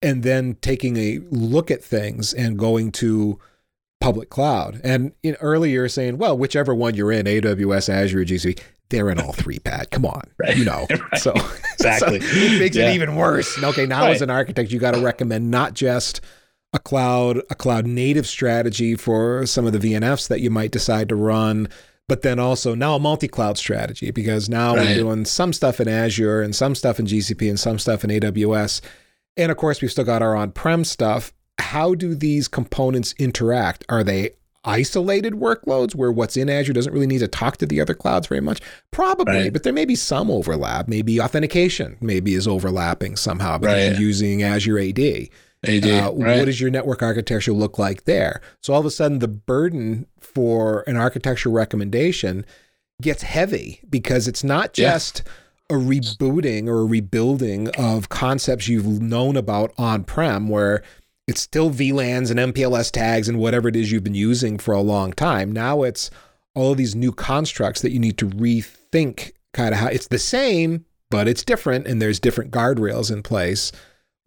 and 0.00 0.22
then 0.22 0.56
taking 0.60 0.96
a 0.96 1.20
look 1.30 1.70
at 1.70 1.82
things 1.82 2.32
and 2.32 2.58
going 2.58 2.92
to 2.92 3.38
public 4.00 4.30
cloud. 4.30 4.80
And 4.84 5.12
in, 5.22 5.34
earlier 5.40 5.88
saying, 5.88 6.18
well, 6.18 6.36
whichever 6.36 6.74
one 6.74 6.94
you're 6.94 7.12
in, 7.12 7.26
AWS, 7.26 7.88
Azure, 7.88 8.24
GCP, 8.24 8.60
they're 8.90 9.10
in 9.10 9.20
all 9.20 9.32
three, 9.32 9.58
Pat. 9.58 9.90
Come 9.90 10.06
on, 10.06 10.22
right. 10.38 10.56
you 10.56 10.64
know. 10.64 10.86
right. 10.90 11.20
So 11.20 11.32
exactly, 11.74 12.20
so 12.20 12.26
it 12.30 12.58
makes 12.60 12.76
yeah. 12.76 12.90
it 12.90 12.94
even 12.94 13.16
worse. 13.16 13.62
Okay, 13.62 13.86
now 13.86 14.02
right. 14.02 14.14
as 14.14 14.22
an 14.22 14.30
architect, 14.30 14.70
you 14.70 14.78
got 14.78 14.94
to 14.94 15.00
recommend 15.00 15.50
not 15.50 15.74
just 15.74 16.20
a 16.72 16.78
cloud, 16.78 17.38
a 17.50 17.54
cloud 17.54 17.86
native 17.86 18.26
strategy 18.26 18.94
for 18.94 19.46
some 19.46 19.66
of 19.66 19.72
the 19.72 19.78
VNFs 19.78 20.28
that 20.28 20.40
you 20.40 20.50
might 20.50 20.70
decide 20.70 21.08
to 21.08 21.16
run, 21.16 21.68
but 22.08 22.22
then 22.22 22.38
also 22.38 22.74
now 22.74 22.94
a 22.94 22.98
multi-cloud 22.98 23.56
strategy 23.56 24.10
because 24.10 24.48
now 24.48 24.74
right. 24.74 24.86
we're 24.86 24.94
doing 24.94 25.24
some 25.24 25.52
stuff 25.52 25.80
in 25.80 25.88
Azure 25.88 26.42
and 26.42 26.54
some 26.54 26.74
stuff 26.74 26.98
in 26.98 27.06
GCP 27.06 27.48
and 27.48 27.58
some 27.58 27.78
stuff 27.78 28.04
in 28.04 28.10
AWS. 28.10 28.80
And 29.38 29.50
of 29.50 29.56
course, 29.56 29.80
we've 29.80 29.90
still 29.90 30.04
got 30.04 30.20
our 30.20 30.36
on-prem 30.36 30.84
stuff. 30.84 31.32
How 31.58 31.94
do 31.94 32.14
these 32.14 32.48
components 32.48 33.14
interact? 33.18 33.84
Are 33.88 34.04
they 34.04 34.32
isolated 34.64 35.34
workloads 35.34 35.94
where 35.94 36.12
what's 36.12 36.36
in 36.36 36.50
Azure 36.50 36.72
doesn't 36.72 36.92
really 36.92 37.06
need 37.06 37.20
to 37.20 37.28
talk 37.28 37.56
to 37.58 37.66
the 37.66 37.80
other 37.80 37.94
clouds 37.94 38.26
very 38.26 38.40
much? 38.40 38.60
Probably, 38.90 39.34
right. 39.34 39.52
but 39.52 39.62
there 39.62 39.72
may 39.72 39.84
be 39.84 39.94
some 39.94 40.30
overlap. 40.30 40.88
Maybe 40.88 41.20
authentication 41.20 41.96
maybe 42.00 42.34
is 42.34 42.46
overlapping 42.46 43.16
somehow 43.16 43.58
because 43.58 43.74
right. 43.74 43.92
you're 43.92 44.08
using 44.08 44.42
Azure 44.42 44.78
AD. 44.78 45.00
AD, 45.64 45.84
uh, 45.84 46.12
right. 46.14 46.38
What 46.38 46.44
does 46.44 46.60
your 46.60 46.70
network 46.70 47.02
architecture 47.02 47.52
look 47.52 47.78
like 47.78 48.04
there? 48.04 48.40
So 48.62 48.74
all 48.74 48.80
of 48.80 48.86
a 48.86 48.90
sudden, 48.90 49.18
the 49.18 49.28
burden 49.28 50.06
for 50.20 50.84
an 50.86 50.96
architecture 50.96 51.50
recommendation 51.50 52.44
gets 53.00 53.22
heavy 53.22 53.80
because 53.88 54.28
it's 54.28 54.44
not 54.44 54.72
just 54.72 55.22
yeah. 55.24 55.32
A 55.70 55.74
rebooting 55.74 56.66
or 56.68 56.80
a 56.80 56.84
rebuilding 56.84 57.68
of 57.76 58.08
concepts 58.08 58.68
you've 58.68 59.02
known 59.02 59.36
about 59.36 59.72
on 59.76 60.04
prem, 60.04 60.48
where 60.48 60.82
it's 61.26 61.42
still 61.42 61.70
VLANs 61.70 62.30
and 62.30 62.54
MPLS 62.54 62.90
tags 62.90 63.28
and 63.28 63.38
whatever 63.38 63.68
it 63.68 63.76
is 63.76 63.92
you've 63.92 64.04
been 64.04 64.14
using 64.14 64.58
for 64.58 64.72
a 64.72 64.80
long 64.80 65.12
time. 65.12 65.52
Now 65.52 65.82
it's 65.82 66.10
all 66.54 66.72
of 66.72 66.78
these 66.78 66.94
new 66.94 67.12
constructs 67.12 67.82
that 67.82 67.92
you 67.92 67.98
need 67.98 68.18
to 68.18 68.26
rethink 68.26 69.32
kind 69.52 69.74
of 69.74 69.80
how 69.80 69.88
it's 69.88 70.08
the 70.08 70.18
same, 70.18 70.84
but 71.10 71.28
it's 71.28 71.44
different, 71.44 71.86
and 71.86 72.00
there's 72.00 72.20
different 72.20 72.50
guardrails 72.50 73.10
in 73.12 73.22
place 73.22 73.72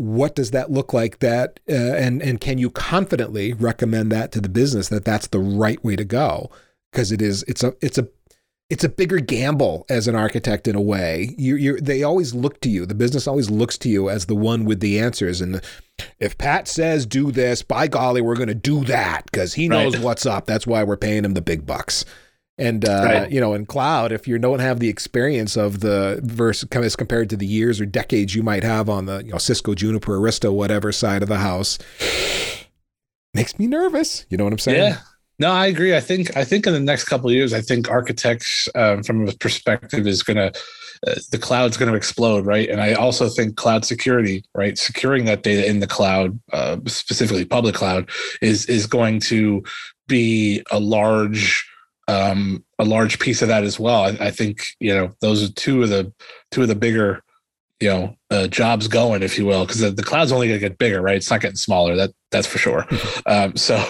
what 0.02 0.34
does 0.36 0.50
that 0.50 0.72
look 0.72 0.94
like 0.94 1.20
that 1.20 1.60
uh, 1.70 1.74
and 1.74 2.24
and 2.24 2.42
can 2.42 2.58
you 2.58 2.72
confidently 2.72 3.54
recommend 3.54 4.12
that 4.12 4.32
to 4.32 4.42
the 4.42 4.50
business 4.50 4.90
that 4.90 5.06
that's 5.06 5.28
the 5.28 5.40
right 5.40 5.84
way 5.84 5.96
to 5.96 6.04
go 6.04 6.50
because 6.92 7.12
it 7.12 7.22
is 7.22 7.44
it's 7.44 7.64
a 7.64 7.76
it's 7.82 8.00
a 8.00 8.08
it's 8.72 8.86
a 8.86 8.90
bigger 8.90 9.20
gamble 9.20 9.86
as 9.90 10.08
an 10.08 10.16
architect 10.16 10.66
in 10.66 10.76
a 10.76 10.82
way 10.82 11.36
you 11.38 11.56
you 11.56 11.80
they 11.80 12.02
always 12.02 12.34
look 12.34 12.60
to 12.62 12.70
you 12.70 12.86
the 12.86 12.96
business 12.96 13.28
always 13.28 13.52
looks 13.52 13.78
to 13.78 13.90
you 13.90 14.10
as 14.10 14.26
the 14.26 14.36
one 14.36 14.64
with 14.64 14.80
the 14.80 14.98
answers 14.98 15.42
and 15.42 15.62
if 16.20 16.38
pat 16.38 16.68
says 16.68 17.06
do 17.06 17.32
this 17.32 17.62
by 17.62 17.86
golly 17.86 18.22
we're 18.22 18.36
going 18.36 18.48
to 18.48 18.56
do 18.56 18.84
that 18.86 19.24
because 19.26 19.54
he 19.54 19.68
knows 19.68 19.96
right. 19.96 20.04
what's 20.04 20.26
up 20.26 20.46
that's 20.46 20.66
why 20.66 20.84
we're 20.84 20.98
paying 20.98 21.26
him 21.26 21.34
the 21.34 21.42
big 21.42 21.66
bucks 21.66 22.06
and 22.58 22.88
uh, 22.88 23.04
right. 23.04 23.32
you 23.32 23.42
know, 23.42 23.56
in 23.56 23.66
cloud, 23.66 24.12
if 24.12 24.28
you 24.28 24.38
don't 24.38 24.60
have 24.60 24.80
the 24.80 24.88
experience 24.88 25.58
of 25.58 25.80
the 25.80 26.20
verse 26.22 26.64
as 26.72 26.96
compared 26.96 27.28
to 27.32 27.36
the 27.36 27.46
years 27.48 27.82
or 27.82 27.88
decades 27.88 28.36
you 28.36 28.44
might 28.44 28.64
have 28.64 28.88
on 28.88 29.08
the 29.08 29.24
you 29.24 29.32
know 29.32 29.40
Cisco, 29.40 29.74
Juniper, 29.74 30.20
Arista, 30.20 30.54
whatever 30.54 30.92
side 30.92 31.24
of 31.24 31.30
the 31.30 31.40
house, 31.40 31.80
makes 33.34 33.58
me 33.58 33.66
nervous. 33.66 34.28
You 34.30 34.38
know 34.38 34.44
what 34.44 34.54
I'm 34.54 34.60
saying? 34.60 34.78
Yeah. 34.78 35.00
No, 35.42 35.52
I 35.52 35.66
agree. 35.66 35.96
I 35.96 36.00
think 36.00 36.38
I 36.38 36.44
think 36.44 36.68
in 36.68 36.74
the 36.74 36.80
next 36.80 37.06
couple 37.06 37.28
of 37.28 37.34
years, 37.34 37.52
I 37.52 37.62
think 37.62 37.90
architects, 37.90 38.68
um, 38.76 39.02
from 39.02 39.28
a 39.28 39.34
perspective, 39.34 40.06
is 40.06 40.22
going 40.22 40.38
to 40.38 40.50
uh, 41.08 41.16
the 41.32 41.40
cloud's 41.40 41.78
going 41.78 41.90
to 41.90 41.98
explode, 41.98 42.46
right? 42.46 42.70
And 42.70 42.80
I 42.80 42.94
also 42.94 43.28
think 43.28 43.56
cloud 43.56 43.84
security, 43.84 44.44
right, 44.54 44.78
securing 44.78 45.26
that 45.26 45.42
data 45.42 45.68
in 45.68 45.80
the 45.80 45.88
cloud, 45.88 46.40
uh, 46.54 46.78
specifically 46.86 47.44
public 47.44 47.74
cloud, 47.74 48.08
is 48.44 48.68
is 48.68 48.86
going 48.86 49.20
to 49.22 49.64
be 50.08 50.62
a 50.70 50.80
large 50.80 51.68
um, 52.08 52.64
a 52.78 52.86
large 52.86 53.18
piece 53.18 53.42
of 53.42 53.48
that 53.48 53.64
as 53.64 53.80
well. 53.80 54.04
I, 54.04 54.28
I, 54.28 54.30
think 54.30 54.64
you 54.80 54.94
know 54.94 55.12
those 55.22 55.42
are 55.44 55.52
two 55.54 55.82
of 55.82 55.90
the 55.90 56.14
two 56.52 56.62
of 56.62 56.68
the 56.68 56.76
bigger 56.76 57.24
you 57.82 57.90
know 57.90 58.16
uh, 58.30 58.48
jobs 58.48 58.88
going, 58.88 59.24
if 59.24 59.38
you 59.38 59.46
will, 59.46 59.66
because 59.66 59.82
the, 59.82 59.92
the, 59.92 60.04
cloud's 60.04 60.32
only 60.32 60.48
going 60.48 60.60
to 60.60 60.70
get 60.70 60.78
bigger, 60.78 61.02
right? 61.02 61.18
It's 61.18 61.30
not 61.30 61.42
getting 61.42 61.58
smaller. 61.58 61.96
That 61.96 62.12
that's 62.32 62.48
for 62.48 62.58
sure. 62.58 62.86
um, 63.26 63.56
so 63.56 63.76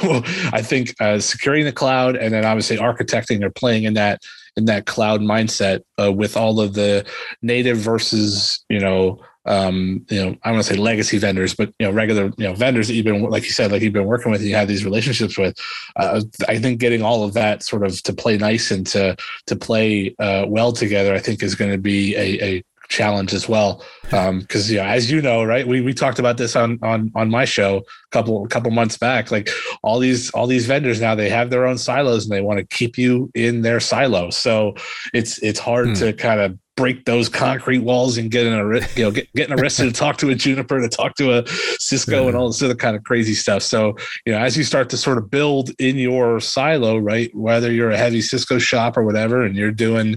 I 0.54 0.62
think 0.62 0.96
uh, 1.00 1.20
securing 1.20 1.66
the 1.66 1.72
cloud 1.72 2.16
and 2.16 2.34
then 2.34 2.46
obviously 2.46 2.78
architecting 2.78 3.44
or 3.44 3.50
playing 3.50 3.84
in 3.84 3.94
that 3.96 4.22
in 4.58 4.66
that 4.66 4.86
cloud 4.86 5.22
mindset 5.22 5.82
uh, 6.02 6.12
with 6.12 6.36
all 6.36 6.60
of 6.60 6.74
the 6.74 7.06
native 7.42 7.78
versus 7.78 8.64
you 8.70 8.80
know 8.80 9.22
um, 9.46 10.06
you 10.10 10.24
know, 10.24 10.36
I 10.44 10.52
want 10.52 10.64
to 10.64 10.74
say 10.74 10.80
legacy 10.80 11.18
vendors, 11.18 11.56
but 11.56 11.74
you 11.80 11.88
know, 11.88 11.92
regular, 11.92 12.26
you 12.38 12.48
know, 12.48 12.54
vendors 12.54 12.88
that 12.88 12.94
you've 12.94 13.06
been, 13.06 13.24
like 13.24 13.44
you 13.44 13.50
said, 13.50 13.72
like 13.72 13.82
you've 13.82 13.94
been 13.94 14.06
working 14.06 14.32
with, 14.32 14.44
you 14.44 14.56
have 14.56 14.68
these 14.68 14.86
relationships 14.86 15.38
with. 15.38 15.58
Uh, 15.96 16.22
I 16.48 16.60
think 16.60 16.80
getting 16.80 17.02
all 17.02 17.24
of 17.24 17.34
that 17.34 17.64
sort 17.64 17.84
of 17.84 18.02
to 18.04 18.14
play 18.14 18.38
nice 18.38 18.70
and 18.70 18.86
to 18.88 19.16
to 19.48 19.56
play 19.56 20.16
uh, 20.20 20.46
well 20.48 20.72
together, 20.72 21.16
I 21.16 21.20
think 21.20 21.42
is 21.42 21.56
going 21.56 21.72
to 21.72 21.80
be 21.80 22.16
a, 22.16 22.44
a 22.44 22.64
challenge 22.92 23.34
as 23.34 23.50
well. 23.50 23.84
Um, 24.12 24.44
cause 24.44 24.70
you 24.70 24.78
know, 24.78 24.84
as 24.84 25.10
you 25.10 25.22
know, 25.22 25.44
right. 25.44 25.66
We, 25.66 25.82
we 25.82 25.94
talked 25.94 26.20
about 26.20 26.38
this 26.38 26.56
on, 26.56 26.78
on, 26.84 27.12
on 27.16 27.30
my 27.30 27.46
show 27.46 27.78
a 27.78 28.10
couple, 28.12 28.46
a 28.46 28.48
couple 28.50 28.70
months 28.72 28.98
back, 28.98 29.32
like 29.32 29.50
all 29.82 29.98
these, 29.98 30.30
all 30.32 30.46
these 30.46 30.68
vendors 30.68 31.00
now 31.02 31.16
they 31.16 31.30
have 31.30 31.50
their 31.50 31.66
own 31.66 31.78
silos 31.78 32.26
and 32.26 32.34
they 32.34 32.42
want 32.42 32.60
to 32.60 32.66
keep 32.66 32.98
you 32.98 33.32
in 33.34 33.62
their 33.62 33.80
silo. 33.80 34.30
So 34.30 34.76
it's, 35.14 35.42
it's 35.42 35.60
hard 35.60 35.88
hmm. 35.88 35.94
to 35.96 36.14
kind 36.14 36.42
of 36.42 36.60
break 36.82 37.06
those 37.06 37.30
concrete 37.30 37.78
walls 37.78 38.18
and 38.18 38.32
get 38.32 38.48
in 38.48 38.54
a 38.54 38.80
you 38.96 39.04
know 39.04 39.12
get, 39.12 39.32
getting 39.36 39.56
Arista 39.56 39.88
to 39.88 39.92
talk 39.92 40.18
to 40.18 40.30
a 40.32 40.36
juniper 40.36 40.82
to 40.82 40.90
talk 40.90 41.14
to 41.16 41.38
a 41.38 41.48
cisco 41.78 42.28
and 42.28 42.36
all 42.36 42.48
this 42.48 42.64
other 42.64 42.74
kind 42.74 42.96
of 42.96 43.04
crazy 43.04 43.36
stuff. 43.36 43.62
So 43.62 43.96
you 44.26 44.34
know 44.34 44.40
as 44.40 44.58
you 44.58 44.64
start 44.64 44.90
to 44.90 44.98
sort 44.98 45.20
of 45.20 45.30
build 45.30 45.70
in 45.78 45.98
your 45.98 46.40
silo 46.40 46.98
right 46.98 47.30
whether 47.36 47.72
you're 47.72 47.92
a 47.92 47.98
heavy 47.98 48.20
cisco 48.20 48.58
shop 48.58 48.98
or 48.98 49.04
whatever 49.04 49.44
and 49.44 49.56
you're 49.56 49.72
doing 49.72 50.16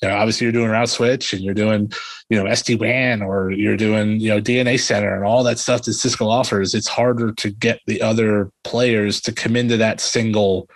you 0.00 0.08
know 0.08 0.16
obviously 0.16 0.46
you're 0.46 0.52
doing 0.52 0.70
route 0.70 0.88
switch 0.88 1.34
and 1.34 1.42
you're 1.42 1.52
doing 1.52 1.92
you 2.30 2.42
know 2.42 2.48
sd-wan 2.50 3.20
or 3.20 3.50
you're 3.50 3.76
doing 3.76 4.18
you 4.18 4.30
know 4.30 4.40
dna 4.40 4.80
center 4.80 5.14
and 5.14 5.24
all 5.24 5.42
that 5.42 5.58
stuff 5.58 5.82
that 5.82 5.92
cisco 5.92 6.26
offers 6.28 6.74
it's 6.74 6.88
harder 6.88 7.30
to 7.32 7.50
get 7.50 7.80
the 7.86 8.00
other 8.00 8.50
players 8.64 9.20
to 9.20 9.32
come 9.32 9.54
into 9.54 9.76
that 9.76 10.00
single 10.00 10.66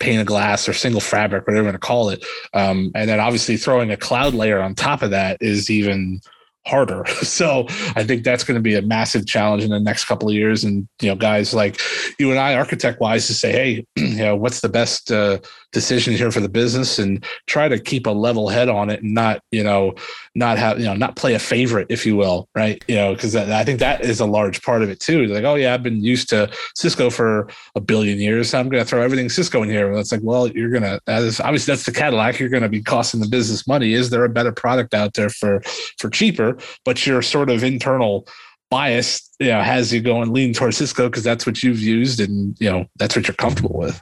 pane 0.00 0.20
of 0.20 0.26
glass 0.26 0.68
or 0.68 0.72
single 0.72 1.00
fabric, 1.00 1.46
whatever 1.46 1.62
you 1.62 1.70
want 1.70 1.80
to 1.80 1.86
call 1.86 2.10
it. 2.10 2.24
Um, 2.52 2.90
and 2.94 3.08
then 3.08 3.20
obviously 3.20 3.56
throwing 3.56 3.90
a 3.90 3.96
cloud 3.96 4.34
layer 4.34 4.60
on 4.60 4.74
top 4.74 5.02
of 5.02 5.10
that 5.10 5.38
is 5.40 5.70
even 5.70 6.20
harder. 6.66 7.04
So 7.34 7.66
I 7.96 8.04
think 8.04 8.22
that's 8.22 8.44
going 8.44 8.54
to 8.54 8.62
be 8.62 8.76
a 8.76 8.82
massive 8.82 9.26
challenge 9.26 9.64
in 9.64 9.70
the 9.70 9.80
next 9.80 10.04
couple 10.04 10.28
of 10.28 10.34
years. 10.34 10.62
And 10.62 10.86
you 11.00 11.08
know, 11.08 11.16
guys 11.16 11.52
like 11.52 11.80
you 12.18 12.30
and 12.30 12.38
I, 12.38 12.54
architect 12.54 13.00
wise, 13.00 13.26
to 13.26 13.34
say, 13.34 13.50
hey, 13.50 13.86
you 13.96 14.16
know, 14.18 14.36
what's 14.36 14.60
the 14.60 14.68
best 14.68 15.10
uh, 15.10 15.38
decision 15.72 16.14
here 16.14 16.30
for 16.30 16.40
the 16.40 16.48
business, 16.48 16.98
and 16.98 17.24
try 17.46 17.66
to 17.66 17.78
keep 17.78 18.06
a 18.06 18.10
level 18.10 18.48
head 18.48 18.68
on 18.68 18.88
it, 18.88 19.02
and 19.02 19.14
not 19.14 19.42
you 19.50 19.64
know, 19.64 19.94
not 20.34 20.58
have 20.58 20.78
you 20.78 20.84
know, 20.84 20.94
not 20.94 21.16
play 21.16 21.34
a 21.34 21.38
favorite, 21.38 21.86
if 21.90 22.06
you 22.06 22.14
will, 22.14 22.48
right? 22.54 22.84
You 22.86 22.96
know, 22.96 23.14
because 23.14 23.34
I 23.34 23.64
think 23.64 23.80
that 23.80 24.02
is 24.02 24.20
a 24.20 24.26
large 24.26 24.62
part 24.62 24.82
of 24.82 24.90
it 24.90 25.00
too. 25.00 25.26
Like, 25.26 25.44
oh 25.44 25.56
yeah, 25.56 25.74
I've 25.74 25.82
been 25.82 26.04
used 26.04 26.28
to 26.30 26.50
Cisco 26.76 27.10
for 27.10 27.48
a 27.74 27.80
billion 27.80 28.18
years. 28.18 28.50
So 28.50 28.60
I'm 28.60 28.68
going 28.68 28.82
to 28.82 28.88
throw 28.88 29.02
everything 29.02 29.28
Cisco 29.28 29.62
in 29.62 29.70
here. 29.70 29.90
And 29.90 29.98
it's 29.98 30.12
like, 30.12 30.20
well, 30.22 30.48
you're 30.48 30.70
going 30.70 30.82
to 30.82 31.00
obviously 31.08 31.72
that's 31.72 31.86
the 31.86 31.92
Cadillac. 31.92 32.38
You're 32.38 32.48
going 32.48 32.62
to 32.62 32.68
be 32.68 32.82
costing 32.82 33.20
the 33.20 33.28
business 33.28 33.66
money. 33.66 33.92
Is 33.92 34.10
there 34.10 34.24
a 34.24 34.28
better 34.28 34.52
product 34.52 34.94
out 34.94 35.14
there 35.14 35.30
for 35.30 35.60
for 35.98 36.10
cheaper? 36.10 36.53
But 36.84 37.06
your 37.06 37.22
sort 37.22 37.50
of 37.50 37.64
internal 37.64 38.26
bias, 38.70 39.30
you 39.38 39.48
know, 39.48 39.62
has 39.62 39.92
you 39.92 40.00
going 40.00 40.32
lean 40.32 40.52
towards 40.52 40.76
Cisco 40.76 41.08
because 41.08 41.24
that's 41.24 41.46
what 41.46 41.62
you've 41.62 41.80
used 41.80 42.20
and 42.20 42.56
you 42.60 42.70
know 42.70 42.86
that's 42.96 43.14
what 43.16 43.28
you're 43.28 43.34
comfortable 43.34 43.78
with. 43.78 44.00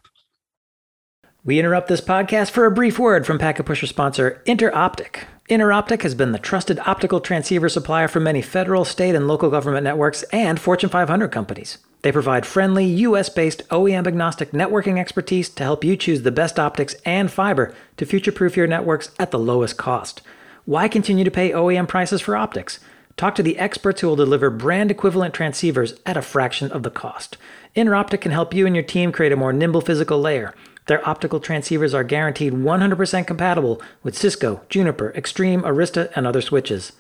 We 1.45 1.59
interrupt 1.59 1.89
this 1.89 2.01
podcast 2.01 2.53
for 2.53 2.67
a 2.67 2.71
brief 2.71 3.01
word 3.01 3.27
from 3.27 3.39
Packet 3.39 3.67
Pusher 3.67 3.89
sponsor 3.89 4.41
Interoptic. 4.47 5.25
Interoptic 5.51 6.03
has 6.03 6.15
been 6.15 6.31
the 6.31 6.39
trusted 6.39 6.79
optical 6.87 7.21
transceiver 7.21 7.69
supplier 7.69 8.07
for 8.07 8.21
many 8.21 8.41
federal, 8.41 8.85
state, 8.85 9.17
and 9.17 9.27
local 9.27 9.51
government 9.51 9.83
networks 9.83 10.23
and 10.33 10.61
Fortune 10.61 10.89
500 10.89 11.33
companies. 11.33 11.79
They 12.03 12.13
provide 12.13 12.47
friendly, 12.47 12.85
US 12.85 13.29
based, 13.29 13.69
OEM 13.69 14.07
agnostic 14.07 14.53
networking 14.53 14.99
expertise 14.99 15.49
to 15.51 15.65
help 15.65 15.85
you 15.85 15.97
choose 15.97 16.23
the 16.23 16.31
best 16.31 16.59
optics 16.61 16.95
and 17.05 17.31
fiber 17.31 17.75
to 17.97 18.07
future 18.07 18.33
proof 18.33 18.57
your 18.57 18.67
networks 18.67 19.11
at 19.19 19.33
the 19.33 19.39
lowest 19.39 19.77
cost. 19.77 20.23
Why 20.65 20.89
continue 20.89 21.25
to 21.25 21.31
pay 21.31 21.51
OEM 21.51 21.89
prices 21.89 22.21
for 22.21 22.37
optics? 22.37 22.79
Talk 23.17 23.35
to 23.35 23.43
the 23.43 23.59
experts 23.59 24.01
who 24.01 24.09
will 24.09 24.17
deliver 24.17 24.49
brand 24.49 24.91
equivalent 24.91 25.35
transceivers 25.35 25.99
at 26.07 26.17
a 26.17 26.23
fraction 26.23 26.71
of 26.73 26.83
the 26.83 26.91
cost. 26.91 27.37
Interoptic 27.77 28.21
can 28.21 28.33
help 28.33 28.55
you 28.55 28.67
and 28.67 28.75
your 28.75 28.85
team 28.85 29.13
create 29.13 29.33
a 29.33 29.37
more 29.37 29.53
nimble 29.53 29.81
physical 29.81 30.21
layer 30.21 30.55
their 30.87 31.07
optical 31.09 31.41
transceivers 31.41 31.95
are 31.95 32.05
guaranteed 32.05 32.53
100% 32.53 33.27
compatible 33.27 33.81
with 34.03 34.19
Cisco, 34.19 34.63
Juniper, 34.69 35.13
Extreme, 35.15 35.63
Arista, 35.63 36.11
and 36.17 36.27
other 36.27 36.41
switches. 36.41 36.93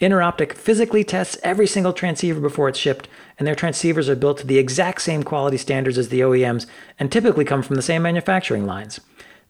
Interoptic 0.00 0.52
physically 0.52 1.04
tests 1.04 1.38
every 1.42 1.66
single 1.66 1.92
transceiver 1.92 2.40
before 2.40 2.68
it's 2.68 2.78
shipped, 2.78 3.08
and 3.38 3.46
their 3.46 3.54
transceivers 3.54 4.08
are 4.08 4.16
built 4.16 4.38
to 4.38 4.46
the 4.46 4.58
exact 4.58 5.02
same 5.02 5.22
quality 5.22 5.56
standards 5.56 5.98
as 5.98 6.08
the 6.08 6.20
OEMs 6.20 6.66
and 6.98 7.10
typically 7.10 7.44
come 7.44 7.62
from 7.62 7.76
the 7.76 7.82
same 7.82 8.02
manufacturing 8.02 8.66
lines. 8.66 9.00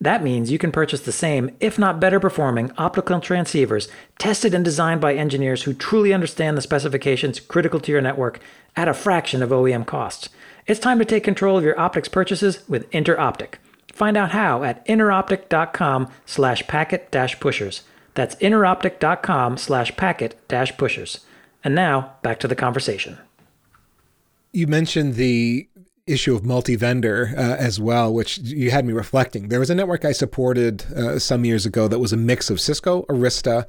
That 0.01 0.23
means 0.23 0.51
you 0.51 0.59
can 0.59 0.73
purchase 0.73 1.01
the 1.01 1.13
same, 1.13 1.57
if 1.59 1.79
not 1.79 2.01
better 2.01 2.21
performing, 2.21 2.71
optical 2.77 3.19
transceivers 3.19 3.89
tested 4.19 4.55
and 4.55 4.65
designed 4.65 5.01
by 5.01 5.15
engineers 5.15 5.63
who 5.63 5.73
truly 5.73 6.13
understand 6.13 6.57
the 6.57 6.63
specifications 6.63 7.41
critical 7.41 7.81
to 7.81 7.93
your 7.93 8.03
network 8.03 8.41
at 8.77 8.89
a 8.89 8.95
fraction 8.95 9.43
of 9.43 9.51
OEM 9.51 9.87
costs. 9.87 10.29
It's 10.67 10.81
time 10.81 10.99
to 10.99 11.05
take 11.05 11.25
control 11.25 11.57
of 11.57 11.65
your 11.65 11.79
optics 11.79 12.09
purchases 12.09 12.69
with 12.69 12.91
InterOptic. 12.91 13.55
Find 13.93 14.17
out 14.17 14.33
how 14.33 14.63
at 14.63 14.87
interoptic.com 14.87 16.11
slash 16.27 16.67
packet 16.67 17.11
dash 17.11 17.41
pushers. 17.41 17.83
That's 18.15 18.35
interoptic.com 18.37 19.57
slash 19.57 19.97
packet 19.97 20.39
dash 20.49 20.77
pushers. 20.77 21.21
And 21.65 21.75
now 21.75 22.13
back 22.23 22.39
to 22.41 22.49
the 22.49 22.55
conversation. 22.55 23.19
You 24.53 24.67
mentioned 24.67 25.15
the 25.15 25.69
issue 26.07 26.35
of 26.35 26.45
multi-vendor 26.45 27.35
uh, 27.37 27.41
as 27.41 27.81
well, 27.81 28.13
which 28.13 28.39
you 28.39 28.71
had 28.71 28.87
me 28.87 28.93
reflecting. 28.93 29.49
There 29.49 29.61
was 29.61 29.71
a 29.71 29.75
network 29.75 30.05
I 30.05 30.13
supported 30.13 30.85
uh, 30.95 31.19
some 31.19 31.45
years 31.45 31.67
ago 31.67 31.89
that 31.89 31.99
was 31.99 32.13
a 32.13 32.17
mix 32.17 32.49
of 32.49 32.61
Cisco, 32.61 33.03
Arista, 33.09 33.67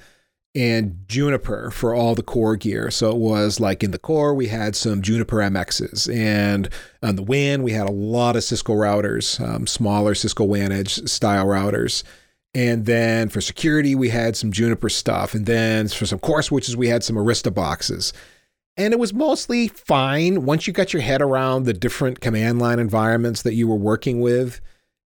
and 0.55 1.03
Juniper 1.07 1.71
for 1.71 1.93
all 1.93 2.15
the 2.15 2.23
core 2.23 2.55
gear. 2.55 2.89
So 2.89 3.11
it 3.11 3.17
was 3.17 3.59
like 3.59 3.83
in 3.83 3.91
the 3.91 3.99
core, 3.99 4.33
we 4.33 4.47
had 4.47 4.75
some 4.75 5.01
Juniper 5.01 5.37
MXs, 5.37 6.13
and 6.15 6.69
on 7.03 7.15
the 7.15 7.23
WAN, 7.23 7.63
we 7.63 7.73
had 7.73 7.87
a 7.87 7.91
lot 7.91 8.35
of 8.35 8.43
Cisco 8.43 8.73
routers, 8.73 9.39
um, 9.39 9.67
smaller 9.67 10.15
Cisco 10.15 10.43
WAN 10.43 10.71
Edge 10.71 11.07
style 11.07 11.45
routers. 11.45 12.03
And 12.53 12.87
then 12.87 13.29
for 13.29 13.39
security, 13.39 13.93
we 13.93 14.09
had 14.09 14.35
some 14.35 14.51
Juniper 14.51 14.89
stuff. 14.89 15.35
And 15.35 15.45
then 15.45 15.89
for 15.89 16.07
some 16.07 16.17
core 16.17 16.41
switches, 16.41 16.75
we 16.75 16.87
had 16.87 17.03
some 17.03 17.15
Arista 17.15 17.53
boxes. 17.53 18.13
And 18.77 18.93
it 18.93 18.99
was 18.99 19.13
mostly 19.13 19.67
fine 19.67 20.45
once 20.45 20.67
you 20.67 20.73
got 20.73 20.93
your 20.93 21.01
head 21.01 21.21
around 21.21 21.63
the 21.63 21.73
different 21.73 22.21
command 22.21 22.59
line 22.59 22.79
environments 22.79 23.41
that 23.41 23.55
you 23.55 23.67
were 23.67 23.75
working 23.75 24.21
with. 24.21 24.61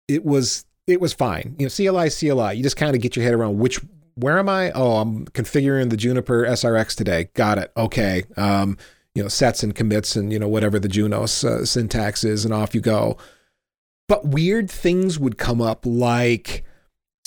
It 0.08 0.24
was 0.24 0.64
it 0.86 1.00
was 1.00 1.12
fine. 1.12 1.54
You 1.58 1.66
know, 1.66 1.70
CLI, 1.70 2.10
CLI. 2.10 2.56
You 2.56 2.62
just 2.62 2.76
kind 2.76 2.96
of 2.96 3.02
get 3.02 3.14
your 3.14 3.24
head 3.24 3.34
around 3.34 3.58
which 3.58 3.80
where 4.16 4.38
am 4.38 4.48
I? 4.48 4.70
Oh, 4.72 4.98
I'm 4.98 5.24
configuring 5.26 5.90
the 5.90 5.96
Juniper 5.96 6.44
SRX 6.44 6.96
today. 6.96 7.28
Got 7.34 7.58
it. 7.58 7.72
Okay. 7.76 8.24
Um, 8.36 8.76
you 9.14 9.22
know, 9.22 9.28
sets 9.28 9.62
and 9.62 9.74
commits 9.74 10.14
and, 10.14 10.32
you 10.32 10.38
know, 10.38 10.48
whatever 10.48 10.78
the 10.78 10.88
Junos 10.88 11.42
uh, 11.42 11.64
syntax 11.64 12.22
is, 12.22 12.44
and 12.44 12.54
off 12.54 12.74
you 12.74 12.80
go. 12.80 13.16
But 14.08 14.26
weird 14.28 14.70
things 14.70 15.18
would 15.18 15.38
come 15.38 15.60
up 15.60 15.84
like 15.86 16.64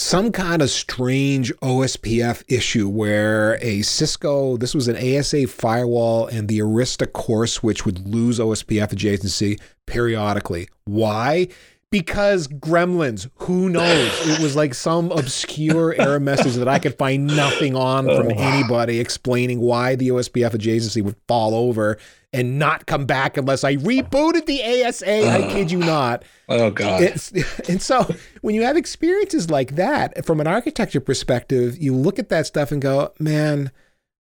some 0.04 0.32
kind 0.32 0.62
of 0.62 0.70
strange 0.70 1.54
OSPF 1.56 2.43
issue 2.47 2.89
where 2.89 3.58
a 3.62 3.82
Cisco, 3.84 4.58
this 4.58 4.76
was 4.76 4.88
an 4.88 4.97
ASA 4.97 5.47
firewall, 5.47 6.28
and 6.28 6.47
the 6.47 6.60
Arista 6.60 7.12
core 7.12 7.47
switch 7.47 7.86
would 7.86 8.06
lose 8.06 8.38
OSPF 8.38 8.89
adjacency 8.89 9.60
periodically. 9.86 10.68
Why? 10.86 11.47
because 11.93 12.47
gremlins 12.47 13.30
who 13.36 13.70
knows 13.70 14.28
it 14.28 14.41
was 14.41 14.56
like 14.56 14.74
some 14.74 15.12
obscure 15.12 15.93
error 16.01 16.20
message 16.20 16.56
that 16.56 16.68
i 16.68 16.80
could 16.80 16.97
find 16.97 17.28
nothing 17.28 17.76
on 17.76 18.06
from 18.06 18.30
oh. 18.30 18.36
anybody 18.36 18.99
explaining 18.99 19.60
why 19.60 19.93
the 19.93 20.10
ospf 20.10 20.49
adjacency 20.54 21.04
would 21.04 21.16
fall 21.28 21.54
over 21.54 21.99
and 22.34 22.58
not 22.58 22.88
come 22.88 23.06
back 23.06 23.38
unless 23.38 23.64
i 23.64 23.76
rebooted 23.76 24.47
the 24.47 24.84
asa 24.84 25.30
i 25.30 25.41
kid 25.54 25.70
you 25.70 25.78
not 25.78 26.24
oh 26.49 26.72
god 26.72 27.04
it's, 27.04 27.32
and 27.70 27.80
so 27.80 28.04
when 28.44 28.56
you 28.56 28.64
have 28.64 28.76
experiences 28.76 29.50
like 29.50 29.76
that 29.76 30.26
from 30.26 30.41
an 30.41 30.48
architecture 30.48 31.00
perspective 31.00 31.78
you 31.78 31.96
look 31.96 32.20
at 32.20 32.30
that 32.30 32.46
stuff 32.46 32.72
and 32.72 32.82
go 32.82 33.12
man 33.20 33.72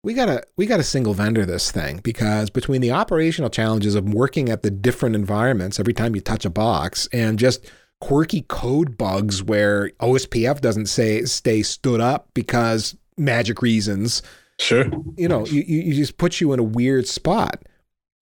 we 0.03 0.13
gotta 0.13 0.43
we 0.55 0.65
gotta 0.65 0.83
single 0.83 1.13
vendor 1.13 1.45
this 1.45 1.71
thing 1.71 1.99
because 2.03 2.49
between 2.49 2.81
the 2.81 2.91
operational 2.91 3.49
challenges 3.49 3.95
of 3.95 4.13
working 4.13 4.49
at 4.49 4.63
the 4.63 4.71
different 4.71 5.15
environments 5.15 5.79
every 5.79 5.93
time 5.93 6.15
you 6.15 6.21
touch 6.21 6.45
a 6.45 6.49
box 6.49 7.07
and 7.11 7.37
just 7.37 7.69
quirky 7.99 8.41
code 8.43 8.97
bugs 8.97 9.43
where 9.43 9.89
OSPF 10.01 10.61
doesn't 10.61 10.87
say 10.87 11.23
stay 11.23 11.61
stood 11.61 12.01
up 12.01 12.29
because 12.33 12.97
magic 13.17 13.61
reasons. 13.61 14.21
Sure. 14.59 14.85
You 15.15 15.29
know, 15.29 15.45
you, 15.45 15.61
you 15.61 15.93
just 15.93 16.17
put 16.17 16.41
you 16.41 16.51
in 16.51 16.59
a 16.59 16.63
weird 16.63 17.07
spot. 17.07 17.63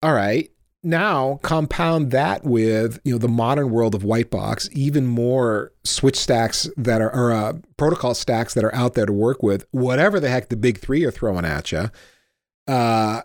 All 0.04 0.14
right 0.14 0.52
now 0.84 1.40
compound 1.44 2.12
that 2.12 2.44
with 2.44 3.00
you 3.04 3.12
know 3.12 3.18
the 3.18 3.28
modern 3.28 3.70
world 3.70 3.94
of 3.94 4.04
white 4.04 4.32
box 4.32 4.68
even 4.72 5.06
more 5.06 5.72
switch 5.84 6.18
stacks 6.18 6.68
that 6.76 7.02
are 7.02 7.14
or 7.16 7.32
uh, 7.32 7.54
protocol 7.78 8.16
stacks 8.16 8.56
that 8.56 8.64
are 8.64 8.74
out 8.74 8.96
there 8.96 9.06
to 9.06 9.14
work 9.14 9.44
with 9.44 9.66
whatever 9.72 10.20
the 10.20 10.30
heck 10.30 10.50
the 10.50 10.58
big 10.58 10.80
three 10.80 11.04
are 11.04 11.12
throwing 11.12 11.46
at 11.46 11.72
you 11.72 11.90
uh, 12.68 13.22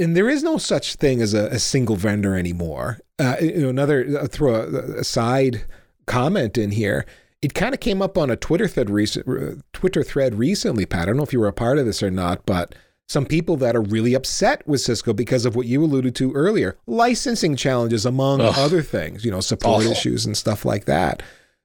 and 0.00 0.16
there 0.16 0.30
is 0.30 0.42
no 0.42 0.56
such 0.56 0.94
thing 0.94 1.20
as 1.20 1.34
a, 1.34 1.46
a 1.48 1.58
single 1.58 1.94
vendor 1.94 2.34
anymore. 2.34 3.00
Uh, 3.18 3.36
you 3.40 3.60
know 3.60 3.68
another 3.68 4.18
uh, 4.18 4.26
throw 4.26 4.54
a, 4.54 5.00
a, 5.00 5.04
side 5.04 5.66
comment 6.06 6.56
in 6.56 6.70
here. 6.70 7.04
It 7.42 7.54
kind 7.54 7.74
of 7.74 7.80
came 7.80 8.00
up 8.00 8.16
on 8.16 8.30
a 8.30 8.36
twitter 8.36 8.66
thread 8.66 8.88
recent 8.88 9.28
uh, 9.28 9.60
twitter 9.72 10.02
thread 10.02 10.36
recently 10.36 10.86
pat. 10.86 11.02
I 11.02 11.04
don't 11.06 11.18
know 11.18 11.22
if 11.22 11.32
you 11.32 11.40
were 11.40 11.48
a 11.48 11.52
part 11.52 11.78
of 11.78 11.84
this 11.84 12.02
or 12.02 12.10
not 12.10 12.46
but 12.46 12.74
some 13.10 13.26
people 13.26 13.56
that 13.56 13.74
are 13.74 13.82
really 13.82 14.14
upset 14.14 14.64
with 14.68 14.80
Cisco 14.80 15.12
because 15.12 15.44
of 15.44 15.56
what 15.56 15.66
you 15.66 15.82
alluded 15.82 16.14
to 16.14 16.32
earlier 16.32 16.78
licensing 16.86 17.56
challenges, 17.56 18.06
among 18.06 18.40
Ugh. 18.40 18.54
other 18.56 18.82
things, 18.82 19.24
you 19.24 19.32
know, 19.32 19.40
support 19.40 19.80
Awful. 19.80 19.90
issues 19.90 20.24
and 20.24 20.36
stuff 20.36 20.64
like 20.64 20.84
that. 20.84 21.20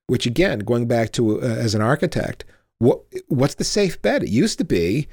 Which, 0.08 0.26
again, 0.26 0.60
going 0.60 0.88
back 0.88 1.12
to 1.12 1.40
uh, 1.40 1.46
as 1.46 1.76
an 1.76 1.84
architect, 1.84 2.46
what 2.80 3.04
what's 3.28 3.54
the 3.54 3.64
safe 3.64 4.02
bet? 4.02 4.24
It 4.24 4.30
used 4.30 4.58
to 4.58 4.66
be 4.66 5.08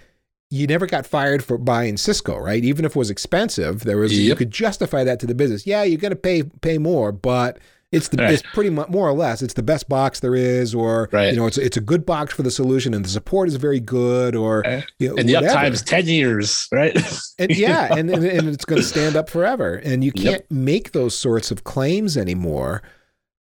you 0.49 0.67
never 0.67 0.87
got 0.87 1.07
fired 1.07 1.45
for 1.45 1.59
buying 1.59 1.99
Cisco, 1.99 2.39
right? 2.39 2.65
Even 2.65 2.87
if 2.87 2.93
it 2.93 2.99
was 2.99 3.11
expensive, 3.11 3.81
there 3.85 3.99
was 3.99 4.19
yep. 4.19 4.27
you 4.27 4.35
could 4.35 4.51
justify 4.51 5.05
that 5.05 5.21
to 5.21 5.27
the 5.27 5.35
business. 5.35 5.67
Yeah, 5.67 5.83
you're 5.83 6.01
going 6.01 6.13
to 6.13 6.17
pay 6.17 6.45
pay 6.45 6.79
more, 6.79 7.13
but 7.13 7.59
it's 7.93 8.09
the 8.09 8.17
right. 8.17 8.33
it's 8.33 8.43
pretty 8.55 8.71
much 8.71 8.89
more 8.89 9.07
or 9.07 9.13
less 9.13 9.43
it's 9.43 9.55
the 9.55 9.63
best 9.63 9.89
box 9.89 10.21
there 10.21 10.35
is, 10.35 10.75
or 10.75 11.11
right. 11.13 11.31
you 11.31 11.37
know 11.37 11.47
it's 11.47 11.59
it's 11.59 11.77
a 11.77 11.81
good 11.81 12.07
box 12.07 12.33
for 12.33 12.43
the 12.43 12.51
solution, 12.51 12.95
and 12.95 13.05
the 13.05 13.09
support 13.09 13.49
is 13.49 13.57
very 13.57 13.81
good, 13.81 14.35
or 14.35 14.65
you 14.99 15.11
know, 15.11 15.17
and 15.17 15.29
the 15.29 15.35
uptime 15.35 15.73
is 15.73 15.83
ten 15.83 16.07
years, 16.07 16.67
right? 16.73 16.97
and 17.39 17.51
yeah, 17.57 17.95
and, 17.95 18.11
and, 18.11 18.25
and 18.25 18.49
it's 18.49 18.65
going 18.65 18.81
to 18.81 18.87
stand 18.87 19.15
up 19.15 19.29
forever, 19.29 19.75
and 19.75 20.03
you 20.03 20.11
can't 20.11 20.43
yep. 20.43 20.47
make 20.51 20.93
those 20.93 21.17
sorts 21.17 21.51
of 21.51 21.65
claims 21.65 22.17
anymore. 22.17 22.83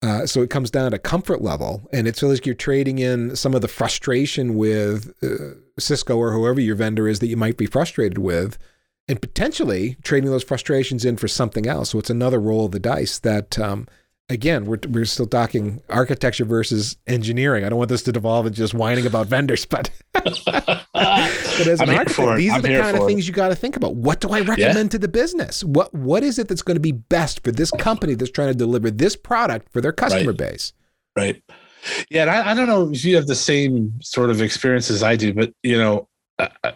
Uh, 0.03 0.27
so 0.27 0.43
it 0.43 0.51
comes 0.51 0.69
down 0.69 0.91
to 0.91 0.99
comfort 0.99 1.41
level, 1.41 1.89
and 1.91 2.07
it's 2.07 2.21
like 2.21 2.45
you're 2.45 2.53
trading 2.53 2.99
in 2.99 3.35
some 3.35 3.55
of 3.55 3.61
the 3.61 3.67
frustration 3.67 4.55
with 4.55 5.11
uh, 5.23 5.55
Cisco 5.79 6.15
or 6.15 6.31
whoever 6.31 6.59
your 6.59 6.75
vendor 6.75 7.07
is 7.07 7.19
that 7.19 7.27
you 7.27 7.37
might 7.37 7.57
be 7.57 7.65
frustrated 7.65 8.19
with, 8.19 8.59
and 9.07 9.19
potentially 9.19 9.97
trading 10.03 10.29
those 10.29 10.43
frustrations 10.43 11.03
in 11.03 11.17
for 11.17 11.27
something 11.27 11.65
else. 11.65 11.89
So 11.89 11.97
it's 11.97 12.11
another 12.11 12.39
roll 12.39 12.65
of 12.65 12.71
the 12.71 12.79
dice 12.79 13.17
that 13.19 13.57
um, 13.57 13.87
again, 14.29 14.65
we're 14.65 14.79
we're 14.89 15.05
still 15.05 15.27
talking 15.27 15.81
architecture 15.89 16.45
versus 16.45 16.97
engineering. 17.07 17.63
I 17.63 17.69
don't 17.69 17.77
want 17.77 17.89
this 17.89 18.03
to 18.03 18.11
devolve 18.11 18.45
into 18.45 18.57
just 18.57 18.73
whining 18.73 19.05
about 19.05 19.27
vendors, 19.27 19.65
but 19.65 19.89
but 20.13 20.27
as 20.93 21.79
an 21.81 21.89
architect, 21.89 22.37
these 22.37 22.51
I'm 22.51 22.59
are 22.59 22.61
the 22.61 22.79
kind 22.79 22.97
of 22.97 23.05
things 23.05 23.27
you 23.27 23.33
got 23.33 23.49
to 23.49 23.55
think 23.55 23.75
about. 23.75 23.95
What 23.95 24.21
do 24.21 24.29
I 24.29 24.41
recommend 24.41 24.77
yeah. 24.77 24.89
to 24.89 24.97
the 24.97 25.07
business? 25.07 25.63
What 25.63 25.93
what 25.93 26.23
is 26.23 26.39
it 26.39 26.47
that's 26.47 26.61
going 26.61 26.75
to 26.75 26.81
be 26.81 26.91
best 26.91 27.43
for 27.43 27.51
this 27.51 27.71
company 27.71 28.15
that's 28.15 28.31
trying 28.31 28.49
to 28.49 28.57
deliver 28.57 28.89
this 28.91 29.15
product 29.15 29.71
for 29.71 29.81
their 29.81 29.93
customer 29.93 30.31
right. 30.31 30.37
base? 30.37 30.73
Right. 31.15 31.41
Yeah, 32.09 32.23
and 32.23 32.31
I, 32.31 32.51
I 32.51 32.53
don't 32.55 32.67
know 32.67 32.89
if 32.89 33.05
you 33.05 33.15
have 33.15 33.27
the 33.27 33.35
same 33.35 33.93
sort 34.01 34.31
of 34.31 34.41
experience 34.41 34.89
as 34.89 35.03
I 35.03 35.15
do, 35.15 35.33
but 35.33 35.53
you 35.61 35.77
know, 35.77 36.07
uh, 36.39 36.49
uh 36.63 36.71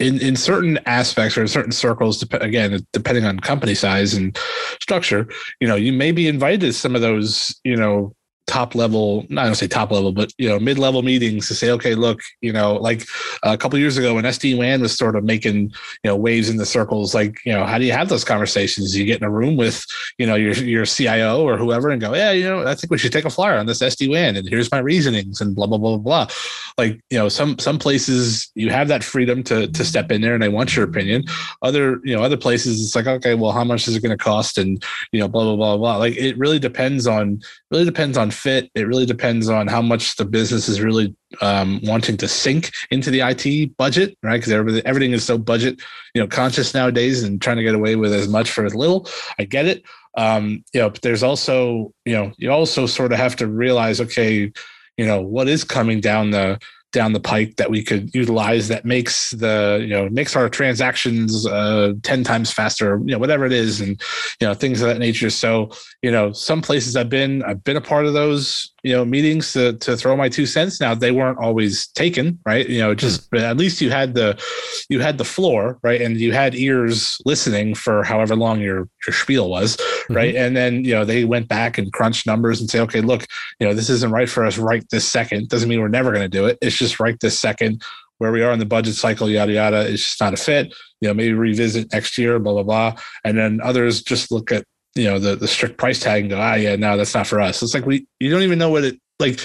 in 0.00 0.20
in 0.20 0.34
certain 0.34 0.78
aspects 0.86 1.36
or 1.36 1.42
in 1.42 1.48
certain 1.48 1.72
circles, 1.72 2.22
again, 2.32 2.84
depending 2.92 3.24
on 3.24 3.38
company 3.38 3.74
size 3.74 4.14
and 4.14 4.36
structure, 4.80 5.28
you 5.60 5.68
know, 5.68 5.76
you 5.76 5.92
may 5.92 6.10
be 6.10 6.26
invited 6.26 6.60
to 6.62 6.72
some 6.72 6.96
of 6.96 7.02
those, 7.02 7.54
you 7.64 7.76
know, 7.76 8.14
top 8.46 8.74
level, 8.74 9.26
not 9.28 9.44
gonna 9.44 9.54
say 9.54 9.68
top 9.68 9.90
level, 9.90 10.12
but 10.12 10.32
you 10.38 10.48
know, 10.48 10.58
mid 10.58 10.78
level 10.78 11.02
meetings 11.02 11.46
to 11.48 11.54
say, 11.54 11.70
okay, 11.70 11.94
look, 11.94 12.20
you 12.40 12.52
know, 12.52 12.74
like 12.74 13.06
a 13.42 13.56
couple 13.56 13.78
years 13.78 13.96
ago 13.96 14.14
when 14.14 14.24
SD 14.24 14.58
WAN 14.58 14.80
was 14.80 14.96
sort 14.96 15.16
of 15.16 15.24
making 15.24 15.56
you 15.56 15.70
know 16.04 16.16
waves 16.16 16.48
in 16.50 16.56
the 16.56 16.66
circles, 16.66 17.14
like 17.14 17.38
you 17.44 17.52
know, 17.52 17.64
how 17.64 17.78
do 17.78 17.84
you 17.84 17.92
have 17.92 18.08
those 18.08 18.24
conversations? 18.24 18.96
You 18.96 19.04
get 19.04 19.20
in 19.20 19.26
a 19.26 19.30
room 19.30 19.56
with 19.56 19.84
you 20.18 20.26
know 20.26 20.34
your 20.34 20.52
your 20.54 20.84
CIO 20.84 21.46
or 21.46 21.56
whoever 21.56 21.90
and 21.90 22.00
go, 22.00 22.14
yeah, 22.14 22.32
you 22.32 22.44
know, 22.44 22.66
I 22.66 22.74
think 22.74 22.90
we 22.90 22.98
should 22.98 23.12
take 23.12 23.24
a 23.24 23.30
flyer 23.30 23.58
on 23.58 23.66
this 23.66 23.80
SD 23.80 24.10
WAN, 24.10 24.36
and 24.36 24.48
here's 24.48 24.70
my 24.70 24.78
reasonings, 24.78 25.40
and 25.40 25.54
blah 25.54 25.66
blah 25.66 25.78
blah 25.78 25.96
blah. 25.96 26.10
Blah. 26.10 26.34
Like 26.76 27.00
you 27.10 27.18
know, 27.18 27.28
some 27.28 27.58
some 27.58 27.78
places 27.78 28.50
you 28.54 28.70
have 28.70 28.88
that 28.88 29.04
freedom 29.04 29.42
to 29.44 29.68
to 29.68 29.84
step 29.84 30.10
in 30.10 30.22
there 30.22 30.34
and 30.34 30.42
they 30.42 30.48
want 30.48 30.74
your 30.74 30.84
opinion. 30.84 31.24
Other 31.62 32.00
you 32.04 32.16
know 32.16 32.22
other 32.22 32.36
places 32.36 32.82
it's 32.82 32.96
like, 32.96 33.06
okay, 33.06 33.34
well, 33.34 33.52
how 33.52 33.64
much 33.64 33.86
is 33.86 33.94
it 33.94 34.02
going 34.02 34.16
to 34.16 34.22
cost, 34.22 34.58
and 34.58 34.82
you 35.12 35.20
know, 35.20 35.28
blah 35.28 35.44
blah 35.44 35.56
blah 35.56 35.76
blah. 35.76 35.96
Like 35.96 36.16
it 36.16 36.36
really 36.38 36.58
depends 36.58 37.06
on 37.06 37.40
really 37.70 37.84
depends 37.84 38.16
on 38.16 38.29
fit. 38.30 38.70
It 38.74 38.86
really 38.86 39.06
depends 39.06 39.48
on 39.48 39.66
how 39.66 39.82
much 39.82 40.16
the 40.16 40.24
business 40.24 40.68
is 40.68 40.80
really 40.80 41.14
um, 41.40 41.80
wanting 41.82 42.16
to 42.18 42.28
sink 42.28 42.72
into 42.90 43.10
the 43.10 43.20
IT 43.20 43.76
budget, 43.76 44.16
right? 44.22 44.36
Because 44.36 44.52
everything, 44.52 44.82
everything 44.84 45.12
is 45.12 45.24
so 45.24 45.38
budget, 45.38 45.80
you 46.14 46.20
know, 46.20 46.28
conscious 46.28 46.74
nowadays 46.74 47.22
and 47.22 47.40
trying 47.40 47.56
to 47.56 47.62
get 47.62 47.74
away 47.74 47.96
with 47.96 48.12
as 48.12 48.28
much 48.28 48.50
for 48.50 48.64
as 48.64 48.74
little. 48.74 49.08
I 49.38 49.44
get 49.44 49.66
it. 49.66 49.82
Um, 50.16 50.64
you 50.72 50.80
know, 50.80 50.90
but 50.90 51.02
there's 51.02 51.22
also, 51.22 51.92
you 52.04 52.14
know, 52.14 52.32
you 52.36 52.50
also 52.50 52.86
sort 52.86 53.12
of 53.12 53.18
have 53.18 53.36
to 53.36 53.46
realize, 53.46 54.00
okay, 54.00 54.52
you 54.96 55.06
know, 55.06 55.20
what 55.20 55.48
is 55.48 55.64
coming 55.64 56.00
down 56.00 56.30
the 56.30 56.58
down 56.92 57.12
the 57.12 57.20
pike 57.20 57.56
that 57.56 57.70
we 57.70 57.82
could 57.82 58.12
utilize 58.14 58.68
that 58.68 58.84
makes 58.84 59.30
the 59.30 59.78
you 59.80 59.88
know 59.88 60.08
makes 60.08 60.34
our 60.34 60.48
transactions 60.48 61.46
uh, 61.46 61.92
10 62.02 62.24
times 62.24 62.52
faster 62.52 63.00
you 63.04 63.12
know 63.12 63.18
whatever 63.18 63.44
it 63.46 63.52
is 63.52 63.80
and 63.80 64.00
you 64.40 64.46
know 64.46 64.54
things 64.54 64.82
of 64.82 64.88
that 64.88 64.98
nature. 64.98 65.30
So 65.30 65.70
you 66.02 66.10
know 66.10 66.32
some 66.32 66.62
places 66.62 66.96
i've 66.96 67.08
been 67.08 67.42
i've 67.44 67.62
been 67.64 67.76
a 67.76 67.80
part 67.80 68.06
of 68.06 68.14
those 68.14 68.72
you 68.82 68.94
know 68.94 69.04
meetings 69.04 69.52
to 69.52 69.74
to 69.74 69.96
throw 69.96 70.16
my 70.16 70.28
two 70.28 70.46
cents. 70.46 70.80
Now 70.80 70.94
they 70.94 71.12
weren't 71.12 71.38
always 71.38 71.88
taken, 71.88 72.38
right? 72.46 72.68
You 72.68 72.80
know, 72.80 72.94
just 72.94 73.30
mm. 73.30 73.40
at 73.40 73.56
least 73.56 73.80
you 73.80 73.90
had 73.90 74.14
the 74.14 74.40
you 74.88 75.00
had 75.00 75.18
the 75.18 75.24
floor, 75.24 75.78
right, 75.82 76.00
and 76.00 76.18
you 76.18 76.32
had 76.32 76.54
ears 76.54 77.20
listening 77.24 77.74
for 77.74 78.04
however 78.04 78.36
long 78.36 78.60
your 78.60 78.88
your 79.06 79.14
spiel 79.14 79.50
was, 79.50 79.76
mm-hmm. 79.76 80.14
right, 80.14 80.34
and 80.34 80.56
then 80.56 80.84
you 80.84 80.92
know 80.92 81.04
they 81.04 81.24
went 81.24 81.48
back 81.48 81.78
and 81.78 81.92
crunched 81.92 82.26
numbers 82.26 82.60
and 82.60 82.70
say, 82.70 82.80
okay, 82.80 83.00
look, 83.00 83.26
you 83.58 83.66
know 83.66 83.74
this 83.74 83.90
isn't 83.90 84.12
right 84.12 84.28
for 84.28 84.44
us 84.44 84.58
right 84.58 84.84
this 84.90 85.04
second. 85.04 85.48
Doesn't 85.48 85.68
mean 85.68 85.80
we're 85.80 85.88
never 85.88 86.10
going 86.10 86.24
to 86.24 86.28
do 86.28 86.46
it. 86.46 86.58
It's 86.60 86.76
just 86.76 87.00
right 87.00 87.18
this 87.20 87.38
second 87.38 87.82
where 88.18 88.32
we 88.32 88.42
are 88.42 88.52
in 88.52 88.58
the 88.58 88.66
budget 88.66 88.94
cycle, 88.94 89.30
yada 89.30 89.52
yada. 89.52 89.90
It's 89.90 90.02
just 90.02 90.20
not 90.20 90.34
a 90.34 90.36
fit. 90.36 90.74
You 91.00 91.08
know, 91.08 91.14
maybe 91.14 91.32
revisit 91.32 91.90
next 91.92 92.18
year, 92.18 92.38
blah 92.38 92.52
blah 92.52 92.62
blah. 92.62 93.02
And 93.24 93.38
then 93.38 93.60
others 93.62 94.02
just 94.02 94.30
look 94.30 94.52
at 94.52 94.64
you 94.94 95.04
know 95.04 95.18
the 95.18 95.36
the 95.36 95.48
strict 95.48 95.78
price 95.78 96.00
tag 96.00 96.22
and 96.22 96.30
go, 96.30 96.38
ah, 96.40 96.54
yeah, 96.54 96.76
no, 96.76 96.96
that's 96.96 97.14
not 97.14 97.26
for 97.26 97.40
us. 97.40 97.62
It's 97.62 97.74
like 97.74 97.86
we 97.86 98.06
you 98.18 98.30
don't 98.30 98.42
even 98.42 98.58
know 98.58 98.70
what 98.70 98.84
it 98.84 99.00
like 99.18 99.40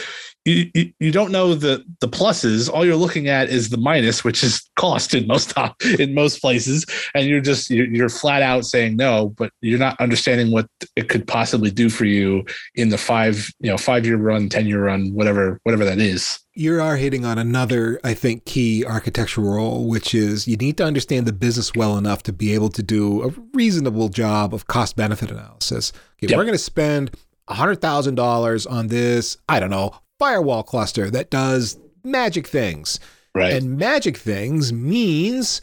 you, 0.46 0.70
you, 0.76 0.94
you 1.00 1.12
don't 1.12 1.32
know 1.32 1.56
the 1.56 1.84
the 2.00 2.08
pluses. 2.08 2.70
All 2.70 2.86
you're 2.86 2.96
looking 2.96 3.28
at 3.28 3.50
is 3.50 3.70
the 3.70 3.78
minus, 3.78 4.24
which 4.24 4.44
is 4.44 4.70
cost 4.76 5.14
in 5.16 5.26
most 5.26 5.54
in 6.00 6.14
most 6.14 6.40
places, 6.40 6.86
and 7.16 7.26
you're 7.26 7.42
just 7.42 7.70
you're, 7.70 7.88
you're 7.88 8.10
flat 8.10 8.44
out 8.44 8.64
saying 8.64 8.96
no, 8.96 9.30
but 9.30 9.52
you're 9.62 9.80
not 9.80 10.00
understanding 10.00 10.52
what 10.52 10.68
it 10.96 11.10
could 11.10 11.28
possibly 11.28 11.72
do 11.72 11.90
for 11.90 12.06
you 12.06 12.46
in 12.76 12.90
the 12.90 12.98
five 12.98 13.52
you 13.60 13.72
know 13.72 13.78
five 13.78 14.06
year 14.06 14.18
run, 14.18 14.48
ten 14.48 14.68
year 14.68 14.86
run, 14.86 15.12
whatever 15.14 15.60
whatever 15.64 15.84
that 15.84 15.98
is. 15.98 16.40
You 16.58 16.80
are 16.80 16.96
hitting 16.96 17.26
on 17.26 17.38
another, 17.38 18.00
I 18.04 18.14
think, 18.14 18.46
key 18.46 18.86
architectural 18.86 19.52
role, 19.52 19.90
which 19.90 20.16
is 20.16 20.48
you 20.48 20.56
need 20.56 20.78
to 20.78 20.86
understand 20.86 21.26
the 21.26 21.34
business 21.34 21.74
well 21.76 21.98
enough 21.98 22.24
to 22.24 22.32
be 22.32 22.54
able 22.54 22.70
to 22.70 22.84
do 22.84 23.24
a 23.24 23.34
reasonable 23.54 24.08
job 24.08 24.54
of 24.54 24.66
cost 24.68 24.96
benefit 24.96 25.32
analysis. 25.32 25.92
Okay, 26.18 26.32
yep. 26.32 26.38
we're 26.38 26.46
going 26.46 26.54
to 26.54 26.58
spend 26.58 27.12
$100,000 27.50 28.72
on 28.72 28.88
this, 28.88 29.38
I 29.50 29.60
don't 29.60 29.70
know, 29.70 29.96
firewall 30.20 30.64
cluster 30.64 31.10
that 31.12 31.30
does 31.30 31.78
magic 32.04 32.48
things. 32.48 33.00
Right. 33.34 33.54
And 33.54 33.78
magic 33.78 34.18
things 34.18 34.72
means 34.72 35.62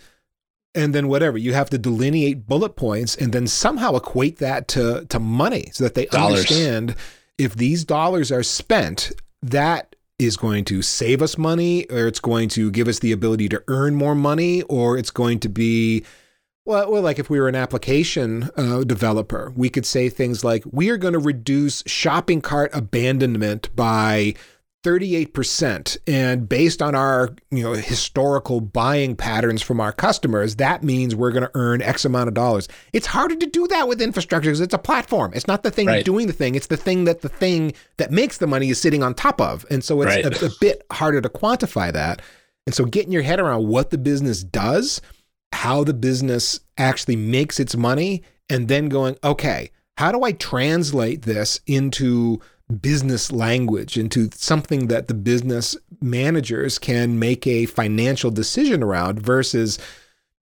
and 0.75 0.95
then 0.95 1.09
whatever 1.09 1.39
you 1.39 1.53
have 1.53 1.71
to 1.71 1.79
delineate 1.79 2.47
bullet 2.47 2.77
points 2.77 3.17
and 3.17 3.33
then 3.33 3.47
somehow 3.47 3.95
equate 3.95 4.39
that 4.39 4.69
to 4.69 5.05
to 5.07 5.19
money 5.19 5.71
so 5.73 5.85
that 5.85 5.95
they 5.95 6.07
dollars. 6.07 6.41
understand 6.41 6.97
if 7.39 7.55
these 7.55 7.85
dollars 7.85 8.33
are 8.33 8.43
spent 8.43 9.13
that 9.43 9.97
is 10.19 10.37
going 10.37 10.65
to 10.65 10.83
save 10.83 11.21
us 11.21 11.37
money 11.37 11.85
or 11.87 12.07
it's 12.07 12.21
going 12.21 12.49
to 12.49 12.71
give 12.71 12.89
us 12.89 13.01
the 13.01 13.13
ability 13.13 13.49
to 13.49 13.63
earn 13.69 13.95
more 13.95 14.15
money 14.15 14.63
or 14.63 14.97
it's 14.97 15.11
going 15.11 15.41
to 15.41 15.49
be 15.49 16.05
well, 16.65 16.91
well, 16.91 17.03
like 17.03 17.19
if 17.19 17.29
we 17.29 17.41
were 17.41 17.49
an 17.49 17.57
application 17.57 18.51
uh, 18.57 18.85
developer, 18.85 19.53
we 19.57 19.69
could 19.69 19.87
say 19.87 20.09
things 20.09 20.45
like, 20.45 20.63
we 20.71 20.91
are 20.91 20.97
going 20.97 21.15
to 21.15 21.19
reduce 21.19 21.83
shopping 21.87 22.41
cart 22.41 22.71
abandonment 22.73 23.75
by 23.75 24.35
38% 24.85 25.97
and 26.09 26.49
based 26.49 26.83
on 26.83 26.95
our 26.95 27.31
you 27.53 27.63
know 27.63 27.73
historical 27.73 28.61
buying 28.61 29.15
patterns 29.15 29.63
from 29.63 29.81
our 29.81 29.93
customers 29.93 30.57
that 30.57 30.83
means 30.83 31.15
we're 31.15 31.31
going 31.31 31.45
to 31.45 31.51
earn 31.55 31.81
x 31.81 32.05
amount 32.05 32.27
of 32.27 32.35
dollars. 32.35 32.67
It's 32.93 33.07
harder 33.07 33.37
to 33.37 33.47
do 33.47 33.69
that 33.69 33.87
with 33.87 34.03
infrastructure 34.03 34.51
because 34.51 34.61
it's 34.61 34.75
a 34.75 34.79
platform. 34.79 35.33
It's 35.35 35.47
not 35.47 35.63
the 35.63 35.71
thing 35.71 35.87
right. 35.87 36.05
doing 36.05 36.27
the 36.27 36.33
thing. 36.33 36.57
It's 36.57 36.67
the 36.67 36.77
thing 36.77 37.05
that 37.05 37.21
the 37.21 37.29
thing 37.29 37.75
that 37.99 38.11
makes 38.11 38.39
the 38.39 38.49
money 38.49 38.71
is 38.71 38.81
sitting 38.81 39.05
on 39.05 39.15
top 39.15 39.41
of. 39.41 39.65
And 39.71 39.85
so 39.85 40.03
it's 40.03 40.27
right. 40.27 40.43
a, 40.43 40.47
a 40.47 40.51
bit 40.61 40.85
harder 40.91 41.21
to 41.21 41.29
quantify 41.29 41.93
that. 41.93 42.21
And 42.67 42.75
so 42.75 42.85
getting 42.85 43.13
your 43.13 43.23
head 43.23 43.39
around 43.39 43.69
what 43.69 43.91
the 43.91 43.99
business 43.99 44.43
does 44.43 45.01
how 45.53 45.85
the 45.85 45.95
business 45.95 46.61
actually 46.79 47.17
makes 47.17 47.61
its 47.61 47.77
money 47.77 48.23
and 48.49 48.69
then 48.69 48.89
going, 48.89 49.17
okay, 49.23 49.71
how 49.97 50.13
do 50.13 50.25
I 50.25 50.33
translate 50.33 51.23
this 51.23 51.61
into 51.67 52.41
business 52.81 53.31
language, 53.31 53.99
into 53.99 54.31
something 54.35 54.89
that 54.89 55.09
the 55.09 55.15
business 55.15 55.77
managers 56.01 56.79
can 56.79 57.19
make 57.19 57.47
a 57.47 57.67
financial 57.67 58.31
decision 58.31 58.83
around 58.83 59.21
versus 59.21 59.79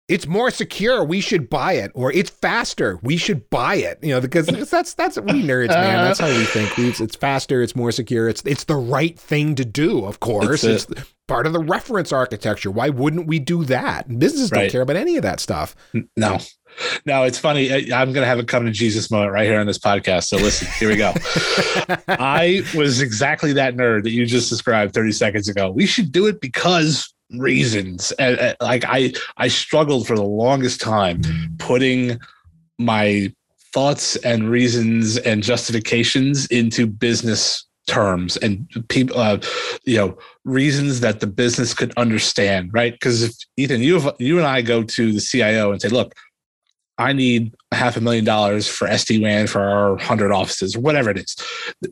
it's 0.07 0.27
more 0.27 0.51
secure 0.51 1.03
we 1.03 1.21
should 1.21 1.49
buy 1.49 1.75
it 1.75 1.91
or 1.95 2.13
it's 2.13 2.29
faster 2.29 2.99
we 3.03 3.17
should 3.17 3.49
buy 3.49 3.77
it 3.77 3.99
you 4.03 4.11
know 4.11 4.21
because 4.21 4.47
that's 4.71 4.93
that's 4.95 5.17
we 5.19 5.43
nerds 5.43 5.69
man. 5.69 6.05
That's 6.05 6.21
how 6.21 6.29
we 6.29 6.45
think. 6.45 6.79
It's, 6.79 7.01
it's 7.01 7.17
faster 7.17 7.63
it's 7.63 7.75
more 7.75 7.91
secure 7.91 8.29
it's 8.29 8.43
it's 8.45 8.65
the 8.65 8.77
right 8.77 9.19
thing 9.19 9.55
to 9.55 9.65
do 9.65 10.05
of 10.05 10.21
course. 10.21 10.65
it's, 10.65 10.85
it's 10.91 11.14
part 11.27 11.47
of 11.47 11.53
the 11.53 11.61
reference 11.61 12.13
architecture 12.13 12.71
why 12.71 12.89
wouldn't 12.89 13.27
we 13.27 13.39
do 13.39 13.65
that 13.65 14.09
businesses 14.19 14.51
right. 14.51 14.63
don't 14.63 14.71
care 14.71 14.83
about 14.83 14.97
any 14.97 15.17
of 15.17 15.23
that 15.23 15.41
stuff 15.41 15.75
no 16.17 16.39
no, 17.07 17.23
it's 17.23 17.39
funny. 17.39 17.71
I'm 17.93 18.13
going 18.13 18.23
to 18.23 18.27
have 18.27 18.39
a 18.39 18.45
come 18.45 18.65
to 18.65 18.71
Jesus 18.71 19.11
moment 19.11 19.33
right 19.33 19.47
here 19.47 19.61
on 19.61 19.67
this 19.67 19.79
podcast. 19.79 20.25
So 20.25 20.37
listen, 20.37 20.69
here 20.79 20.89
we 20.89 20.97
go. 20.97 21.13
I 22.09 22.63
was 22.75 23.01
exactly 23.01 23.53
that 23.55 23.77
nerd 23.77 24.03
that 24.05 24.11
you 24.11 24.27
just 24.27 24.51
described 24.51 24.95
30 24.95 25.13
seconds 25.13 25.49
ago. 25.49 25.71
We 25.71 25.87
should 25.87 26.11
do 26.11 26.27
it 26.27 26.41
because 26.41 27.13
reasons. 27.33 28.13
And, 28.13 28.39
and, 28.39 28.57
like 28.61 28.85
I, 28.87 29.13
I 29.37 29.49
struggled 29.49 30.07
for 30.07 30.17
the 30.17 30.25
longest 30.25 30.81
time 30.81 31.23
putting 31.59 32.19
my 32.79 33.33
thoughts 33.73 34.17
and 34.17 34.51
reasons 34.51 35.17
and 35.19 35.43
justifications 35.43 36.47
into 36.47 36.87
business 36.87 37.67
terms 37.87 38.37
and 38.39 38.67
people, 38.89 39.19
uh, 39.19 39.39
you 39.85 39.97
know, 39.97 40.19
reasons 40.45 41.01
that 41.01 41.21
the 41.21 41.27
business 41.27 41.75
could 41.75 41.93
understand, 41.97 42.71
right? 42.73 42.93
Because 42.93 43.23
if 43.23 43.35
Ethan, 43.57 43.83
you 43.83 44.13
you 44.19 44.39
and 44.39 44.47
I 44.47 44.63
go 44.63 44.83
to 44.83 45.13
the 45.13 45.21
CIO 45.21 45.73
and 45.73 45.81
say, 45.81 45.89
look. 45.89 46.15
I 46.97 47.13
need 47.13 47.53
a 47.73 47.75
half 47.75 47.97
a 47.97 48.01
million 48.01 48.25
dollars 48.25 48.69
for 48.69 48.87
SD 48.87 49.21
WAN 49.21 49.49
for 49.49 49.61
our 49.61 49.97
hundred 49.97 50.31
offices, 50.31 50.77
or 50.77 50.81
whatever 50.81 51.11
it 51.11 51.19
is. 51.19 51.35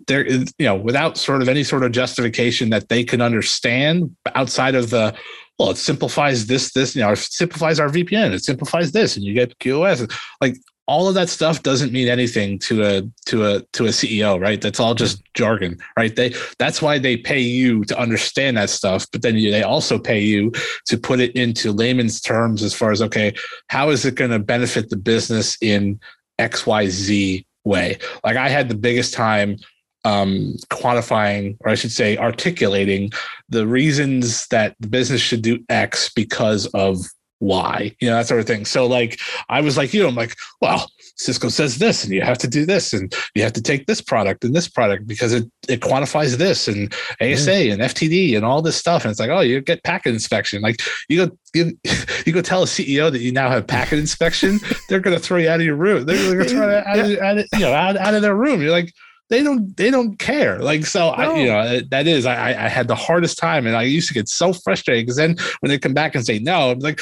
There 0.06 0.22
is, 0.22 0.54
you 0.60 0.66
know, 0.66 0.76
without 0.76 1.18
sort 1.18 1.42
of 1.42 1.48
any 1.48 1.64
sort 1.64 1.82
of 1.82 1.90
justification 1.90 2.70
that 2.70 2.88
they 2.88 3.02
can 3.02 3.20
understand 3.20 4.14
outside 4.36 4.76
of 4.76 4.90
the, 4.90 5.12
well, 5.58 5.70
it 5.70 5.76
simplifies 5.76 6.46
this, 6.46 6.72
this, 6.72 6.94
you 6.94 7.02
know, 7.02 7.10
it 7.10 7.18
simplifies 7.18 7.80
our 7.80 7.88
VPN, 7.88 8.32
it 8.32 8.44
simplifies 8.44 8.92
this, 8.92 9.16
and 9.16 9.24
you 9.24 9.34
get 9.34 9.58
QoS. 9.58 10.08
Like 10.40 10.56
all 10.92 11.08
of 11.08 11.14
that 11.14 11.30
stuff 11.30 11.62
doesn't 11.62 11.90
mean 11.90 12.06
anything 12.06 12.58
to 12.58 12.82
a 12.82 13.02
to 13.24 13.46
a 13.46 13.60
to 13.72 13.86
a 13.86 13.88
CEO, 13.88 14.38
right? 14.38 14.60
That's 14.60 14.78
all 14.78 14.94
just 14.94 15.22
jargon, 15.32 15.78
right? 15.96 16.14
They 16.14 16.34
that's 16.58 16.82
why 16.82 16.98
they 16.98 17.16
pay 17.16 17.40
you 17.40 17.82
to 17.86 17.98
understand 17.98 18.58
that 18.58 18.68
stuff, 18.68 19.06
but 19.10 19.22
then 19.22 19.36
you, 19.36 19.50
they 19.50 19.62
also 19.62 19.98
pay 19.98 20.20
you 20.20 20.52
to 20.88 20.98
put 20.98 21.18
it 21.18 21.34
into 21.34 21.72
layman's 21.72 22.20
terms 22.20 22.62
as 22.62 22.74
far 22.74 22.90
as 22.92 23.00
okay, 23.00 23.32
how 23.68 23.88
is 23.88 24.04
it 24.04 24.16
going 24.16 24.32
to 24.32 24.38
benefit 24.38 24.90
the 24.90 24.98
business 24.98 25.56
in 25.62 25.98
X 26.38 26.66
Y 26.66 26.86
Z 26.88 27.46
way? 27.64 27.96
Like 28.22 28.36
I 28.36 28.50
had 28.50 28.68
the 28.68 28.76
biggest 28.76 29.14
time 29.14 29.56
um, 30.04 30.56
quantifying, 30.68 31.56
or 31.60 31.70
I 31.70 31.74
should 31.74 31.92
say, 31.92 32.18
articulating 32.18 33.12
the 33.48 33.66
reasons 33.66 34.46
that 34.48 34.76
the 34.78 34.88
business 34.88 35.22
should 35.22 35.40
do 35.40 35.64
X 35.70 36.10
because 36.10 36.66
of 36.74 36.98
why, 37.42 37.92
you 38.00 38.08
know, 38.08 38.14
that 38.14 38.28
sort 38.28 38.38
of 38.38 38.46
thing. 38.46 38.64
So 38.64 38.86
like 38.86 39.18
I 39.48 39.60
was 39.60 39.76
like, 39.76 39.92
you 39.92 40.00
know, 40.00 40.08
I'm 40.08 40.14
like, 40.14 40.36
well, 40.60 40.88
Cisco 41.16 41.48
says 41.48 41.76
this 41.76 42.04
and 42.04 42.12
you 42.12 42.22
have 42.22 42.38
to 42.38 42.48
do 42.48 42.64
this 42.64 42.92
and 42.92 43.12
you 43.34 43.42
have 43.42 43.52
to 43.54 43.60
take 43.60 43.86
this 43.86 44.00
product 44.00 44.44
and 44.44 44.54
this 44.54 44.68
product 44.68 45.08
because 45.08 45.32
it, 45.32 45.50
it 45.68 45.80
quantifies 45.80 46.36
this 46.36 46.68
and 46.68 46.92
ASA 47.20 47.50
mm. 47.50 47.72
and 47.72 47.82
FTD 47.82 48.36
and 48.36 48.44
all 48.44 48.62
this 48.62 48.76
stuff. 48.76 49.04
And 49.04 49.10
it's 49.10 49.18
like, 49.18 49.28
oh, 49.28 49.40
you 49.40 49.60
get 49.60 49.82
packet 49.82 50.14
inspection. 50.14 50.62
Like 50.62 50.80
you 51.08 51.26
go 51.26 51.36
you, 51.52 51.76
you 52.26 52.32
go 52.32 52.42
tell 52.42 52.62
a 52.62 52.66
CEO 52.66 53.10
that 53.10 53.20
you 53.20 53.32
now 53.32 53.50
have 53.50 53.66
packet 53.66 53.98
inspection, 53.98 54.60
they're 54.88 55.00
gonna 55.00 55.18
throw 55.18 55.38
you 55.38 55.48
out 55.48 55.58
of 55.58 55.66
your 55.66 55.76
room. 55.76 56.06
They're 56.06 56.32
gonna 56.32 56.48
throw 56.48 56.68
you 56.68 56.76
out, 56.76 56.98
of, 56.98 57.18
out 57.22 57.38
of, 57.38 57.46
you 57.54 57.58
know, 57.60 57.72
out, 57.72 57.96
out 57.96 58.14
of 58.14 58.22
their 58.22 58.36
room. 58.36 58.62
You're 58.62 58.70
like, 58.70 58.92
they 59.32 59.42
don't 59.42 59.74
they 59.78 59.90
don't 59.90 60.18
care. 60.18 60.58
Like 60.58 60.84
so 60.84 61.06
no. 61.06 61.12
I, 61.14 61.38
you 61.38 61.46
know 61.46 61.80
that 61.90 62.06
is 62.06 62.26
I, 62.26 62.50
I 62.50 62.68
had 62.68 62.86
the 62.86 62.94
hardest 62.94 63.38
time 63.38 63.66
and 63.66 63.74
i 63.74 63.82
used 63.82 64.08
to 64.08 64.14
get 64.14 64.28
so 64.28 64.52
frustrated 64.52 65.06
because 65.06 65.16
then 65.16 65.36
when 65.60 65.70
they 65.70 65.78
come 65.78 65.94
back 65.94 66.14
and 66.14 66.24
say 66.24 66.38
no 66.38 66.70
i'm 66.70 66.80
like 66.80 67.00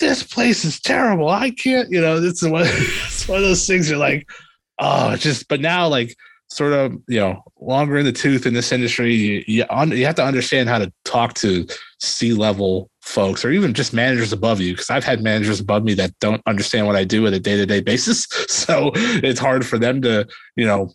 this 0.00 0.22
place 0.22 0.64
is 0.64 0.80
terrible. 0.80 1.28
I 1.28 1.50
can't 1.50 1.90
you 1.90 2.00
know 2.00 2.16
it's 2.22 2.42
one, 2.42 2.62
it's 2.66 3.28
one 3.28 3.38
of 3.38 3.44
those 3.44 3.66
things 3.66 3.90
you're 3.90 3.98
like 3.98 4.30
oh 4.78 5.16
just 5.16 5.46
but 5.48 5.60
now 5.60 5.86
like 5.86 6.16
sort 6.48 6.72
of 6.72 6.94
you 7.06 7.20
know 7.20 7.42
longer 7.60 7.98
in 7.98 8.06
the 8.06 8.12
tooth 8.12 8.46
in 8.46 8.54
this 8.54 8.72
industry 8.72 9.14
you, 9.14 9.44
you, 9.46 9.64
un, 9.68 9.90
you 9.90 10.06
have 10.06 10.14
to 10.14 10.24
understand 10.24 10.70
how 10.70 10.78
to 10.78 10.90
talk 11.04 11.34
to 11.34 11.66
c 12.00 12.32
level 12.32 12.88
folks 13.02 13.44
or 13.44 13.50
even 13.50 13.74
just 13.74 13.92
managers 13.92 14.32
above 14.32 14.58
you 14.58 14.72
because 14.72 14.88
i've 14.88 15.04
had 15.04 15.22
managers 15.22 15.60
above 15.60 15.84
me 15.84 15.92
that 15.92 16.18
don't 16.20 16.40
understand 16.46 16.86
what 16.86 16.96
i 16.96 17.04
do 17.04 17.26
on 17.26 17.34
a 17.34 17.38
day-to-day 17.38 17.80
basis. 17.80 18.26
So 18.48 18.90
it's 18.94 19.40
hard 19.40 19.66
for 19.66 19.78
them 19.78 20.02
to 20.02 20.26
you 20.56 20.66
know 20.66 20.90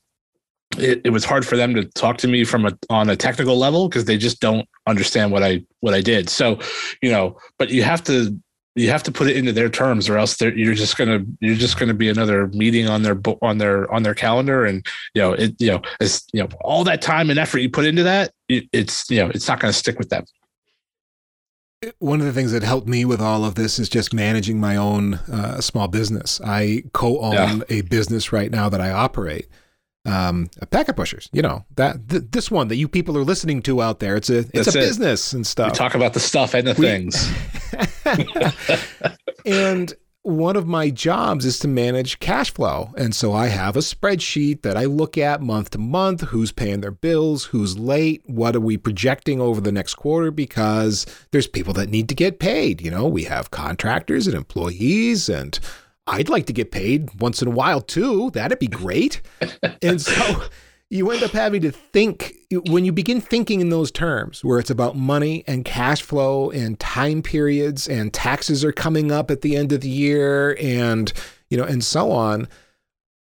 it, 0.80 1.02
it 1.04 1.10
was 1.10 1.26
hard 1.26 1.46
for 1.46 1.56
them 1.56 1.74
to 1.76 1.86
talk 1.86 2.18
to 2.20 2.28
me 2.28 2.44
from 2.44 2.66
a 2.66 2.78
on 2.90 3.10
a 3.10 3.16
technical 3.16 3.58
level 3.58 3.88
because 3.88 4.06
they 4.06 4.18
just 4.18 4.40
don't 4.40 4.68
understand 4.88 5.32
what 5.32 5.44
I 5.44 5.64
what 5.80 5.94
I 5.94 6.02
did. 6.02 6.30
So, 6.30 6.60
you 7.02 7.12
know, 7.12 7.38
but 7.58 7.70
you 7.70 7.84
have 7.84 8.04
to 8.06 8.38
you 8.76 8.90
have 8.90 9.04
to 9.04 9.12
put 9.12 9.28
it 9.28 9.38
into 9.38 9.52
their 9.52 9.70
terms 9.70 10.10
or 10.10 10.18
else 10.18 10.40
you're 10.42 10.74
just 10.74 10.98
gonna 10.98 11.24
you're 11.40 11.56
just 11.56 11.78
gonna 11.78 11.94
be 11.94 12.10
another 12.10 12.48
meeting 12.48 12.88
on 12.88 13.04
their 13.04 13.20
on 13.42 13.58
their 13.58 13.92
on 13.94 14.04
their 14.04 14.16
calendar 14.16 14.66
and 14.66 14.86
you 15.14 15.22
know 15.22 15.34
it 15.34 15.56
you 15.60 15.70
know 15.70 15.82
it's 16.00 16.26
you 16.34 16.42
know 16.42 16.50
all 16.62 16.84
that 16.84 17.02
time 17.02 17.30
and 17.30 17.38
effort 17.38 17.60
you 17.60 17.70
put 17.70 17.86
into 17.86 18.04
that 18.04 18.32
it, 18.50 18.64
it's 18.74 19.10
you 19.12 19.18
know 19.18 19.30
it's 19.30 19.48
not 19.48 19.60
gonna 19.60 19.74
stick 19.74 20.00
with 20.00 20.10
them 20.10 20.26
one 22.00 22.20
of 22.20 22.26
the 22.26 22.34
things 22.34 22.52
that 22.52 22.64
helped 22.64 22.88
me 22.88 23.06
with 23.06 23.22
all 23.22 23.44
of 23.44 23.56
this 23.56 23.80
is 23.80 23.90
just 23.90 24.14
managing 24.14 24.60
my 24.60 24.76
own 24.76 25.16
uh, 25.16 25.60
small 25.60 25.88
business. 25.88 26.40
I 26.44 26.84
co-own 26.94 27.34
yeah. 27.58 27.60
a 27.70 27.82
business 27.82 28.32
right 28.32 28.52
now 28.52 28.70
that 28.70 28.80
I 28.80 28.92
operate, 28.92 29.48
um, 30.06 30.50
a 30.62 30.66
Packet 30.66 30.96
Pushers. 30.96 31.30
You 31.32 31.42
know 31.42 31.66
that 31.76 32.10
th- 32.10 32.24
this 32.32 32.52
one 32.52 32.68
that 32.70 32.76
you 32.76 32.88
people 32.88 33.18
are 33.18 33.24
listening 33.24 33.62
to 33.64 33.82
out 33.82 34.00
there. 34.00 34.16
It's 34.16 34.30
a 34.30 34.40
it's 34.40 34.52
That's 34.52 34.76
a 34.76 34.80
it. 34.80 34.82
business 34.82 35.34
and 35.34 35.46
stuff. 35.46 35.72
We 35.72 35.78
talk 35.78 35.96
about 35.96 36.14
the 36.14 36.20
stuff 36.20 36.54
and 36.54 36.68
the 36.68 36.74
we, 36.74 36.86
things. 36.86 37.32
and 39.46 39.94
one 40.24 40.56
of 40.56 40.66
my 40.66 40.90
jobs 40.90 41.46
is 41.46 41.60
to 41.60 41.68
manage 41.68 42.20
cash 42.20 42.50
flow. 42.50 42.94
And 42.98 43.14
so 43.14 43.34
I 43.34 43.48
have 43.48 43.76
a 43.76 43.80
spreadsheet 43.80 44.62
that 44.62 44.78
I 44.78 44.86
look 44.86 45.18
at 45.18 45.42
month 45.42 45.72
to 45.72 45.78
month 45.78 46.22
who's 46.22 46.54
paying 46.54 46.80
their 46.80 46.92
bills, 46.92 47.46
who's 47.46 47.78
late, 47.78 48.24
what 48.26 48.56
are 48.56 48.62
we 48.62 48.78
projecting 48.78 49.42
over 49.42 49.60
the 49.60 49.72
next 49.72 49.96
quarter 49.96 50.32
because 50.32 51.06
there's 51.32 51.48
people 51.48 51.74
that 51.74 51.90
need 51.90 52.08
to 52.08 52.16
get 52.16 52.40
paid. 52.40 52.82
You 52.82 52.90
know, 52.90 53.06
we 53.06 53.26
have 53.26 53.52
contractors 53.52 54.26
and 54.26 54.36
employees 54.36 55.28
and 55.28 55.60
I'd 56.08 56.30
like 56.30 56.46
to 56.48 56.54
get 56.54 56.72
paid 56.72 57.22
once 57.22 57.42
in 57.42 57.48
a 57.48 57.52
while 57.52 57.82
too. 57.82 58.30
That'd 58.32 58.60
be 58.60 58.68
great. 58.68 59.22
and 59.82 60.02
so 60.02 60.44
you 60.90 61.10
end 61.10 61.24
up 61.24 61.32
having 61.32 61.62
to 61.62 61.72
think 61.72 62.36
when 62.68 62.86
you 62.86 62.92
begin 62.92 63.20
thinking 63.20 63.62
in 63.62 63.70
those 63.70 63.92
terms 63.92 64.44
where 64.44 64.60
it's 64.60 64.70
about 64.70 64.96
money 64.96 65.44
and 65.48 65.66
cash 65.66 66.02
flow 66.04 66.52
and 66.52 66.80
time 66.80 67.22
periods 67.24 67.88
and 67.88 68.14
taxes 68.14 68.64
are 68.64 68.72
coming 68.72 69.12
up 69.12 69.32
at 69.32 69.42
the 69.42 69.56
end 69.56 69.72
of 69.72 69.82
the 69.82 69.90
year 69.90 70.56
and 70.62 71.12
you 71.50 71.58
know 71.58 71.64
and 71.64 71.84
so 71.84 72.12
on 72.12 72.48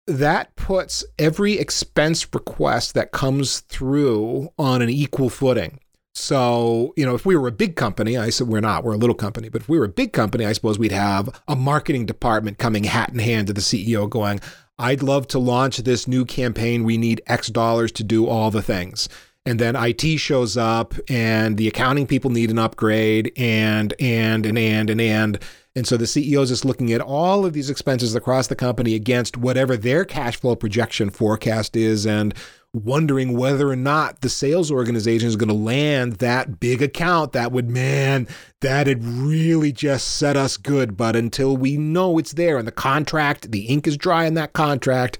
that 0.09 0.55
puts 0.57 1.05
every 1.19 1.59
expense 1.59 2.27
request 2.35 2.95
that 2.95 3.13
comes 3.13 3.61
through 3.61 4.49
on 4.59 4.83
an 4.83 4.91
equal 4.91 5.31
footing 5.31 5.79
so, 6.21 6.93
you 6.97 7.07
know, 7.07 7.15
if 7.15 7.25
we 7.25 7.37
were 7.37 7.49
a 7.49 7.53
big 7.53 7.77
company, 7.77 8.17
I 8.17 8.31
said 8.31 8.47
we're 8.47 8.61
not, 8.61 8.85
we're 8.85 8.95
a 8.95 8.99
little 8.99 9.15
company, 9.15 9.49
but 9.49 9.63
if 9.63 9.69
we 9.69 9.79
were 9.79 9.87
a 9.87 9.89
big 9.89 10.13
company, 10.13 10.45
I 10.45 10.53
suppose 10.53 10.79
we'd 10.79 10.93
have 10.93 11.41
a 11.49 11.57
marketing 11.57 12.07
department 12.07 12.59
coming 12.59 12.85
hat 12.85 13.11
in 13.11 13.19
hand 13.19 13.47
to 13.47 13.53
the 13.53 13.61
CEO 13.61 14.09
going, 14.09 14.41
I'd 14.79 15.03
love 15.03 15.27
to 15.29 15.39
launch 15.39 15.79
this 15.79 16.07
new 16.07 16.25
campaign. 16.25 16.85
We 16.85 16.99
need 16.99 17.23
X 17.27 17.49
dollars 17.49 17.93
to 17.93 18.05
do 18.05 18.27
all 18.27 18.51
the 18.51 18.63
things. 18.63 19.09
And 19.47 19.59
then 19.59 19.75
IT 19.75 20.19
shows 20.19 20.57
up 20.57 20.95
and 21.09 21.57
the 21.57 21.67
accounting 21.67 22.07
people 22.07 22.31
need 22.31 22.51
an 22.51 22.59
upgrade 22.59 23.33
and, 23.37 23.95
and, 23.99 24.45
and, 24.45 24.59
and, 24.59 24.91
and, 24.91 25.01
and. 25.01 25.39
And 25.77 25.87
so 25.87 25.97
the 25.97 26.05
CEO 26.05 26.43
is 26.43 26.49
just 26.49 26.65
looking 26.65 26.93
at 26.93 27.01
all 27.01 27.47
of 27.47 27.53
these 27.53 27.71
expenses 27.71 28.15
across 28.15 28.49
the 28.49 28.57
company 28.57 28.95
against 28.95 29.37
whatever 29.37 29.77
their 29.77 30.05
cash 30.05 30.37
flow 30.37 30.57
projection 30.57 31.11
forecast 31.11 31.77
is 31.77 32.07
and 32.07 32.35
wondering 32.73 33.37
whether 33.37 33.69
or 33.69 33.77
not 33.77 34.21
the 34.21 34.29
sales 34.29 34.71
organization 34.71 35.29
is 35.29 35.37
going 35.37 35.49
to 35.49 35.55
land 35.55 36.15
that 36.15 36.61
big 36.61 36.81
account 36.83 37.33
that 37.33 37.51
would, 37.53 37.69
man, 37.69 38.29
that'd 38.61 39.05
really 39.05 39.73
just 39.73 40.17
set 40.17 40.37
us 40.37 40.57
good. 40.57 40.97
But 40.97 41.17
until 41.17 41.57
we 41.57 41.77
know 41.77 42.19
it's 42.19 42.33
there 42.33 42.59
and 42.59 42.67
the 42.67 42.73
contract, 42.73 43.51
the 43.51 43.67
ink 43.67 43.87
is 43.87 43.97
dry 43.97 44.25
in 44.25 44.35
that 44.35 44.53
contract, 44.53 45.19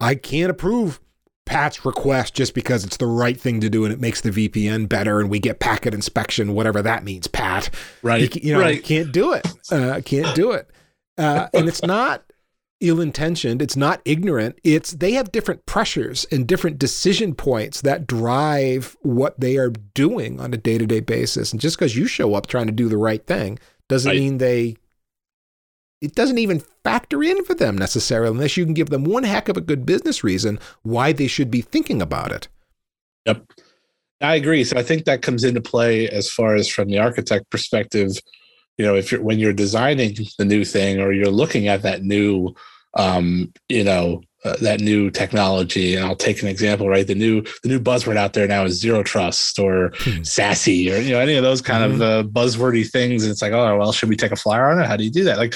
I 0.00 0.14
can't 0.14 0.50
approve 0.50 1.00
Pat's 1.46 1.84
request 1.84 2.34
just 2.34 2.54
because 2.54 2.84
it's 2.84 2.98
the 2.98 3.06
right 3.06 3.40
thing 3.40 3.60
to 3.60 3.70
do 3.70 3.84
and 3.84 3.92
it 3.92 4.00
makes 4.00 4.20
the 4.20 4.30
VPN 4.30 4.88
better 4.88 5.18
and 5.18 5.30
we 5.30 5.40
get 5.40 5.60
packet 5.60 5.94
inspection, 5.94 6.54
whatever 6.54 6.82
that 6.82 7.04
means, 7.04 7.26
Pat. 7.26 7.70
Right. 8.02 8.34
You, 8.34 8.40
you 8.42 8.52
know, 8.52 8.60
right. 8.60 8.84
can't 8.84 9.10
do 9.12 9.32
it. 9.32 9.48
Uh, 9.72 10.00
can't 10.04 10.34
do 10.36 10.52
it. 10.52 10.70
Uh, 11.16 11.48
and 11.52 11.66
it's 11.66 11.82
not 11.82 12.22
ill-intentioned 12.80 13.60
it's 13.60 13.76
not 13.76 14.00
ignorant 14.04 14.56
it's 14.62 14.92
they 14.92 15.12
have 15.12 15.32
different 15.32 15.66
pressures 15.66 16.26
and 16.30 16.46
different 16.46 16.78
decision 16.78 17.34
points 17.34 17.80
that 17.80 18.06
drive 18.06 18.96
what 19.02 19.38
they 19.40 19.56
are 19.56 19.70
doing 19.94 20.40
on 20.40 20.54
a 20.54 20.56
day-to-day 20.56 21.00
basis. 21.00 21.52
And 21.52 21.60
just 21.60 21.78
because 21.78 21.96
you 21.96 22.06
show 22.06 22.34
up 22.34 22.46
trying 22.46 22.66
to 22.66 22.72
do 22.72 22.88
the 22.88 22.96
right 22.96 23.24
thing 23.26 23.58
doesn't 23.88 24.10
right. 24.10 24.18
mean 24.18 24.38
they 24.38 24.76
it 26.00 26.14
doesn't 26.14 26.38
even 26.38 26.62
factor 26.84 27.22
in 27.22 27.44
for 27.44 27.54
them 27.54 27.76
necessarily 27.76 28.30
unless 28.30 28.56
you 28.56 28.64
can 28.64 28.74
give 28.74 28.90
them 28.90 29.04
one 29.04 29.24
heck 29.24 29.48
of 29.48 29.56
a 29.56 29.60
good 29.60 29.84
business 29.84 30.22
reason 30.22 30.58
why 30.82 31.12
they 31.12 31.26
should 31.26 31.50
be 31.50 31.60
thinking 31.60 32.00
about 32.00 32.30
it. 32.30 32.48
Yep. 33.26 33.44
I 34.20 34.34
agree. 34.34 34.64
So 34.64 34.76
i 34.76 34.82
think 34.82 35.04
that 35.04 35.22
comes 35.22 35.44
into 35.44 35.60
play 35.60 36.08
as 36.08 36.30
far 36.30 36.54
as 36.54 36.68
from 36.68 36.88
the 36.88 36.98
architect 36.98 37.50
perspective 37.50 38.12
you 38.78 38.86
know 38.86 38.94
if 38.94 39.12
you're 39.12 39.20
when 39.20 39.38
you're 39.38 39.52
designing 39.52 40.16
the 40.38 40.44
new 40.44 40.64
thing 40.64 41.00
or 41.00 41.12
you're 41.12 41.30
looking 41.30 41.68
at 41.68 41.82
that 41.82 42.02
new 42.02 42.54
um, 42.94 43.52
you 43.68 43.84
know 43.84 44.22
uh, 44.44 44.56
that 44.62 44.80
new 44.80 45.10
technology 45.10 45.96
and 45.96 46.04
i'll 46.06 46.14
take 46.14 46.40
an 46.40 46.48
example 46.48 46.88
right 46.88 47.08
the 47.08 47.14
new 47.14 47.42
the 47.62 47.68
new 47.68 47.80
buzzword 47.80 48.16
out 48.16 48.34
there 48.34 48.46
now 48.46 48.64
is 48.64 48.80
zero 48.80 49.02
trust 49.02 49.58
or 49.58 49.90
hmm. 49.98 50.20
SASE 50.20 50.92
or 50.92 51.00
you 51.00 51.10
know 51.10 51.18
any 51.18 51.34
of 51.34 51.42
those 51.42 51.60
kind 51.60 51.92
mm-hmm. 51.92 52.00
of 52.00 52.26
uh, 52.26 52.28
buzzwordy 52.28 52.88
things 52.88 53.24
and 53.24 53.32
it's 53.32 53.42
like 53.42 53.52
oh 53.52 53.76
well 53.76 53.92
should 53.92 54.08
we 54.08 54.16
take 54.16 54.32
a 54.32 54.36
flyer 54.36 54.70
on 54.70 54.80
it 54.80 54.86
how 54.86 54.96
do 54.96 55.02
you 55.02 55.10
do 55.10 55.24
that 55.24 55.38
like 55.38 55.54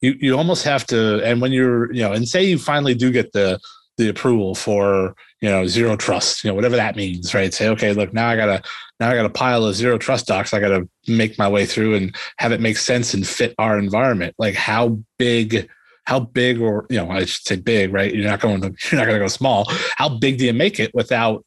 you 0.00 0.14
you 0.18 0.36
almost 0.36 0.64
have 0.64 0.86
to 0.86 1.22
and 1.24 1.42
when 1.42 1.52
you're 1.52 1.92
you 1.92 2.02
know 2.02 2.12
and 2.12 2.26
say 2.26 2.42
you 2.42 2.58
finally 2.58 2.94
do 2.94 3.10
get 3.10 3.32
the 3.32 3.60
the 4.02 4.10
approval 4.10 4.54
for 4.54 5.14
you 5.40 5.48
know 5.48 5.66
zero 5.66 5.96
trust 5.96 6.42
you 6.42 6.50
know 6.50 6.54
whatever 6.54 6.76
that 6.76 6.96
means 6.96 7.34
right? 7.34 7.52
Say 7.52 7.68
okay 7.68 7.92
look 7.92 8.12
now 8.12 8.28
i 8.28 8.36
gotta 8.36 8.62
now 9.00 9.10
i 9.10 9.14
got 9.14 9.26
a 9.26 9.30
pile 9.30 9.64
of 9.64 9.74
zero 9.74 9.98
trust 9.98 10.26
docs. 10.26 10.52
I 10.52 10.60
gotta 10.60 10.88
make 11.06 11.38
my 11.38 11.48
way 11.48 11.66
through 11.66 11.94
and 11.94 12.14
have 12.38 12.52
it 12.52 12.60
make 12.60 12.76
sense 12.76 13.14
and 13.14 13.26
fit 13.26 13.54
our 13.58 13.78
environment. 13.78 14.34
Like 14.38 14.54
how 14.54 14.98
big 15.18 15.68
how 16.04 16.18
big 16.18 16.60
or 16.60 16.86
you 16.90 16.96
know 16.96 17.10
i 17.10 17.24
should 17.24 17.46
say 17.46 17.56
big 17.56 17.92
right? 17.92 18.12
You're 18.12 18.28
not 18.28 18.40
going 18.40 18.60
to 18.62 18.68
you're 18.90 18.98
not 18.98 19.06
going 19.06 19.18
to 19.18 19.24
go 19.24 19.28
small. 19.28 19.66
How 19.96 20.08
big 20.08 20.38
do 20.38 20.46
you 20.46 20.52
make 20.52 20.80
it 20.80 20.94
without 20.94 21.44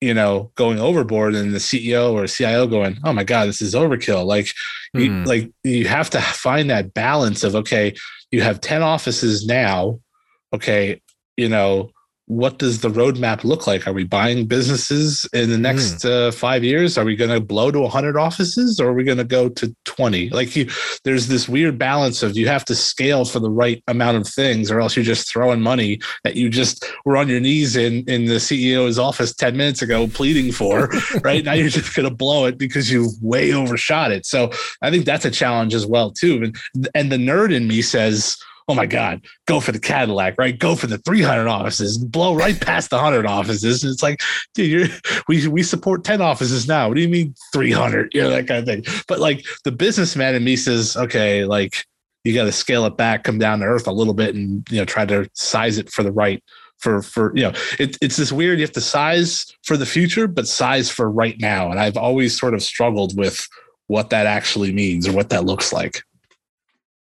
you 0.00 0.14
know 0.14 0.50
going 0.56 0.80
overboard 0.80 1.36
and 1.36 1.54
the 1.54 1.58
ceo 1.58 2.12
or 2.12 2.26
cio 2.26 2.66
going 2.66 2.98
oh 3.04 3.12
my 3.12 3.24
god 3.24 3.48
this 3.48 3.62
is 3.62 3.74
overkill. 3.74 4.24
Like 4.24 4.46
mm. 4.96 5.04
you, 5.04 5.10
hmm. 5.10 5.24
like 5.24 5.52
you 5.62 5.86
have 5.86 6.10
to 6.10 6.20
find 6.20 6.70
that 6.70 6.94
balance 6.94 7.44
of 7.44 7.54
okay 7.54 7.94
you 8.32 8.40
have 8.42 8.60
10 8.60 8.82
offices 8.82 9.46
now. 9.46 10.00
Okay 10.52 11.00
you 11.36 11.48
know 11.48 11.90
what 12.26 12.58
does 12.58 12.80
the 12.80 12.88
roadmap 12.88 13.44
look 13.44 13.66
like? 13.66 13.86
Are 13.86 13.92
we 13.92 14.04
buying 14.04 14.46
businesses 14.46 15.28
in 15.32 15.50
the 15.50 15.58
next 15.58 16.04
mm. 16.04 16.28
uh, 16.28 16.30
five 16.32 16.62
years? 16.62 16.96
Are 16.96 17.04
we 17.04 17.16
going 17.16 17.30
to 17.30 17.40
blow 17.40 17.70
to 17.70 17.80
100 17.80 18.16
offices 18.16 18.78
or 18.78 18.88
are 18.88 18.92
we 18.94 19.04
going 19.04 19.18
to 19.18 19.24
go 19.24 19.48
to 19.48 19.74
20? 19.84 20.30
Like, 20.30 20.54
you, 20.54 20.68
there's 21.04 21.26
this 21.26 21.48
weird 21.48 21.78
balance 21.78 22.22
of 22.22 22.36
you 22.36 22.46
have 22.48 22.64
to 22.66 22.74
scale 22.74 23.24
for 23.24 23.40
the 23.40 23.50
right 23.50 23.82
amount 23.88 24.16
of 24.16 24.26
things, 24.26 24.70
or 24.70 24.80
else 24.80 24.96
you're 24.96 25.04
just 25.04 25.30
throwing 25.30 25.60
money 25.60 26.00
that 26.22 26.36
you 26.36 26.48
just 26.48 26.84
were 27.04 27.16
on 27.16 27.28
your 27.28 27.40
knees 27.40 27.76
in 27.76 28.04
in 28.08 28.26
the 28.26 28.36
CEO's 28.36 28.98
office 28.98 29.34
10 29.34 29.56
minutes 29.56 29.82
ago 29.82 30.06
pleading 30.06 30.52
for. 30.52 30.88
right 31.24 31.44
now, 31.44 31.52
you're 31.52 31.68
just 31.68 31.94
going 31.94 32.08
to 32.08 32.14
blow 32.14 32.46
it 32.46 32.56
because 32.56 32.90
you 32.90 33.10
way 33.20 33.52
overshot 33.52 34.12
it. 34.12 34.24
So 34.26 34.50
I 34.80 34.90
think 34.90 35.04
that's 35.04 35.24
a 35.24 35.30
challenge 35.30 35.74
as 35.74 35.86
well 35.86 36.10
too. 36.10 36.42
And 36.44 36.90
and 36.94 37.10
the 37.10 37.16
nerd 37.16 37.52
in 37.52 37.66
me 37.66 37.82
says 37.82 38.38
oh 38.72 38.74
my 38.74 38.86
God, 38.86 39.20
go 39.46 39.60
for 39.60 39.70
the 39.70 39.78
Cadillac, 39.78 40.36
right? 40.38 40.58
Go 40.58 40.74
for 40.74 40.86
the 40.86 40.96
300 40.96 41.46
offices, 41.46 41.98
blow 41.98 42.34
right 42.34 42.58
past 42.58 42.88
the 42.88 42.96
100 42.96 43.26
offices. 43.26 43.84
And 43.84 43.92
it's 43.92 44.02
like, 44.02 44.22
dude, 44.54 44.90
we, 45.28 45.46
we 45.46 45.62
support 45.62 46.04
10 46.04 46.22
offices 46.22 46.66
now. 46.66 46.88
What 46.88 46.94
do 46.94 47.02
you 47.02 47.08
mean 47.08 47.34
300? 47.52 48.14
You 48.14 48.22
know, 48.22 48.30
that 48.30 48.48
kind 48.48 48.60
of 48.60 48.64
thing. 48.64 49.02
But 49.06 49.18
like 49.18 49.44
the 49.64 49.72
businessman 49.72 50.34
in 50.34 50.42
me 50.42 50.56
says, 50.56 50.96
okay, 50.96 51.44
like 51.44 51.84
you 52.24 52.32
got 52.32 52.44
to 52.44 52.52
scale 52.52 52.86
it 52.86 52.96
back, 52.96 53.24
come 53.24 53.38
down 53.38 53.58
to 53.58 53.66
earth 53.66 53.86
a 53.86 53.92
little 53.92 54.14
bit 54.14 54.34
and, 54.34 54.66
you 54.70 54.78
know, 54.78 54.86
try 54.86 55.04
to 55.04 55.28
size 55.34 55.76
it 55.76 55.92
for 55.92 56.02
the 56.02 56.12
right 56.12 56.42
for 56.78 57.02
for 57.02 57.30
you 57.36 57.42
know 57.42 57.52
it, 57.78 57.96
it's 58.02 58.16
this 58.16 58.32
weird 58.32 58.58
you 58.58 58.64
have 58.64 58.72
to 58.72 58.80
size 58.80 59.54
for 59.62 59.76
the 59.76 59.86
future 59.86 60.26
but 60.26 60.48
size 60.48 60.90
for 60.90 61.08
right 61.08 61.38
now 61.38 61.70
and 61.70 61.78
i've 61.78 61.96
always 61.96 62.36
sort 62.36 62.54
of 62.54 62.62
struggled 62.62 63.16
with 63.16 63.46
what 63.86 64.10
that 64.10 64.26
actually 64.26 64.72
means 64.72 65.06
or 65.06 65.12
what 65.12 65.28
that 65.28 65.44
looks 65.44 65.72
like 65.72 66.02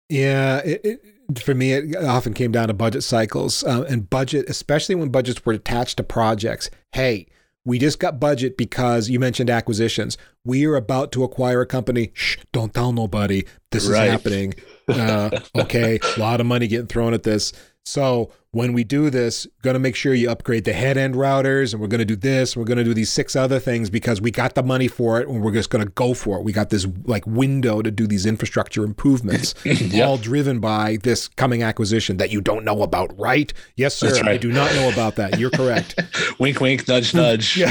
yeah 0.08 0.62
it, 0.64 0.80
it, 0.82 1.00
for 1.38 1.54
me, 1.54 1.72
it 1.72 1.96
often 1.96 2.34
came 2.34 2.52
down 2.52 2.68
to 2.68 2.74
budget 2.74 3.02
cycles 3.02 3.64
uh, 3.64 3.84
and 3.88 4.08
budget, 4.08 4.48
especially 4.48 4.94
when 4.94 5.08
budgets 5.08 5.44
were 5.44 5.52
attached 5.52 5.96
to 5.96 6.02
projects. 6.02 6.70
Hey, 6.92 7.26
we 7.64 7.80
just 7.80 7.98
got 7.98 8.20
budget 8.20 8.56
because 8.56 9.10
you 9.10 9.18
mentioned 9.18 9.50
acquisitions. 9.50 10.16
We 10.44 10.64
are 10.66 10.76
about 10.76 11.10
to 11.12 11.24
acquire 11.24 11.60
a 11.60 11.66
company. 11.66 12.12
Shh, 12.14 12.38
don't 12.52 12.72
tell 12.72 12.92
nobody. 12.92 13.44
This 13.72 13.88
right. 13.88 14.06
is 14.06 14.12
happening. 14.12 14.54
Uh, 14.88 15.40
okay, 15.56 15.98
a 16.16 16.20
lot 16.20 16.40
of 16.40 16.46
money 16.46 16.68
getting 16.68 16.86
thrown 16.86 17.12
at 17.12 17.24
this. 17.24 17.52
So 17.86 18.32
when 18.50 18.72
we 18.72 18.82
do 18.84 19.10
this, 19.10 19.46
going 19.62 19.74
to 19.74 19.80
make 19.80 19.94
sure 19.94 20.12
you 20.12 20.28
upgrade 20.28 20.64
the 20.64 20.72
head 20.72 20.96
end 20.96 21.14
routers, 21.14 21.72
and 21.72 21.80
we're 21.80 21.86
going 21.86 22.00
to 22.00 22.04
do 22.04 22.16
this. 22.16 22.56
We're 22.56 22.64
going 22.64 22.78
to 22.78 22.84
do 22.84 22.94
these 22.94 23.10
six 23.10 23.36
other 23.36 23.60
things 23.60 23.90
because 23.90 24.20
we 24.20 24.32
got 24.32 24.56
the 24.56 24.62
money 24.62 24.88
for 24.88 25.20
it, 25.20 25.28
and 25.28 25.40
we're 25.40 25.52
just 25.52 25.70
going 25.70 25.84
to 25.84 25.92
go 25.92 26.12
for 26.12 26.38
it. 26.38 26.42
We 26.42 26.52
got 26.52 26.70
this 26.70 26.86
like 27.04 27.24
window 27.26 27.82
to 27.82 27.90
do 27.92 28.08
these 28.08 28.26
infrastructure 28.26 28.82
improvements, 28.82 29.54
yep. 29.64 30.08
all 30.08 30.16
driven 30.16 30.58
by 30.58 30.98
this 31.04 31.28
coming 31.28 31.62
acquisition 31.62 32.16
that 32.16 32.30
you 32.30 32.40
don't 32.40 32.64
know 32.64 32.82
about, 32.82 33.16
right? 33.18 33.52
Yes, 33.76 33.94
sir. 33.94 34.12
Right. 34.14 34.28
I 34.28 34.36
do 34.36 34.50
not 34.50 34.74
know 34.74 34.90
about 34.90 35.14
that. 35.16 35.38
You're 35.38 35.50
correct. 35.50 36.00
wink, 36.40 36.60
wink, 36.60 36.88
nudge, 36.88 37.14
nudge. 37.14 37.62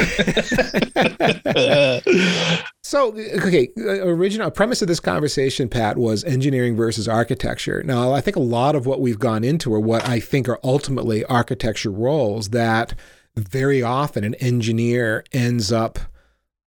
So, 2.86 3.18
okay, 3.18 3.70
uh, 3.80 4.06
original 4.06 4.52
premise 4.52 4.84
of 4.84 4.88
this 4.88 5.00
conversation, 5.00 5.70
Pat, 5.70 5.98
was 5.98 6.24
engineering 6.24 6.76
versus 6.76 7.08
architecture. 7.08 7.82
Now, 7.82 8.14
I 8.14 8.22
think 8.22 8.36
a 8.36 8.40
lot 8.40 8.76
of 8.76 8.86
what 8.86 9.02
we've 9.02 9.18
gone 9.18 9.44
into 9.44 9.74
are 9.74 9.80
what 9.80 10.08
I 10.08 10.20
think 10.20 10.48
are 10.48 10.60
ultimately 10.64 11.26
architecture 11.26 11.90
roles 11.90 12.50
that 12.50 12.94
very 13.36 13.82
often 13.82 14.24
an 14.24 14.36
engineer 14.36 15.24
ends 15.34 15.72
up 15.72 15.98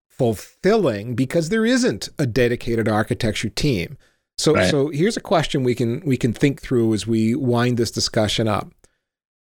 fulfilling 0.09 1.15
because 1.15 1.47
there 1.47 1.65
isn't 1.65 2.09
a 2.19 2.27
dedicated 2.27 2.89
architecture 2.89 3.47
team. 3.47 3.97
So, 4.37 4.55
right. 4.55 4.69
so 4.69 4.89
here's 4.89 5.15
a 5.15 5.21
question 5.21 5.63
we 5.63 5.73
can 5.73 6.01
we 6.01 6.17
can 6.17 6.33
think 6.33 6.61
through 6.61 6.93
as 6.93 7.07
we 7.07 7.33
wind 7.33 7.77
this 7.77 7.91
discussion 7.91 8.45
up. 8.45 8.69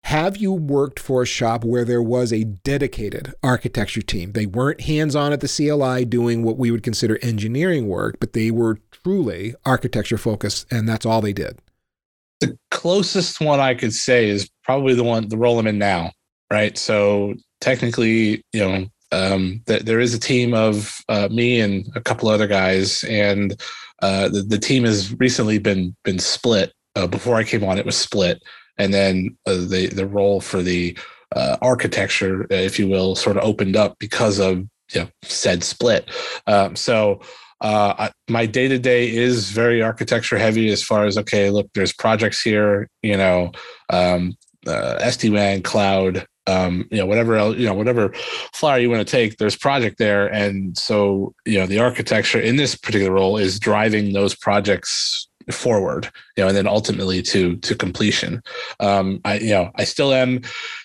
Have 0.05 0.37
you 0.39 0.53
worked 0.53 0.99
for 0.99 1.23
a 1.23 1.27
shop 1.27 1.65
where 1.65 1.85
there 1.85 2.03
was 2.03 2.33
a 2.33 2.45
dedicated 2.45 3.35
architecture 3.43 4.01
team? 4.01 4.33
They 4.33 4.47
weren't 4.47 4.83
hands 4.83 5.15
on 5.15 5.33
at 5.33 5.41
the 5.41 5.49
CLI 5.49 6.07
doing 6.07 6.43
what 6.43 6.57
we 6.57 6.71
would 6.71 6.83
consider 6.83 7.19
engineering 7.21 7.89
work, 7.89 8.19
but 8.19 8.33
they 8.33 8.51
were 8.51 8.79
truly 8.91 9.55
architecture 9.67 10.19
focused, 10.19 10.67
and 10.71 10.89
that's 10.89 11.05
all 11.05 11.21
they 11.21 11.33
did. 11.33 11.59
The 12.41 12.57
closest 12.71 13.41
one 13.41 13.61
I 13.61 13.75
could 13.75 13.93
say 13.93 14.29
is 14.29 14.49
probably 14.63 14.95
the 14.95 15.05
one, 15.05 15.29
the 15.29 15.37
role 15.37 15.59
I'm 15.59 15.67
in 15.67 15.79
now, 15.79 16.13
right? 16.51 16.79
So 16.79 17.35
technically, 17.61 18.43
you 18.53 18.61
know, 18.61 18.87
um, 19.13 19.63
th- 19.67 19.83
there 19.83 20.01
is 20.01 20.15
a 20.15 20.21
team 20.21 20.55
of 20.55 20.99
uh, 21.09 21.29
me 21.31 21.61
and 21.61 21.89
a 21.95 22.01
couple 22.01 22.29
other 22.29 22.47
guys, 22.47 23.05
and 23.05 23.61
uh, 24.03 24.29
the, 24.29 24.43
the 24.43 24.59
team 24.59 24.85
has 24.85 25.15
recently 25.19 25.59
been 25.59 25.97
been 26.05 26.19
split. 26.19 26.73
Uh, 26.95 27.07
before 27.07 27.37
I 27.37 27.45
came 27.45 27.65
on, 27.65 27.79
it 27.79 27.87
was 27.87 27.97
split, 27.97 28.43
and 28.79 28.93
then 28.93 29.37
uh, 29.47 29.55
the 29.55 29.89
the 29.93 30.07
role 30.07 30.41
for 30.41 30.63
the 30.63 30.97
uh, 31.35 31.57
architecture, 31.61 32.47
if 32.51 32.79
you 32.79 32.89
will, 32.89 33.15
sort 33.15 33.37
of 33.37 33.45
opened 33.45 33.77
up 33.77 33.99
because 33.99 34.39
of 34.39 34.59
you 34.95 35.01
know 35.01 35.09
said 35.23 35.63
split. 35.63 36.11
Um, 36.47 36.77
so. 36.77 37.21
Uh, 37.61 37.93
I, 37.99 38.11
my 38.31 38.47
day 38.47 38.69
to 38.69 38.79
day 38.79 39.13
is 39.13 39.51
very 39.51 39.83
architecture 39.83 40.39
heavy 40.39 40.69
as 40.71 40.81
far 40.81 41.07
as 41.07 41.19
okay, 41.19 41.51
look, 41.51 41.69
there's 41.75 41.93
projects 41.93 42.41
here, 42.41 42.89
you 43.03 43.17
know, 43.17 43.51
um, 43.91 44.37
uh, 44.65 44.99
SD 45.01 45.33
WAN, 45.33 45.63
cloud, 45.63 46.25
um, 46.49 46.89
you 46.91 46.99
know, 46.99 47.07
whatever 47.07 47.37
else, 47.37 47.57
you 47.57 47.67
know, 47.67 47.75
whatever 47.75 48.13
flyer 48.55 48.81
you 48.81 48.91
want 48.91 49.07
to 49.07 49.11
take, 49.11 49.37
there's 49.37 49.57
project 49.57 49.99
there. 49.99 50.27
And 50.33 50.77
so, 50.77 51.35
you 51.45 51.59
know, 51.59 51.67
the 51.67 51.79
architecture 51.79 52.41
in 52.41 52.57
this 52.57 52.75
particular 52.75 53.13
role 53.13 53.37
is 53.37 53.61
driving 53.61 54.13
those 54.13 54.35
projects 54.35 55.28
forward, 55.55 56.11
you 56.37 56.43
know, 56.43 56.49
and 56.49 56.57
then 56.57 56.67
ultimately 56.67 57.23
to 57.23 57.57
to 57.57 57.75
completion. 57.75 58.43
Um, 58.81 59.21
I, 59.25 59.39
you 59.39 59.51
know, 59.51 59.71
I 59.77 59.85
still 59.85 60.13
am, 60.13 60.31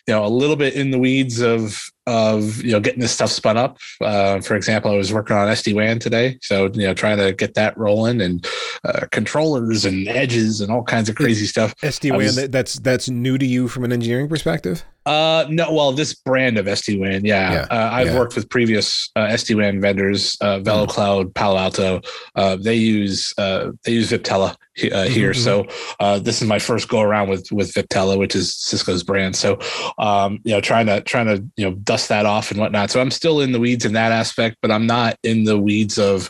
you 0.07 0.14
know, 0.14 0.26
a 0.26 0.28
little 0.28 0.55
bit 0.55 0.74
in 0.74 0.91
the 0.91 0.99
weeds 0.99 1.41
of 1.41 1.82
of 2.05 2.61
you 2.64 2.72
know 2.72 2.80
getting 2.80 2.99
this 2.99 3.11
stuff 3.11 3.30
spun 3.30 3.57
up. 3.57 3.78
Uh, 4.01 4.41
for 4.41 4.55
example, 4.55 4.91
I 4.91 4.97
was 4.97 5.14
working 5.14 5.36
on 5.36 5.47
SD 5.47 5.76
WAN 5.76 5.99
today, 5.99 6.38
so 6.41 6.66
you 6.74 6.88
know 6.88 6.93
trying 6.93 7.18
to 7.18 7.34
get 7.34 7.53
that 7.53 7.78
rolling 7.78 8.22
and 8.22 8.45
uh, 8.84 9.05
controllers 9.11 9.86
and 9.86 10.07
edges 10.07 10.61
and 10.61 10.72
all 10.72 10.84
kinds 10.84 11.09
of 11.09 11.16
crazy 11.16 11.45
stuff. 11.45 11.76
SD 11.78 12.11
WAN 12.16 12.51
that's 12.51 12.76
that's 12.76 13.09
new 13.09 13.38
to 13.38 13.45
you 13.45 13.68
from 13.68 13.84
an 13.84 13.93
engineering 13.93 14.28
perspective. 14.28 14.84
Uh, 15.06 15.45
no, 15.49 15.72
well, 15.74 15.91
this 15.91 16.14
brand 16.14 16.58
of 16.58 16.66
SD 16.66 16.99
WAN, 16.99 17.26
yeah. 17.26 17.54
yeah 17.54 17.68
uh, 17.70 17.89
I've 17.91 18.08
yeah. 18.08 18.18
worked 18.18 18.36
with 18.36 18.49
previous 18.49 19.10
uh, 19.16 19.28
SD 19.28 19.58
WAN 19.58 19.82
vendors, 19.82 20.38
uh, 20.41 20.60
VeloCloud, 20.60 21.24
mm-hmm. 21.24 21.32
Palo 21.32 21.58
Alto. 21.58 22.01
Uh, 22.36 22.56
they 22.56 22.76
use 22.76 23.34
uh, 23.38 23.72
they 23.84 23.91
use 23.91 24.12
Viptela 24.12 24.51
uh, 24.51 24.56
mm-hmm, 24.78 25.14
here, 25.14 25.32
mm-hmm. 25.32 25.41
so 25.41 25.68
uh, 25.99 26.20
this 26.20 26.41
is 26.41 26.47
my 26.47 26.60
first 26.60 26.88
go 26.88 27.01
around 27.01 27.30
with 27.30 27.51
with 27.51 27.74
Viptela, 27.74 28.18
which 28.18 28.36
is 28.36 28.54
Cisco's 28.56 29.04
brand. 29.04 29.36
So, 29.36 29.60
um, 29.97 30.39
you 30.43 30.54
know, 30.54 30.62
trying 30.62 30.86
to 30.86 31.01
trying 31.01 31.28
to 31.28 31.43
you 31.58 31.70
know 31.70 31.76
dust 31.78 32.10
that 32.10 32.26
off 32.26 32.51
and 32.51 32.60
whatnot. 32.60 32.89
So 32.89 33.01
I'm 33.01 33.12
still 33.12 33.41
in 33.41 33.51
the 33.51 33.60
weeds 33.60 33.86
in 33.86 33.93
that 33.93 34.12
aspect, 34.12 34.58
but 34.62 34.72
I'm 34.72 34.88
not 34.88 35.18
in 35.24 35.43
the 35.43 35.60
weeds 35.60 35.97
of 35.99 36.30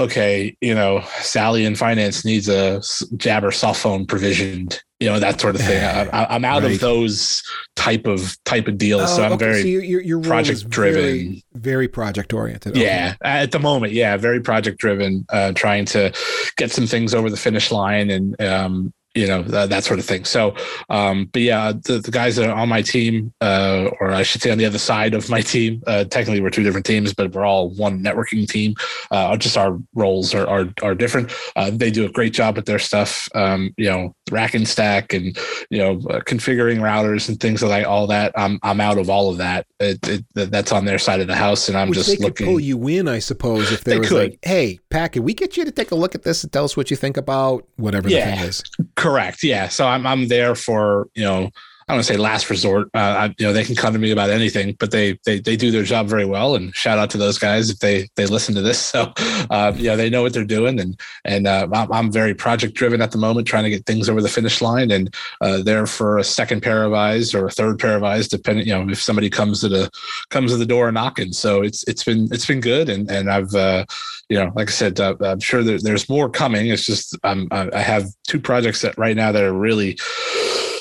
okay, 0.00 0.56
you 0.60 0.74
know, 0.74 1.02
Sally 1.20 1.64
in 1.64 1.74
finance 1.74 2.24
needs 2.24 2.48
a 2.48 2.82
Jabber 3.16 3.50
soft 3.50 3.80
phone 3.80 4.06
provisioned, 4.06 4.82
you 5.04 5.10
know, 5.10 5.18
that 5.18 5.38
sort 5.38 5.54
of 5.54 5.60
thing. 5.60 5.84
I, 6.12 6.34
am 6.34 6.44
out 6.46 6.62
right. 6.62 6.72
of 6.72 6.80
those 6.80 7.42
type 7.76 8.06
of 8.06 8.42
type 8.44 8.66
of 8.68 8.78
deals, 8.78 9.02
oh, 9.02 9.16
so 9.16 9.22
I'm 9.22 9.32
okay. 9.32 9.44
very 9.44 9.62
so 9.62 9.68
your, 9.68 10.00
your 10.00 10.20
project 10.20 10.68
driven, 10.70 11.02
very, 11.02 11.42
very, 11.52 11.88
project 11.88 12.32
oriented. 12.32 12.74
Yeah, 12.74 13.14
at 13.22 13.52
the 13.52 13.60
moment, 13.60 13.92
yeah, 13.92 14.16
very 14.16 14.40
project 14.40 14.78
driven, 14.78 15.26
uh, 15.28 15.52
trying 15.52 15.84
to 15.86 16.12
get 16.56 16.70
some 16.70 16.86
things 16.86 17.14
over 17.14 17.28
the 17.28 17.36
finish 17.36 17.70
line 17.70 18.08
and 18.10 18.40
um, 18.40 18.94
you 19.14 19.26
know 19.26 19.42
that, 19.42 19.70
that 19.70 19.84
sort 19.84 19.98
of 19.98 20.04
thing. 20.04 20.24
So 20.24 20.54
um 20.90 21.30
but 21.32 21.42
yeah 21.42 21.72
the, 21.72 21.98
the 21.98 22.10
guys 22.10 22.36
that 22.36 22.48
are 22.48 22.54
on 22.54 22.68
my 22.68 22.82
team 22.82 23.32
uh 23.40 23.88
or 24.00 24.12
i 24.12 24.22
should 24.22 24.42
say 24.42 24.50
on 24.50 24.58
the 24.58 24.66
other 24.66 24.78
side 24.78 25.14
of 25.14 25.30
my 25.30 25.40
team 25.40 25.82
uh 25.86 26.04
technically 26.04 26.40
we're 26.40 26.50
two 26.50 26.62
different 26.62 26.86
teams 26.86 27.14
but 27.14 27.32
we're 27.32 27.44
all 27.44 27.70
one 27.70 28.02
networking 28.02 28.48
team. 28.48 28.74
Uh 29.10 29.36
just 29.36 29.56
our 29.56 29.78
roles 29.94 30.34
are 30.34 30.46
are, 30.46 30.66
are 30.82 30.94
different. 30.94 31.32
Uh, 31.56 31.70
they 31.72 31.90
do 31.90 32.04
a 32.04 32.10
great 32.10 32.32
job 32.32 32.56
with 32.56 32.66
their 32.66 32.78
stuff 32.78 33.28
um 33.34 33.72
you 33.76 33.88
know 33.88 34.14
rack 34.30 34.54
and 34.54 34.66
stack 34.66 35.12
and 35.12 35.38
you 35.70 35.78
know 35.78 35.92
uh, 36.10 36.20
configuring 36.20 36.78
routers 36.78 37.28
and 37.28 37.40
things 37.40 37.62
like 37.62 37.86
all 37.86 38.06
that. 38.06 38.32
I'm 38.36 38.58
i'm 38.62 38.80
out 38.80 38.98
of 38.98 39.08
all 39.10 39.30
of 39.30 39.38
that. 39.38 39.66
It, 39.80 40.08
it, 40.08 40.24
that's 40.34 40.72
on 40.72 40.84
their 40.84 40.98
side 40.98 41.20
of 41.20 41.26
the 41.26 41.34
house 41.34 41.68
and 41.68 41.76
i'm 41.76 41.88
Which 41.88 41.98
just 41.98 42.08
they 42.08 42.16
looking 42.16 42.34
could 42.34 42.46
pull 42.46 42.60
you 42.60 42.86
in 42.88 43.08
i 43.08 43.18
suppose 43.18 43.70
if 43.72 43.84
there 43.84 43.98
was 43.98 44.08
could. 44.08 44.30
like 44.30 44.38
hey 44.42 44.78
pat 44.90 45.12
can 45.12 45.22
we 45.22 45.34
get 45.34 45.56
you 45.56 45.64
to 45.64 45.70
take 45.70 45.90
a 45.90 45.94
look 45.94 46.14
at 46.14 46.22
this 46.22 46.42
and 46.42 46.52
tell 46.52 46.64
us 46.64 46.76
what 46.76 46.90
you 46.90 46.96
think 46.96 47.16
about 47.16 47.66
whatever 47.76 48.08
yeah. 48.08 48.30
the 48.30 48.36
thing 48.36 48.48
is 48.48 48.62
Correct. 49.04 49.42
Yeah. 49.42 49.68
So 49.68 49.86
I'm 49.86 50.06
I'm 50.06 50.28
there 50.28 50.54
for 50.54 51.08
you 51.14 51.24
know 51.24 51.50
I 51.86 51.92
don't 51.92 51.98
want 51.98 52.06
to 52.06 52.12
say 52.14 52.18
last 52.18 52.48
resort. 52.48 52.88
Uh, 52.94 52.98
I, 52.98 53.34
you 53.38 53.44
know, 53.46 53.52
they 53.52 53.64
can 53.64 53.74
come 53.74 53.92
to 53.92 53.98
me 53.98 54.10
about 54.10 54.30
anything, 54.30 54.74
but 54.80 54.90
they 54.90 55.18
they 55.26 55.38
they 55.38 55.54
do 55.54 55.70
their 55.70 55.82
job 55.82 56.06
very 56.06 56.24
well. 56.24 56.54
And 56.54 56.74
shout 56.74 56.98
out 56.98 57.10
to 57.10 57.18
those 57.18 57.38
guys 57.38 57.68
if 57.68 57.80
they 57.80 58.08
they 58.16 58.26
listen 58.26 58.54
to 58.54 58.62
this. 58.62 58.84
So, 58.94 59.12
uh, 59.50 59.72
yeah, 59.74 59.96
they 59.96 60.08
know 60.08 60.22
what 60.22 60.34
they're 60.34 60.44
doing. 60.44 60.78
And 60.78 61.00
and 61.24 61.48
uh, 61.48 61.66
I'm, 61.72 62.12
very 62.12 62.32
project 62.32 62.74
driven 62.74 63.02
at 63.02 63.10
the 63.10 63.18
moment, 63.18 63.48
trying 63.48 63.64
to 63.64 63.70
get 63.70 63.86
things 63.86 64.08
over 64.08 64.22
the 64.22 64.28
finish 64.28 64.62
line. 64.62 64.92
And 64.92 65.12
uh, 65.40 65.62
there 65.62 65.84
for 65.86 66.18
a 66.18 66.22
second 66.22 66.62
pair 66.62 66.84
of 66.84 66.92
eyes 66.92 67.34
or 67.34 67.46
a 67.46 67.50
third 67.50 67.80
pair 67.80 67.96
of 67.96 68.04
eyes, 68.04 68.28
depending. 68.28 68.68
You 68.68 68.74
know, 68.74 68.88
if 68.88 69.02
somebody 69.02 69.30
comes 69.30 69.62
to 69.62 69.68
the 69.68 69.90
comes 70.30 70.52
to 70.52 70.58
the 70.58 70.66
door 70.66 70.92
knocking. 70.92 71.32
So 71.32 71.62
it's 71.62 71.82
it's 71.88 72.04
been 72.04 72.28
it's 72.30 72.46
been 72.46 72.60
good. 72.60 72.88
And 72.88 73.10
and 73.10 73.28
I've 73.28 73.52
uh, 73.54 73.84
you 74.28 74.38
know, 74.38 74.52
like 74.54 74.68
I 74.68 74.72
said, 74.72 75.00
uh, 75.00 75.16
I'm 75.20 75.40
sure 75.40 75.64
there, 75.64 75.78
there's 75.78 76.08
more 76.08 76.30
coming. 76.30 76.68
It's 76.68 76.86
just 76.86 77.18
I'm 77.24 77.48
I 77.50 77.80
have 77.80 78.06
two 78.28 78.38
projects 78.38 78.82
that 78.82 78.96
right 78.96 79.16
now 79.16 79.32
that 79.32 79.42
are 79.42 79.52
really 79.52 79.98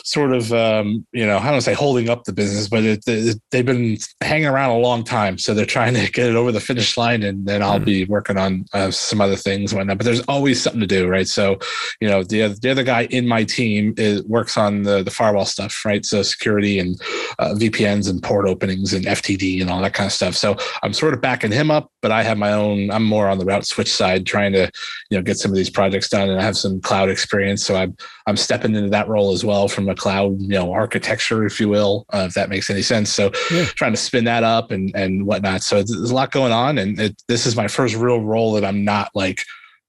sort 0.04 0.34
of 0.34 0.52
um, 0.54 1.06
you 1.12 1.26
know 1.26 1.38
I 1.38 1.50
don't 1.50 1.62
say 1.62 1.74
holding 1.74 2.10
up 2.10 2.26
the 2.26 2.34
business, 2.34 2.68
but 2.68 2.84
it, 2.84 3.04
it, 3.08 3.42
they've 3.52 3.66
been 3.66 3.98
hanging 4.22 4.48
around 4.48 4.72
a 4.72 4.78
long 4.78 5.04
time, 5.04 5.38
so 5.38 5.54
they're 5.54 5.66
trying 5.66 5.94
to 5.96 6.12
get 6.12 6.30
it 6.30 6.36
over 6.36 6.52
the 6.52 6.60
finish 6.60 6.98
line, 6.98 7.24
and 7.24 7.48
then 7.48 7.64
I'll 7.64 7.80
mm 7.80 7.84
be 7.84 8.06
working 8.06 8.38
on 8.38 8.66
uh, 8.72 8.92
some 8.92 9.20
other 9.20 9.36
things 9.36 9.74
whatnot. 9.74 9.98
But 9.98 10.06
there's 10.06 10.22
always 10.22 10.62
something 10.62 10.80
to 10.80 10.88
do, 10.88 11.08
right? 11.08 11.28
So 11.28 11.58
you 12.00 12.08
know 12.08 12.24
the 12.24 12.44
other, 12.44 12.56
the 12.56 12.70
other 12.70 12.84
guy 12.84 13.06
in 13.06 13.28
my 13.28 13.44
team 13.44 13.94
is 13.98 14.24
works 14.24 14.58
on 14.58 14.84
the 14.84 15.04
the 15.04 15.12
firewall 15.12 15.46
stuff, 15.46 15.84
right? 15.84 16.06
So 16.06 16.22
security 16.22 16.80
and 16.80 17.00
uh, 17.40 17.56
VPNs 17.56 18.10
and 18.10 18.22
port 18.22 18.48
openings 18.48 18.94
and 18.94 19.06
FTD 19.06 19.62
and 19.62 19.70
all 19.70 19.82
that 19.82 19.94
kind 19.94 20.08
of 20.08 20.14
stuff. 20.14 20.36
So 20.36 20.56
I'm 20.82 20.94
sort 20.94 21.14
of 21.14 21.22
backing 21.22 21.52
him 21.52 21.72
up, 21.72 21.92
but 22.02 22.12
I 22.12 22.24
have 22.24 22.38
my 22.38 22.54
own. 22.54 22.92
I'm 22.92 23.04
more 23.04 23.28
on 23.28 23.38
the 23.38 23.46
route 23.46 23.66
switch 23.66 23.92
side, 23.92 24.26
trying 24.26 24.54
to 24.54 24.72
you 25.10 25.18
know 25.18 25.24
get 25.24 25.38
some 25.38 25.52
of 25.52 25.58
these 25.58 25.70
projects 25.70 26.10
done, 26.10 26.30
and 26.30 26.40
I 26.40 26.44
have 26.44 26.58
some 26.58 26.80
cloud 26.82 27.10
experience, 27.10 27.66
so 27.66 27.76
I'm 27.76 27.96
I'm 28.26 28.38
stepping 28.38 28.76
into 28.76 28.90
that 28.90 29.08
role 29.08 29.34
as 29.34 29.44
well 29.44 29.68
from 29.68 29.90
a 29.90 29.96
cloud, 29.96 30.40
you 30.40 30.48
know, 30.50 30.72
architecture, 30.72 31.46
if 31.46 31.60
you 31.60 31.68
will, 31.68 32.06
uh, 32.14 32.26
if 32.28 32.34
that 32.36 32.50
makes 32.50 32.70
any 32.70 32.82
sense. 32.82 33.10
So 33.10 33.32
yeah. 33.52 33.66
trying 33.66 33.92
to 33.92 33.98
spin 33.98 34.24
that 34.26 34.44
up 34.44 34.72
and 34.72 34.92
and 34.96 35.26
whatnot. 35.26 35.64
So 35.64 35.78
there's 35.78 36.12
a 36.12 36.16
lot 36.16 36.32
going 36.32 36.52
on, 36.52 36.78
and 36.78 37.00
it, 37.00 37.22
this 37.28 37.46
is 37.46 37.56
my 37.56 37.68
first 37.68 37.96
real 37.96 38.22
role 38.22 38.54
that 38.54 38.64
I'm 38.64 38.84
not 38.84 39.10
like 39.14 39.44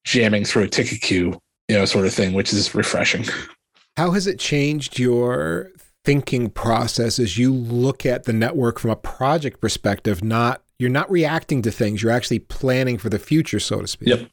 jamming 0.05 0.45
through 0.45 0.65
a 0.65 0.69
ticket 0.69 1.01
queue, 1.01 1.39
you 1.69 1.77
know, 1.77 1.85
sort 1.85 2.07
of 2.07 2.15
thing, 2.15 2.33
which 2.33 2.53
is 2.53 2.75
refreshing. 2.75 3.25
How 3.97 4.11
has 4.11 4.27
it 4.27 4.39
changed 4.39 4.99
your 4.99 5.71
thinking 6.05 6.51
process 6.51 7.19
as 7.19 7.39
you 7.39 7.55
look 7.55 8.05
at 8.05 8.25
the 8.25 8.33
network 8.33 8.79
from 8.79 8.91
a 8.91 8.97
project 8.97 9.61
perspective? 9.61 10.25
Not 10.25 10.63
you're 10.79 10.91
not 10.91 11.11
reacting 11.11 11.63
to 11.63 11.71
things; 11.71 12.03
you're 12.03 12.11
actually 12.11 12.41
planning 12.41 12.99
for 12.99 13.09
the 13.09 13.21
future, 13.21 13.61
so 13.61 13.81
to 13.81 13.87
speak. 13.87 14.09
Yep. 14.09 14.29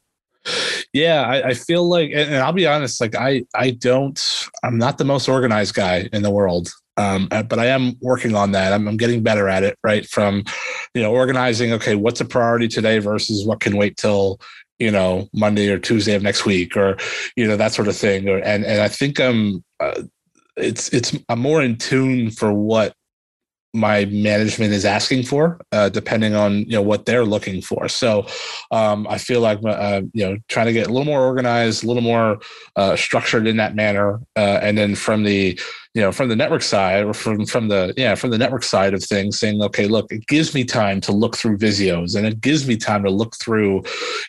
Yeah, 0.92 1.22
I, 1.22 1.48
I 1.48 1.54
feel 1.54 1.88
like, 1.88 2.10
and 2.12 2.34
I'll 2.36 2.52
be 2.52 2.66
honest, 2.66 3.00
like 3.00 3.14
I, 3.14 3.44
I 3.54 3.70
don't, 3.70 4.48
I'm 4.62 4.76
not 4.76 4.98
the 4.98 5.04
most 5.04 5.28
organized 5.28 5.74
guy 5.74 6.08
in 6.12 6.22
the 6.22 6.30
world. 6.30 6.70
Um, 6.98 7.28
uh, 7.30 7.42
but 7.42 7.58
I 7.58 7.66
am 7.66 7.96
working 8.02 8.34
on 8.34 8.52
that. 8.52 8.72
I'm, 8.72 8.86
I'm 8.86 8.98
getting 8.98 9.22
better 9.22 9.48
at 9.48 9.62
it, 9.62 9.78
right? 9.82 10.06
From, 10.06 10.44
you 10.92 11.00
know, 11.00 11.12
organizing, 11.12 11.72
okay, 11.72 11.94
what's 11.94 12.20
a 12.20 12.24
priority 12.26 12.68
today 12.68 12.98
versus 12.98 13.46
what 13.46 13.60
can 13.60 13.76
wait 13.76 13.96
till, 13.96 14.38
you 14.78 14.90
know, 14.90 15.26
Monday 15.32 15.70
or 15.70 15.78
Tuesday 15.78 16.14
of 16.14 16.22
next 16.22 16.44
week 16.44 16.76
or, 16.76 16.98
you 17.34 17.46
know, 17.46 17.56
that 17.56 17.72
sort 17.72 17.88
of 17.88 17.96
thing. 17.96 18.28
Or, 18.28 18.38
and, 18.38 18.64
and 18.64 18.82
I 18.82 18.88
think 18.88 19.20
I'm, 19.20 19.64
uh, 19.80 20.02
it's, 20.58 20.90
it's, 20.90 21.16
I'm 21.30 21.38
more 21.38 21.62
in 21.62 21.76
tune 21.76 22.30
for 22.30 22.52
what 22.52 22.94
my 23.74 24.04
management 24.06 24.72
is 24.72 24.84
asking 24.84 25.22
for, 25.22 25.58
uh, 25.72 25.88
depending 25.88 26.34
on 26.34 26.58
you 26.60 26.72
know 26.72 26.82
what 26.82 27.06
they're 27.06 27.24
looking 27.24 27.62
for. 27.62 27.88
So 27.88 28.26
um, 28.70 29.06
I 29.08 29.18
feel 29.18 29.40
like 29.40 29.60
uh, 29.64 30.02
you 30.12 30.24
know 30.24 30.36
trying 30.48 30.66
to 30.66 30.72
get 30.72 30.88
a 30.88 30.90
little 30.90 31.06
more 31.06 31.22
organized, 31.22 31.84
a 31.84 31.86
little 31.86 32.02
more 32.02 32.38
uh, 32.76 32.96
structured 32.96 33.46
in 33.46 33.56
that 33.56 33.74
manner, 33.74 34.20
uh, 34.36 34.58
and 34.62 34.76
then 34.76 34.94
from 34.94 35.22
the 35.22 35.58
you 35.94 36.00
know 36.00 36.12
from 36.12 36.28
the 36.28 36.36
network 36.36 36.62
side 36.62 37.04
or 37.04 37.14
from 37.14 37.46
from 37.46 37.68
the 37.68 37.94
yeah 37.96 38.14
from 38.14 38.30
the 38.30 38.38
network 38.38 38.62
side 38.62 38.92
of 38.92 39.02
things, 39.02 39.38
saying 39.38 39.62
okay, 39.62 39.86
look, 39.86 40.12
it 40.12 40.26
gives 40.26 40.54
me 40.54 40.64
time 40.64 41.00
to 41.00 41.12
look 41.12 41.36
through 41.36 41.56
Visios, 41.56 42.14
and 42.14 42.26
it 42.26 42.42
gives 42.42 42.68
me 42.68 42.76
time 42.76 43.02
to 43.04 43.10
look 43.10 43.36
through 43.36 43.82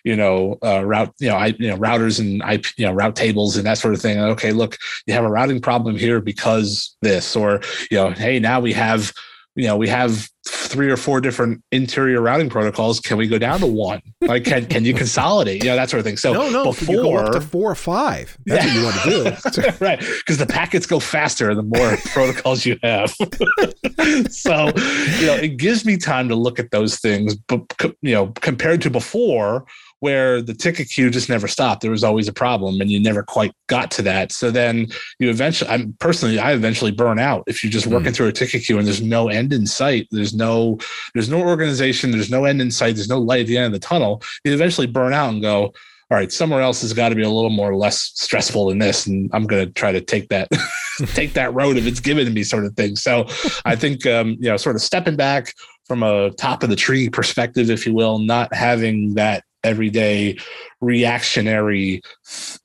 you 0.06 0.16
know 0.16 0.58
uh, 0.64 0.86
route 0.86 1.14
you 1.20 1.28
know 1.28 1.36
I 1.36 1.48
you 1.60 1.70
know 1.70 1.78
routers 1.78 2.20
and 2.20 2.42
you 2.78 2.86
know 2.86 2.94
route 2.94 3.18
tables 3.18 3.58
and 3.58 3.66
that 3.66 3.78
sort 3.78 3.94
of 3.94 4.02
thing. 4.02 4.20
Okay, 4.20 4.54
look, 4.54 4.78
you 5.06 5.14
have 5.14 5.26
a 5.26 5.30
routing 5.30 5.60
problem 5.60 5.98
here 5.98 6.22
because 6.22 6.96
this, 7.02 7.36
or 7.36 7.62
you 7.92 7.98
know, 7.98 8.12
hey, 8.12 8.40
now 8.40 8.62
we 8.62 8.72
have 8.72 9.12
you 9.56 9.68
know 9.68 9.78
we 9.78 9.88
have 9.88 10.28
three 10.48 10.90
or 10.90 10.98
four 10.98 11.22
different 11.22 11.64
interior 11.72 12.20
routing 12.22 12.50
protocols. 12.50 13.00
Can 13.00 13.18
we 13.18 13.28
go 13.28 13.38
down 13.38 13.60
to 13.60 13.68
one? 13.68 14.02
Like 14.22 14.44
can, 14.44 14.66
can 14.66 14.84
you 14.84 14.94
consolidate? 14.94 15.64
You 15.64 15.70
know 15.70 15.76
that 15.76 15.90
sort 15.90 16.00
of 16.00 16.06
thing. 16.06 16.18
So 16.18 16.34
no 16.34 16.50
no 16.50 16.66
before 16.66 16.96
go 16.96 17.18
up 17.18 17.34
to 17.34 17.42
four 17.42 17.72
or 17.72 17.76
five. 17.76 18.38
That's 18.46 18.66
yeah. 18.66 18.84
what 18.84 19.06
you 19.06 19.24
want 19.24 19.44
to 19.44 19.62
do. 19.62 19.74
Right 19.80 20.00
because 20.00 20.38
the 20.38 20.46
packets 20.46 20.86
go 20.86 21.00
faster 21.00 21.54
the 21.54 21.64
more 21.64 21.98
protocols 22.06 22.66
you 22.66 22.78
have. 22.84 23.14
So 24.30 24.66
you 25.20 25.28
know 25.28 25.36
it 25.36 25.58
gives 25.58 25.86
me 25.86 25.98
time 25.98 26.28
to 26.28 26.36
look 26.36 26.60
at 26.60 26.72
those 26.72 27.00
things 27.00 27.36
but 27.36 27.62
you 28.02 28.14
know 28.14 28.28
compared 28.42 28.82
to 28.82 28.90
before 28.90 29.66
where 30.04 30.42
the 30.42 30.54
ticket 30.54 30.90
queue 30.90 31.10
just 31.10 31.30
never 31.30 31.48
stopped. 31.48 31.82
There 31.82 31.90
was 31.90 32.04
always 32.04 32.28
a 32.28 32.34
problem 32.34 32.82
and 32.82 32.92
you 32.92 33.00
never 33.00 33.24
quite 33.24 33.54
got 33.68 33.90
to 33.92 34.02
that. 34.02 34.34
So 34.34 34.52
then 34.52 34.88
you 35.18 35.30
eventually, 35.30 35.72
I'm 35.72 35.96
personally, 35.98 36.40
I 36.40 36.52
eventually 36.52 36.92
burn 36.92 37.20
out 37.20 37.46
if 37.48 37.64
you're 37.64 37.72
just 37.72 37.88
working 37.88 38.12
mm. 38.12 38.16
through 38.16 38.28
a 38.28 38.34
ticket 38.34 38.66
queue 38.66 38.78
and 38.78 38.86
there's 38.86 39.02
no 39.02 39.30
end 39.30 39.54
in 39.54 39.66
sight. 39.66 40.10
There's 40.12 40.34
no, 40.34 40.78
there's 41.14 41.30
no 41.30 41.40
organization. 41.40 42.12
There's 42.12 42.30
no 42.30 42.44
end 42.44 42.62
in 42.62 42.70
sight. 42.70 42.96
There's 42.96 43.08
no 43.08 43.18
light 43.18 43.44
at 43.44 43.48
the 43.48 43.56
end 43.56 43.68
of 43.68 43.72
the 43.72 43.88
tunnel. 43.88 44.22
You 44.44 44.54
eventually 44.54 44.88
burn 44.88 45.14
out 45.14 45.30
and 45.30 45.42
go, 45.42 45.68
all 46.12 46.18
right, 46.18 46.34
somewhere 46.34 46.60
else 46.60 46.82
has 46.82 46.92
got 46.92 47.08
to 47.08 47.16
be 47.16 47.24
a 47.24 47.30
little 47.30 47.50
more 47.50 47.74
less 47.74 48.12
stressful 48.16 48.68
than 48.68 48.80
this. 48.80 49.08
And 49.08 49.30
I'm 49.32 49.48
going 49.48 49.66
to 49.66 49.72
try 49.72 49.94
to 49.94 50.02
take 50.02 50.28
that, 50.28 50.50
take 51.14 51.32
that 51.32 51.54
road 51.54 51.78
if 51.78 51.88
it's 51.88 52.02
given 52.02 52.26
to 52.26 52.32
me 52.32 52.44
sort 52.44 52.66
of 52.66 52.76
thing. 52.76 52.98
So 52.98 53.26
I 53.66 53.78
think, 53.78 54.06
um, 54.06 54.36
you 54.42 54.50
know, 54.50 54.58
sort 54.58 54.76
of 54.76 54.82
stepping 54.82 55.16
back 55.16 55.54
from 55.86 56.04
a 56.04 56.32
top 56.32 56.62
of 56.62 56.70
the 56.70 56.76
tree 56.76 57.08
perspective, 57.08 57.70
if 57.70 57.86
you 57.86 57.94
will, 57.94 58.20
not 58.20 58.54
having 58.54 59.14
that 59.14 59.46
everyday 59.64 60.38
reactionary 60.82 62.02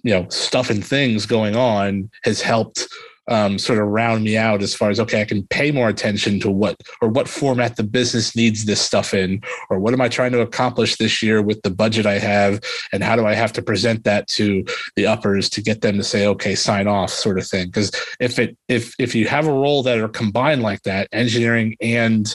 you 0.03 0.13
know 0.13 0.29
stuff 0.29 0.71
and 0.71 0.85
things 0.85 1.27
going 1.27 1.57
on 1.57 2.11
has 2.25 2.41
helped 2.41 2.89
um, 3.31 3.59
sort 3.59 3.79
of 3.79 3.87
round 3.89 4.25
me 4.25 4.39
out 4.39 4.63
as 4.63 4.75
far 4.75 4.89
as 4.89 4.99
okay 4.99 5.21
i 5.21 5.25
can 5.25 5.47
pay 5.49 5.71
more 5.71 5.89
attention 5.89 6.41
to 6.41 6.51
what 6.51 6.77
or 7.03 7.09
what 7.09 7.29
format 7.29 7.77
the 7.77 7.83
business 7.83 8.35
needs 8.35 8.65
this 8.65 8.81
stuff 8.81 9.13
in 9.13 9.41
or 9.69 9.79
what 9.79 9.93
am 9.93 10.01
i 10.01 10.09
trying 10.09 10.33
to 10.33 10.41
accomplish 10.41 10.97
this 10.97 11.23
year 11.23 11.43
with 11.43 11.61
the 11.63 11.71
budget 11.71 12.07
i 12.07 12.19
have 12.19 12.59
and 12.91 13.05
how 13.05 13.15
do 13.15 13.27
i 13.27 13.35
have 13.35 13.53
to 13.53 13.61
present 13.61 14.03
that 14.05 14.27
to 14.29 14.65
the 14.97 15.07
uppers 15.07 15.51
to 15.51 15.61
get 15.61 15.83
them 15.83 15.99
to 15.99 16.03
say 16.03 16.27
okay 16.27 16.55
sign 16.55 16.87
off 16.87 17.11
sort 17.11 17.39
of 17.39 17.47
thing. 17.47 17.67
Because 17.67 17.91
if 18.21 18.39
it 18.39 18.57
if 18.69 18.95
if 18.99 19.15
you 19.15 19.27
have 19.27 19.47
a 19.47 19.53
role 19.53 19.83
that 19.83 19.99
are 19.99 20.09
combined 20.09 20.63
like 20.63 20.83
that 20.83 21.09
engineering 21.13 21.77
and 21.81 22.35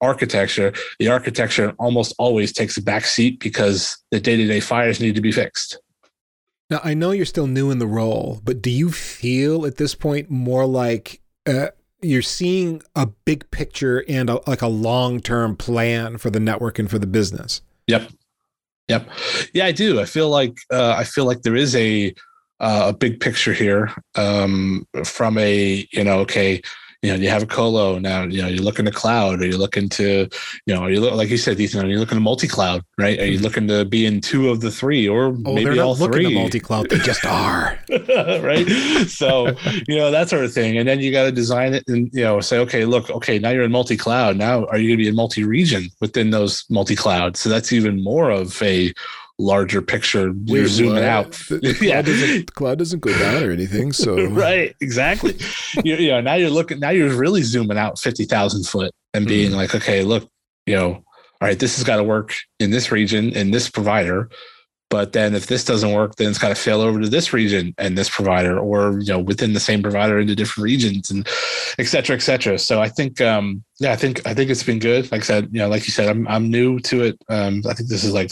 architecture, 0.00 0.72
the 0.98 1.08
architecture 1.08 1.74
almost 1.78 2.14
always 2.18 2.52
takes 2.52 2.76
a 2.76 2.82
back 2.82 3.04
seat 3.04 3.40
because 3.40 3.96
the 4.10 4.20
day 4.20 4.36
to 4.36 4.46
day 4.46 4.60
fires 4.60 5.00
need 5.00 5.14
to 5.14 5.20
be 5.20 5.32
fixed. 5.32 5.78
Now, 6.68 6.80
I 6.82 6.94
know 6.94 7.12
you're 7.12 7.26
still 7.26 7.46
new 7.46 7.70
in 7.70 7.78
the 7.78 7.86
role, 7.86 8.40
but 8.42 8.60
do 8.60 8.70
you 8.70 8.90
feel 8.90 9.66
at 9.66 9.76
this 9.76 9.94
point 9.94 10.30
more 10.30 10.66
like 10.66 11.20
uh, 11.46 11.68
you're 12.02 12.22
seeing 12.22 12.82
a 12.96 13.06
big 13.06 13.48
picture 13.50 14.04
and 14.08 14.28
a, 14.28 14.40
like 14.48 14.62
a 14.62 14.66
long 14.66 15.20
term 15.20 15.56
plan 15.56 16.18
for 16.18 16.30
the 16.30 16.40
network 16.40 16.78
and 16.78 16.90
for 16.90 16.98
the 16.98 17.06
business? 17.06 17.62
Yep. 17.86 18.10
Yep. 18.88 19.08
Yeah, 19.54 19.66
I 19.66 19.72
do. 19.72 20.00
I 20.00 20.04
feel 20.04 20.28
like 20.28 20.58
uh, 20.72 20.94
I 20.96 21.04
feel 21.04 21.24
like 21.24 21.42
there 21.42 21.56
is 21.56 21.74
a 21.76 22.12
uh, 22.58 22.86
a 22.88 22.92
big 22.92 23.20
picture 23.20 23.52
here 23.52 23.92
um, 24.14 24.86
from 25.04 25.38
a 25.38 25.86
you 25.92 26.04
know 26.04 26.18
okay 26.20 26.62
you 27.02 27.10
know, 27.10 27.16
you 27.16 27.28
have 27.28 27.42
a 27.42 27.46
colo 27.46 27.98
now, 27.98 28.24
you 28.24 28.42
know, 28.42 28.48
you're 28.48 28.64
looking 28.64 28.84
to 28.84 28.90
cloud 28.90 29.40
or 29.40 29.46
you're 29.46 29.58
looking 29.58 29.88
to, 29.90 30.28
you 30.66 30.74
know, 30.74 30.86
you 30.86 31.00
look 31.00 31.14
like 31.14 31.28
you 31.28 31.36
said, 31.36 31.60
Ethan, 31.60 31.84
are 31.84 31.88
you're 31.88 31.98
looking 31.98 32.16
to 32.16 32.22
multi-cloud, 32.22 32.82
right? 32.98 33.18
Are 33.18 33.24
you 33.24 33.34
mm-hmm. 33.34 33.44
looking 33.44 33.68
to 33.68 33.84
be 33.84 34.06
in 34.06 34.20
two 34.20 34.50
of 34.50 34.60
the 34.60 34.70
three 34.70 35.08
or 35.08 35.26
oh, 35.26 35.32
maybe 35.32 35.64
they're 35.64 35.76
not 35.76 35.86
all 35.86 35.96
looking 35.96 36.12
three? 36.12 36.28
to 36.28 36.34
multi-cloud, 36.34 36.90
they 36.90 36.98
just 36.98 37.24
are. 37.26 37.78
right. 38.08 38.66
So, 39.08 39.48
you 39.86 39.96
know, 39.96 40.10
that 40.10 40.28
sort 40.28 40.44
of 40.44 40.52
thing. 40.52 40.78
And 40.78 40.88
then 40.88 41.00
you 41.00 41.12
got 41.12 41.24
to 41.24 41.32
design 41.32 41.74
it 41.74 41.84
and, 41.86 42.10
you 42.12 42.24
know, 42.24 42.40
say, 42.40 42.58
okay, 42.60 42.84
look, 42.84 43.10
okay, 43.10 43.38
now 43.38 43.50
you're 43.50 43.64
in 43.64 43.72
multi-cloud. 43.72 44.36
Now 44.36 44.64
are 44.66 44.78
you 44.78 44.88
going 44.88 44.98
to 44.98 45.04
be 45.04 45.08
in 45.08 45.14
multi-region 45.16 45.88
within 46.00 46.30
those 46.30 46.64
multi-cloud? 46.70 47.36
So 47.36 47.48
that's 47.48 47.72
even 47.72 48.02
more 48.02 48.30
of 48.30 48.60
a 48.62 48.92
larger 49.38 49.82
picture. 49.82 50.32
You're 50.44 50.62
Wait, 50.62 50.68
zooming 50.68 51.04
out. 51.04 51.32
The, 51.32 51.58
the, 51.80 51.86
yeah. 51.86 52.02
cloud 52.02 52.04
the, 52.04 52.44
cloud 52.54 52.78
doesn't 52.78 53.00
go 53.00 53.16
down 53.18 53.42
or 53.42 53.50
anything. 53.50 53.92
So 53.92 54.26
right, 54.30 54.74
exactly. 54.80 55.36
you, 55.84 55.96
you 55.96 56.10
know, 56.10 56.20
now 56.20 56.34
you're 56.34 56.50
looking. 56.50 56.80
Now 56.80 56.90
you're 56.90 57.14
really 57.14 57.42
zooming 57.42 57.78
out 57.78 57.98
fifty 57.98 58.24
thousand 58.24 58.64
foot 58.64 58.92
and 59.14 59.26
being 59.26 59.52
mm. 59.52 59.56
like, 59.56 59.74
okay, 59.74 60.02
look, 60.02 60.28
you 60.66 60.74
know, 60.74 60.88
all 60.88 61.02
right, 61.48 61.58
this 61.58 61.76
has 61.76 61.84
got 61.84 61.96
to 61.96 62.04
work 62.04 62.34
in 62.60 62.70
this 62.70 62.90
region 62.90 63.32
in 63.32 63.50
this 63.50 63.68
provider. 63.68 64.30
But 64.88 65.12
then 65.12 65.34
if 65.34 65.48
this 65.48 65.64
doesn't 65.64 65.92
work, 65.92 66.14
then 66.14 66.30
it's 66.30 66.38
got 66.38 66.50
to 66.50 66.54
fail 66.54 66.80
over 66.80 67.00
to 67.00 67.08
this 67.08 67.32
region 67.32 67.74
and 67.76 67.98
this 67.98 68.08
provider, 68.08 68.56
or 68.56 69.00
you 69.00 69.12
know, 69.12 69.18
within 69.18 69.52
the 69.52 69.58
same 69.58 69.82
provider 69.82 70.20
into 70.20 70.36
different 70.36 70.62
regions 70.62 71.10
and 71.10 71.26
et 71.80 71.86
cetera, 71.86 72.14
et 72.14 72.20
cetera. 72.20 72.56
So 72.56 72.80
I 72.80 72.88
think 72.88 73.20
um 73.20 73.64
yeah, 73.80 73.92
I 73.92 73.96
think 73.96 74.24
I 74.26 74.32
think 74.32 74.48
it's 74.48 74.62
been 74.62 74.78
good. 74.78 75.10
Like 75.10 75.22
I 75.22 75.24
said, 75.24 75.48
you 75.50 75.58
know, 75.58 75.68
like 75.68 75.86
you 75.86 75.92
said, 75.92 76.08
I'm 76.08 76.26
I'm 76.28 76.50
new 76.50 76.78
to 76.80 77.02
it. 77.02 77.18
Um, 77.28 77.62
I 77.68 77.74
think 77.74 77.88
this 77.88 78.04
is 78.04 78.12
like 78.12 78.30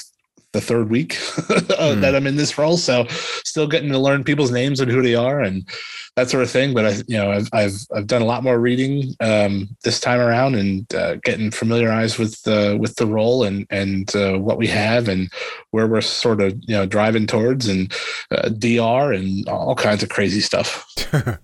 the 0.55 0.61
third 0.61 0.88
week 0.88 1.11
mm. 1.14 2.00
that 2.00 2.14
I'm 2.14 2.26
in 2.26 2.36
this 2.36 2.57
role. 2.57 2.78
So 2.78 3.07
still 3.44 3.66
getting 3.66 3.90
to 3.92 3.98
learn 3.98 4.24
people's 4.24 4.50
names 4.50 4.80
and 4.80 4.90
who 4.90 5.02
they 5.02 5.14
are 5.14 5.40
and 5.40 5.68
that 6.16 6.30
sort 6.30 6.44
of 6.44 6.50
thing. 6.50 6.72
But 6.72 6.86
I, 6.86 6.90
you 7.07 7.18
know, 7.18 7.30
I've, 7.30 7.48
I've, 7.52 7.74
I've 7.94 8.07
done 8.07 8.22
a 8.22 8.26
lot 8.26 8.42
more 8.44 8.59
reading 8.59 9.14
um, 9.20 9.68
this 9.82 10.00
time 10.00 10.20
around 10.20 10.55
and 10.55 10.94
uh, 10.94 11.16
getting 11.16 11.50
familiarized 11.50 12.18
with 12.18 12.40
the, 12.42 12.78
with 12.80 12.94
the 12.94 13.07
role 13.07 13.42
and, 13.42 13.66
and 13.68 14.14
uh, 14.16 14.38
what 14.38 14.57
we 14.57 14.68
have 14.68 15.09
and 15.09 15.30
where 15.72 15.86
we're 15.86 16.00
sort 16.00 16.40
of, 16.40 16.55
you 16.62 16.74
know, 16.74 16.86
driving 16.86 17.26
towards 17.26 17.68
and 17.68 17.92
uh, 18.30 18.48
DR 18.48 19.12
and 19.12 19.46
all 19.48 19.74
kinds 19.74 20.02
of 20.02 20.09
crazy 20.09 20.40
stuff. 20.40 20.86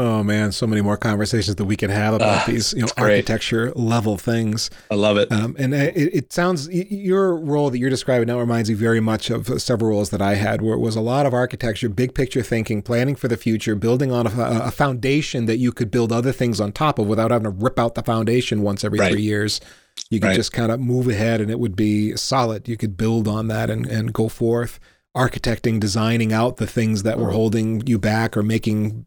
Oh 0.00 0.22
man, 0.22 0.52
so 0.52 0.64
many 0.64 0.80
more 0.80 0.96
conversations 0.96 1.56
that 1.56 1.64
we 1.64 1.76
can 1.76 1.90
have 1.90 2.14
about 2.14 2.42
uh, 2.42 2.52
these, 2.52 2.72
you 2.72 2.82
know, 2.82 2.88
architecture 2.96 3.72
level 3.74 4.16
things. 4.16 4.70
I 4.92 4.94
love 4.94 5.16
it. 5.16 5.32
Um, 5.32 5.56
and 5.58 5.74
it, 5.74 5.96
it, 5.96 6.32
sounds 6.32 6.68
your 6.68 7.34
role 7.34 7.68
that 7.70 7.78
you're 7.78 7.90
describing 7.90 8.28
now 8.28 8.38
reminds 8.38 8.70
me 8.70 8.76
very 8.76 9.00
much 9.00 9.28
of 9.28 9.60
several 9.60 9.90
roles 9.90 10.10
that 10.10 10.22
I 10.22 10.34
had, 10.34 10.62
where 10.62 10.74
it 10.74 10.78
was 10.78 10.94
a 10.94 11.00
lot 11.00 11.26
of 11.26 11.34
architecture, 11.34 11.88
big 11.88 12.14
picture 12.14 12.44
thinking, 12.44 12.80
planning 12.80 13.16
for 13.16 13.26
the 13.26 13.36
future, 13.36 13.74
building 13.74 14.12
on 14.12 14.28
a, 14.28 14.66
a 14.66 14.70
foundation 14.70 15.46
that 15.46 15.56
you 15.56 15.72
could 15.72 15.90
build 15.90 16.12
other 16.12 16.30
things 16.30 16.60
on 16.60 16.70
top 16.70 17.00
of 17.00 17.08
without 17.08 17.32
having 17.32 17.44
to 17.44 17.50
rip 17.50 17.76
out 17.76 17.96
the 17.96 18.02
foundation 18.04 18.62
once 18.62 18.84
every 18.84 19.00
right. 19.00 19.10
three 19.10 19.22
years. 19.22 19.60
You 20.10 20.20
could 20.20 20.28
right. 20.28 20.36
just 20.36 20.52
kind 20.52 20.70
of 20.70 20.78
move 20.78 21.08
ahead, 21.08 21.40
and 21.40 21.50
it 21.50 21.58
would 21.58 21.74
be 21.74 22.16
solid. 22.16 22.68
You 22.68 22.76
could 22.76 22.96
build 22.96 23.26
on 23.26 23.48
that 23.48 23.68
and 23.68 23.84
and 23.84 24.12
go 24.12 24.28
forth. 24.28 24.78
Architecting, 25.16 25.80
designing 25.80 26.32
out 26.32 26.58
the 26.58 26.68
things 26.68 27.02
that 27.02 27.18
were 27.18 27.32
holding 27.32 27.84
you 27.84 27.98
back 27.98 28.36
or 28.36 28.44
making 28.44 29.06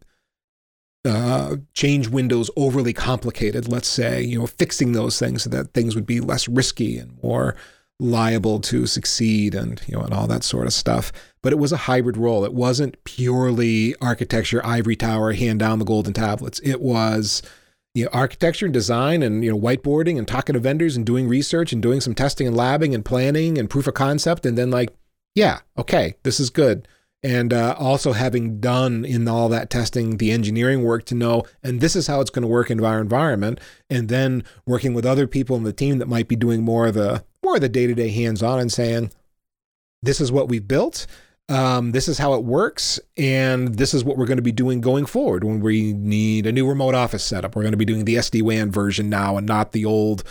uh, 1.06 1.58
change 1.74 2.08
windows 2.08 2.50
overly 2.56 2.94
complicated, 2.94 3.68
let's 3.68 3.88
say, 3.88 4.22
you 4.22 4.40
know, 4.40 4.48
fixing 4.48 4.92
those 4.92 5.18
things 5.18 5.44
so 5.44 5.50
that 5.50 5.74
things 5.74 5.96
would 5.96 6.06
be 6.06 6.20
less 6.20 6.48
risky 6.48 6.98
and 6.98 7.22
more 7.24 7.56
liable 8.00 8.60
to 8.60 8.88
succeed 8.88 9.54
and, 9.56 9.82
you 9.88 9.96
know, 9.96 10.04
and 10.04 10.14
all 10.14 10.28
that 10.28 10.44
sort 10.44 10.68
of 10.68 10.74
stuff. 10.74 11.12
But 11.42 11.54
it 11.54 11.60
was 11.60 11.72
a 11.72 11.78
hybrid 11.78 12.18
role. 12.18 12.46
It 12.46 12.54
wasn't 12.54 13.04
purely 13.04 13.96
architecture, 14.02 14.66
ivory 14.66 14.96
tower, 14.96 15.34
hand 15.34 15.60
down 15.60 15.80
the 15.80 15.86
golden 15.86 16.14
tablets. 16.14 16.60
It 16.64 16.82
was, 16.82 17.42
you 17.94 18.06
know, 18.06 18.10
architecture 18.14 18.66
and 18.66 18.74
design 18.74 19.24
and, 19.24 19.44
you 19.44 19.52
know, 19.52 19.60
whiteboarding 19.60 20.18
and 20.18 20.28
talking 20.28 20.54
to 20.54 20.60
vendors 20.60 20.96
and 20.96 21.06
doing 21.06 21.28
research 21.28 21.74
and 21.74 21.82
doing 21.82 22.02
some 22.02 22.16
testing 22.16 22.48
and 22.48 22.56
labbing 22.56 22.94
and 22.94 23.06
planning 23.06 23.58
and 23.58 23.70
proof 23.70 23.88
of 23.88 23.94
concept. 23.94 24.46
And 24.46 24.58
then 24.58 24.72
like, 24.72 24.96
yeah, 25.36 25.60
okay, 25.78 26.16
this 26.24 26.40
is 26.40 26.50
good 26.50 26.88
and 27.24 27.54
uh, 27.54 27.76
also 27.78 28.14
having 28.14 28.60
done 28.60 29.06
in 29.06 29.28
all 29.28 29.50
that 29.50 29.70
testing 29.70 30.18
the 30.18 30.32
engineering 30.32 30.84
work 30.84 31.06
to 31.06 31.16
know 31.16 31.44
and 31.64 31.82
this 31.82 31.96
is 31.96 32.08
how 32.08 32.20
it's 32.20 32.30
going 32.30 32.42
to 32.42 32.48
work 32.48 32.72
in 32.72 32.84
our 32.84 33.00
environment 33.00 33.60
and 33.90 34.10
then 34.10 34.44
working 34.66 34.94
with 34.94 35.06
other 35.06 35.28
people 35.28 35.56
in 35.56 35.64
the 35.64 35.74
team 35.74 36.00
that 36.00 36.08
might 36.08 36.28
be 36.28 36.36
doing 36.36 36.64
more 36.64 36.88
of 36.88 36.96
the 36.96 37.24
more 37.44 37.56
of 37.56 37.62
the 37.62 37.70
day-to-day 37.70 38.10
hands-on 38.10 38.60
and 38.60 38.72
saying 38.72 39.12
this 40.02 40.20
is 40.20 40.32
what 40.32 40.50
we've 40.50 40.68
built 40.68 41.06
um, 41.50 41.92
this 41.92 42.08
is 42.08 42.18
how 42.18 42.34
it 42.34 42.44
works 42.44 43.00
and 43.18 43.76
this 43.76 43.94
is 43.94 44.04
what 44.04 44.18
we're 44.18 44.26
going 44.26 44.38
to 44.38 44.44
be 44.44 44.54
doing 44.54 44.80
going 44.80 45.06
forward. 45.06 45.44
When 45.44 45.60
we 45.60 45.92
need 45.92 46.46
a 46.46 46.52
new 46.52 46.66
remote 46.68 46.96
office 46.96 47.24
setup 47.24 47.56
we're 47.56 47.64
going 47.64 47.74
to 47.74 47.78
be 47.78 47.86
doing 47.86 48.06
the 48.06 48.16
sd-wan 48.16 48.72
version 48.72 49.10
now 49.10 49.38
and 49.38 49.46
not 49.46 49.74
the 49.74 49.86
old 49.86 50.24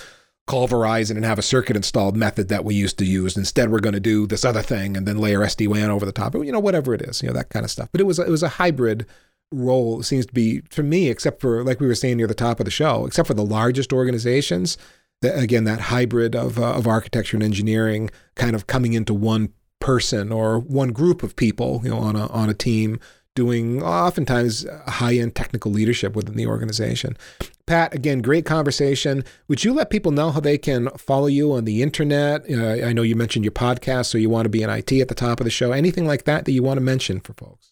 call 0.51 0.67
Verizon 0.67 1.13
and 1.13 1.25
have 1.25 1.39
a 1.39 1.43
circuit 1.43 1.77
installed 1.77 2.17
method 2.17 2.49
that 2.49 2.65
we 2.65 2.75
used 2.75 2.99
to 2.99 3.05
use. 3.05 3.37
Instead, 3.37 3.71
we're 3.71 3.79
going 3.79 3.95
to 3.95 4.01
do 4.01 4.27
this 4.27 4.45
other 4.45 4.63
thing 4.63 4.97
and 4.97 5.07
then 5.07 5.17
layer 5.17 5.41
SD 5.41 5.69
WAN 5.69 5.91
over 5.91 6.05
the 6.05 6.13
top. 6.13 6.35
You 6.35 6.51
know, 6.51 6.59
whatever 6.59 6.93
it 6.93 7.03
is, 7.03 7.23
you 7.23 7.29
know, 7.29 7.35
that 7.35 7.51
kind 7.51 7.65
of 7.65 7.71
stuff. 7.71 7.89
But 7.93 8.01
it 8.01 8.05
was 8.05 8.19
it 8.19 8.29
was 8.29 8.43
a 8.43 8.49
hybrid 8.49 9.07
role. 9.53 10.01
It 10.01 10.05
seems 10.05 10.27
to 10.27 10.33
be 10.33 10.63
for 10.71 10.83
me, 10.83 11.09
except 11.09 11.41
for 11.41 11.63
like 11.63 11.79
we 11.79 11.87
were 11.87 11.95
saying 11.95 12.17
near 12.17 12.27
the 12.27 12.35
top 12.35 12.59
of 12.59 12.65
the 12.65 12.71
show, 12.71 13.07
except 13.07 13.29
for 13.29 13.35
the 13.35 13.45
largest 13.45 13.93
organizations. 13.93 14.77
That 15.23 15.39
again, 15.39 15.65
that 15.65 15.83
hybrid 15.83 16.35
of 16.35 16.59
uh, 16.59 16.73
of 16.73 16.87
architecture 16.89 17.37
and 17.37 17.45
engineering 17.45 18.11
kind 18.35 18.57
of 18.57 18.67
coming 18.67 18.95
into 18.95 19.15
one 19.15 19.53
person 19.79 20.33
or 20.33 20.59
one 20.59 20.91
group 20.91 21.23
of 21.23 21.37
people, 21.37 21.81
you 21.85 21.91
know, 21.91 21.99
on 21.99 22.17
a 22.17 22.27
on 22.29 22.51
a 22.51 22.55
team 22.55 22.99
doing 23.35 23.83
oftentimes 23.83 24.67
high 24.87 25.15
end 25.15 25.35
technical 25.35 25.71
leadership 25.71 26.17
within 26.17 26.37
the 26.37 26.47
organization. 26.47 27.17
Pat, 27.67 27.95
again, 27.95 28.21
great 28.21 28.45
conversation. 28.45 29.25
Would 29.47 29.65
you 29.65 29.73
let 29.73 29.91
people 29.91 30.11
know 30.11 30.33
how 30.33 30.41
they 30.41 30.59
can 30.59 30.89
follow 30.99 31.27
you 31.27 31.53
on 31.53 31.65
the 31.65 31.83
internet? 31.83 32.45
Uh, 32.51 32.85
I 32.85 32.93
know 32.93 33.03
you 33.03 33.15
mentioned 33.15 33.45
your 33.45 33.53
podcast, 33.53 34.07
so 34.07 34.19
you 34.19 34.29
want 34.29 34.47
to 34.47 34.51
be 34.51 34.63
in 34.63 34.71
IT 34.71 34.93
at 34.93 35.09
the 35.09 35.15
top 35.15 35.39
of 35.39 35.45
the 35.45 35.51
show. 35.51 35.71
Anything 35.71 36.07
like 36.07 36.25
that 36.25 36.47
that 36.47 36.53
you 36.53 36.63
want 36.63 36.79
to 36.79 36.83
mention 36.83 37.21
for 37.21 37.33
folks? 37.35 37.70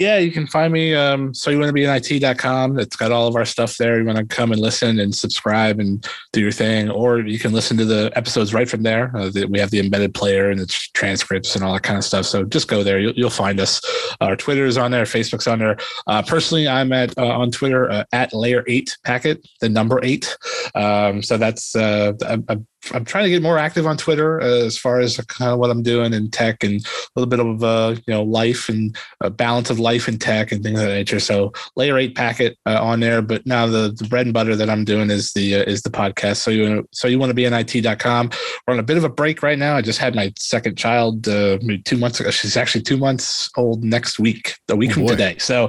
Yeah, 0.00 0.16
you 0.16 0.32
can 0.32 0.46
find 0.46 0.72
me. 0.72 0.94
Um, 0.94 1.34
so 1.34 1.50
you 1.50 1.58
want 1.58 1.68
to 1.68 1.74
be 1.74 1.84
in 1.84 1.90
IT.com. 1.90 2.78
It's 2.78 2.96
got 2.96 3.12
all 3.12 3.28
of 3.28 3.36
our 3.36 3.44
stuff 3.44 3.76
there. 3.76 3.98
You 4.00 4.06
want 4.06 4.16
to 4.16 4.24
come 4.24 4.50
and 4.50 4.58
listen 4.58 4.98
and 4.98 5.14
subscribe 5.14 5.78
and 5.78 6.08
do 6.32 6.40
your 6.40 6.52
thing, 6.52 6.88
or 6.88 7.20
you 7.20 7.38
can 7.38 7.52
listen 7.52 7.76
to 7.76 7.84
the 7.84 8.10
episodes 8.16 8.54
right 8.54 8.66
from 8.66 8.82
there. 8.82 9.14
Uh, 9.14 9.28
the, 9.28 9.44
we 9.44 9.58
have 9.58 9.70
the 9.70 9.78
embedded 9.78 10.14
player 10.14 10.48
and 10.48 10.58
the 10.58 10.66
transcripts 10.94 11.54
and 11.54 11.62
all 11.62 11.74
that 11.74 11.82
kind 11.82 11.98
of 11.98 12.04
stuff. 12.04 12.24
So 12.24 12.44
just 12.44 12.66
go 12.66 12.82
there. 12.82 12.98
You'll, 12.98 13.12
you'll 13.12 13.28
find 13.28 13.60
us. 13.60 13.78
Our 14.22 14.36
Twitter 14.36 14.64
is 14.64 14.78
on 14.78 14.90
there. 14.90 15.04
Facebook's 15.04 15.46
on 15.46 15.58
there. 15.58 15.76
Uh, 16.06 16.22
personally, 16.22 16.66
I'm 16.66 16.94
at 16.94 17.12
uh, 17.18 17.26
on 17.26 17.50
Twitter 17.50 17.90
uh, 17.90 18.04
at 18.10 18.32
layer 18.32 18.64
eight 18.68 18.96
packet, 19.04 19.46
the 19.60 19.68
number 19.68 20.00
eight. 20.02 20.34
Um, 20.74 21.22
so 21.22 21.36
that's 21.36 21.76
uh, 21.76 22.14
I'm, 22.26 22.66
I'm 22.92 23.04
trying 23.04 23.24
to 23.24 23.30
get 23.30 23.42
more 23.42 23.58
active 23.58 23.86
on 23.86 23.96
Twitter 23.96 24.40
uh, 24.40 24.64
as 24.64 24.78
far 24.78 25.00
as 25.00 25.16
kind 25.16 25.52
of 25.52 25.58
what 25.58 25.70
I'm 25.70 25.82
doing 25.82 26.12
in 26.12 26.30
tech 26.30 26.64
and 26.64 26.84
a 26.84 26.88
little 27.14 27.28
bit 27.28 27.40
of 27.40 27.62
uh, 27.62 27.96
you 28.06 28.14
know 28.14 28.22
life 28.22 28.68
and 28.68 28.96
a 29.20 29.30
balance 29.30 29.70
of 29.70 29.78
life 29.78 30.08
and 30.08 30.20
tech 30.20 30.50
and 30.50 30.62
things 30.62 30.80
of 30.80 30.86
that 30.86 30.94
nature. 30.94 31.20
So 31.20 31.52
layer 31.76 31.98
eight 31.98 32.14
packet 32.14 32.58
uh, 32.66 32.82
on 32.82 33.00
there, 33.00 33.22
but 33.22 33.46
now 33.46 33.66
the, 33.66 33.94
the 33.96 34.08
bread 34.08 34.26
and 34.26 34.34
butter 34.34 34.56
that 34.56 34.70
I'm 34.70 34.84
doing 34.84 35.10
is 35.10 35.32
the 35.32 35.56
uh, 35.56 35.62
is 35.64 35.82
the 35.82 35.90
podcast. 35.90 36.36
So 36.36 36.50
you 36.50 36.88
so 36.90 37.06
you 37.06 37.18
want 37.18 37.30
to 37.30 37.34
be 37.34 37.44
in 37.44 37.52
IT.com. 37.52 38.30
We're 38.66 38.74
on 38.74 38.80
a 38.80 38.84
bit 38.84 38.96
of 38.96 39.04
a 39.04 39.08
break 39.08 39.42
right 39.42 39.58
now. 39.58 39.76
I 39.76 39.82
just 39.82 39.98
had 39.98 40.14
my 40.14 40.32
second 40.36 40.76
child 40.76 41.28
uh, 41.28 41.58
two 41.84 41.98
months 41.98 42.18
ago. 42.20 42.30
She's 42.30 42.56
actually 42.56 42.82
two 42.82 42.96
months 42.96 43.50
old 43.56 43.84
next 43.84 44.18
week, 44.18 44.54
a 44.68 44.76
week 44.76 44.92
oh, 44.92 44.94
from 44.94 45.02
boy. 45.04 45.10
today. 45.10 45.36
So 45.38 45.66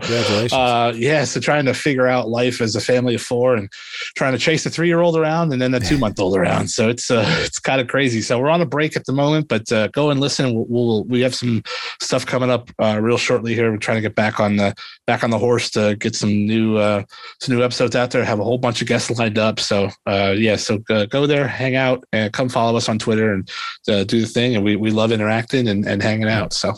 uh, 0.52 0.94
yeah, 0.96 1.26
so 1.26 1.40
trying 1.40 1.66
to 1.66 1.74
figure 1.74 2.08
out 2.08 2.30
life 2.30 2.62
as 2.62 2.76
a 2.76 2.82
family 2.82 3.16
of 3.16 3.22
four 3.22 3.56
and 3.56 3.70
trying 4.16 4.34
to 4.34 4.40
chase 4.40 4.66
a 4.66 4.70
three 4.70 4.88
year 4.88 5.02
old 5.02 5.18
around 5.18 5.52
and 5.52 5.62
then 5.62 5.74
a 5.74 5.80
two 5.80 5.98
month 5.98 6.20
old 6.20 6.38
around. 6.38 6.70
So 6.70 6.90
it's 6.90 7.01
it's 7.02 7.12
uh, 7.12 7.26
it's 7.46 7.60
kind 7.60 7.82
of 7.82 7.88
crazy. 7.88 8.22
So 8.22 8.40
we're 8.40 8.50
on 8.50 8.62
a 8.62 8.66
break 8.66 8.96
at 8.96 9.06
the 9.06 9.14
moment, 9.14 9.48
but 9.48 9.72
uh, 9.72 9.88
go 9.88 10.10
and 10.10 10.20
listen. 10.20 10.54
We'll, 10.54 10.66
we'll, 10.68 11.04
we 11.06 11.22
have 11.22 11.34
some 11.34 11.64
stuff 12.02 12.26
coming 12.26 12.50
up 12.50 12.70
uh, 12.80 13.00
real 13.02 13.18
shortly 13.18 13.54
here. 13.54 13.72
We're 13.72 13.78
trying 13.78 13.98
to 13.98 14.02
get 14.02 14.16
back 14.16 14.40
on 14.40 14.58
the 14.58 14.76
back 15.08 15.24
on 15.24 15.30
the 15.30 15.40
horse 15.40 15.70
to 15.72 15.96
get 15.96 16.16
some 16.16 16.30
new 16.30 16.78
uh, 16.78 17.04
some 17.42 17.56
new 17.56 17.64
episodes 17.64 17.96
out 17.96 18.12
there. 18.12 18.24
Have 18.24 18.40
a 18.40 18.44
whole 18.44 18.58
bunch 18.58 18.82
of 18.82 18.88
guests 18.88 19.10
lined 19.18 19.38
up. 19.38 19.60
So 19.60 19.90
uh, 20.06 20.36
yeah, 20.38 20.56
so 20.56 20.80
uh, 20.90 21.06
go 21.06 21.26
there, 21.26 21.48
hang 21.48 21.76
out, 21.76 22.04
and 22.12 22.32
come 22.32 22.50
follow 22.50 22.78
us 22.78 22.90
on 22.90 23.00
Twitter 23.00 23.34
and 23.34 23.50
uh, 23.90 24.04
do 24.04 24.22
the 24.22 24.28
thing. 24.28 24.56
And 24.56 24.64
we 24.64 24.76
we 24.76 24.92
love 24.92 25.12
interacting 25.12 25.68
and, 25.68 25.86
and 25.88 26.02
hanging 26.02 26.30
out. 26.30 26.54
So. 26.54 26.74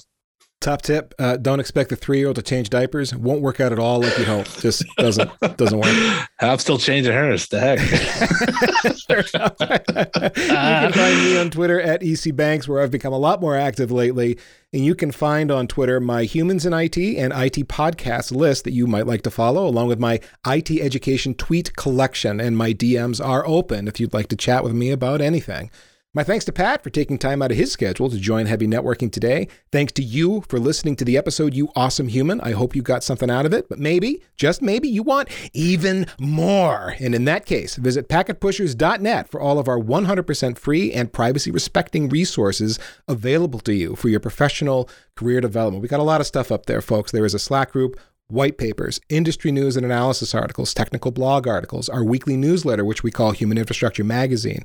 Top 0.64 0.82
tip: 0.82 1.14
uh, 1.20 1.36
Don't 1.36 1.60
expect 1.60 1.90
the 1.90 1.98
three-year-old 1.98 2.38
to 2.38 2.42
change 2.42 2.70
diapers. 2.70 3.14
Won't 3.14 3.42
work 3.42 3.60
out 3.60 3.74
at 3.74 3.80
all 3.80 4.00
like 4.00 4.18
you 4.18 4.24
hope. 4.24 4.48
Just 4.62 4.86
doesn't 4.96 5.30
doesn't 5.58 5.78
work. 5.78 6.28
I'm 6.40 6.58
still 6.58 6.78
changing 6.78 7.12
hers. 7.12 7.48
The 7.48 7.60
heck. 7.60 7.80
you 10.38 10.48
can 10.48 10.94
find 10.94 11.18
me 11.18 11.38
on 11.38 11.50
Twitter 11.50 11.82
at 11.82 12.00
ecbanks, 12.00 12.66
where 12.66 12.82
I've 12.82 12.92
become 12.92 13.12
a 13.12 13.18
lot 13.18 13.42
more 13.42 13.58
active 13.58 13.92
lately. 13.92 14.40
And 14.72 14.86
you 14.86 14.96
can 14.96 15.12
find 15.12 15.52
on 15.52 15.68
Twitter 15.68 16.00
my 16.00 16.24
Humans 16.24 16.66
in 16.66 16.72
IT 16.72 16.98
and 16.98 17.34
IT 17.34 17.68
podcast 17.68 18.34
list 18.34 18.64
that 18.64 18.72
you 18.72 18.88
might 18.88 19.06
like 19.06 19.24
to 19.24 19.32
follow, 19.32 19.68
along 19.68 19.90
with 19.90 20.00
my 20.00 20.22
IT 20.48 20.72
education 20.72 21.34
tweet 21.34 21.76
collection. 21.76 22.40
And 22.40 22.58
my 22.58 22.72
DMs 22.72 23.24
are 23.24 23.46
open 23.46 23.90
if 23.90 24.00
you'd 24.00 24.14
like 24.14 24.30
to 24.30 24.38
chat 24.38 24.64
with 24.64 24.74
me 24.74 24.92
about 24.92 25.20
anything. 25.20 25.72
My 26.16 26.24
thanks 26.24 26.46
to 26.46 26.52
Pat 26.52 26.84
for 26.84 26.92
taking 26.92 27.18
time 27.18 27.42
out 27.42 27.50
of 27.50 27.58
his 27.58 27.72
schedule 27.72 28.08
to 28.08 28.20
join 28.20 28.46
Heavy 28.46 28.68
Networking 28.68 29.12
today. 29.12 29.48
Thanks 29.72 29.92
to 29.94 30.04
you 30.04 30.42
for 30.48 30.60
listening 30.60 30.96
to 30.98 31.06
the 31.06 31.18
episode, 31.18 31.56
you 31.56 31.70
awesome 31.76 32.08
human. 32.08 32.40
I 32.42 32.52
hope 32.52 32.76
you 32.76 32.84
got 32.84 33.04
something 33.04 33.32
out 33.32 33.48
of 33.48 33.54
it, 33.54 33.68
but 33.68 33.80
maybe, 33.80 34.22
just 34.38 34.62
maybe, 34.62 34.88
you 34.88 35.02
want 35.02 35.30
even 35.54 36.06
more. 36.20 36.94
And 37.00 37.16
in 37.16 37.26
that 37.26 37.48
case, 37.48 37.78
visit 37.78 38.10
packetpushers.net 38.10 39.28
for 39.28 39.42
all 39.42 39.58
of 39.58 39.68
our 39.68 39.80
100% 39.80 40.56
free 40.60 40.94
and 40.94 41.12
privacy 41.12 41.50
respecting 41.50 42.10
resources 42.10 42.78
available 43.08 43.60
to 43.62 43.74
you 43.74 43.96
for 43.96 44.10
your 44.10 44.20
professional 44.20 44.88
career 45.16 45.42
development. 45.42 45.82
We 45.82 45.88
got 45.88 46.00
a 46.00 46.04
lot 46.04 46.22
of 46.22 46.28
stuff 46.28 46.52
up 46.52 46.68
there, 46.68 46.82
folks. 46.82 47.12
There 47.12 47.26
is 47.26 47.34
a 47.34 47.40
Slack 47.40 47.72
group 47.72 48.00
white 48.28 48.60
papers, 48.60 49.02
industry 49.10 49.52
news 49.52 49.76
and 49.76 49.84
analysis 49.84 50.36
articles, 50.36 50.76
technical 50.76 51.10
blog 51.10 51.48
articles, 51.48 51.90
our 51.90 52.04
weekly 52.04 52.38
newsletter, 52.38 52.86
which 52.86 53.02
we 53.02 53.10
call 53.10 53.32
Human 53.32 53.58
Infrastructure 53.58 54.04
Magazine. 54.04 54.64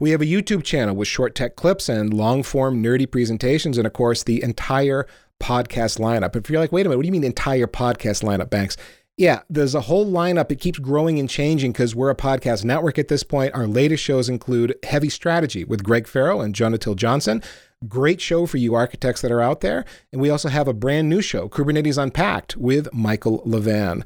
We 0.00 0.10
have 0.10 0.22
a 0.22 0.26
YouTube 0.26 0.62
channel 0.62 0.94
with 0.94 1.08
short 1.08 1.34
tech 1.34 1.56
clips 1.56 1.88
and 1.88 2.14
long 2.14 2.44
form 2.44 2.80
nerdy 2.80 3.10
presentations, 3.10 3.78
and 3.78 3.84
of 3.84 3.92
course, 3.92 4.22
the 4.22 4.40
entire 4.44 5.08
podcast 5.40 5.98
lineup. 5.98 6.36
If 6.36 6.48
you're 6.48 6.60
like, 6.60 6.70
wait 6.70 6.86
a 6.86 6.88
minute, 6.88 6.98
what 6.98 7.02
do 7.02 7.08
you 7.08 7.12
mean 7.12 7.24
entire 7.24 7.66
podcast 7.66 8.22
lineup, 8.22 8.48
Banks? 8.48 8.76
Yeah, 9.16 9.40
there's 9.50 9.74
a 9.74 9.80
whole 9.80 10.06
lineup. 10.06 10.52
It 10.52 10.60
keeps 10.60 10.78
growing 10.78 11.18
and 11.18 11.28
changing 11.28 11.72
because 11.72 11.96
we're 11.96 12.10
a 12.10 12.14
podcast 12.14 12.64
network 12.64 12.96
at 12.96 13.08
this 13.08 13.24
point. 13.24 13.52
Our 13.56 13.66
latest 13.66 14.04
shows 14.04 14.28
include 14.28 14.76
Heavy 14.84 15.08
Strategy 15.08 15.64
with 15.64 15.82
Greg 15.82 16.06
Ferro 16.06 16.40
and 16.40 16.54
Johna 16.54 16.78
Till 16.78 16.94
Johnson. 16.94 17.42
Great 17.88 18.20
show 18.20 18.46
for 18.46 18.58
you 18.58 18.76
architects 18.76 19.20
that 19.22 19.32
are 19.32 19.40
out 19.40 19.62
there. 19.62 19.84
And 20.12 20.20
we 20.20 20.30
also 20.30 20.48
have 20.48 20.68
a 20.68 20.72
brand 20.72 21.08
new 21.08 21.20
show, 21.20 21.48
Kubernetes 21.48 22.00
Unpacked, 22.00 22.56
with 22.56 22.94
Michael 22.94 23.42
Levan. 23.44 24.04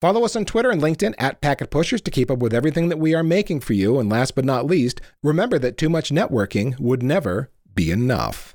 Follow 0.00 0.24
us 0.24 0.34
on 0.34 0.46
Twitter 0.46 0.70
and 0.70 0.80
LinkedIn 0.80 1.14
at 1.18 1.42
Packet 1.42 1.70
Pushers 1.70 2.00
to 2.00 2.10
keep 2.10 2.30
up 2.30 2.38
with 2.38 2.54
everything 2.54 2.88
that 2.88 2.96
we 2.98 3.14
are 3.14 3.22
making 3.22 3.60
for 3.60 3.74
you. 3.74 3.98
And 3.98 4.08
last 4.08 4.34
but 4.34 4.46
not 4.46 4.64
least, 4.64 4.98
remember 5.22 5.58
that 5.58 5.76
too 5.76 5.90
much 5.90 6.08
networking 6.08 6.78
would 6.80 7.02
never 7.02 7.50
be 7.74 7.90
enough. 7.90 8.54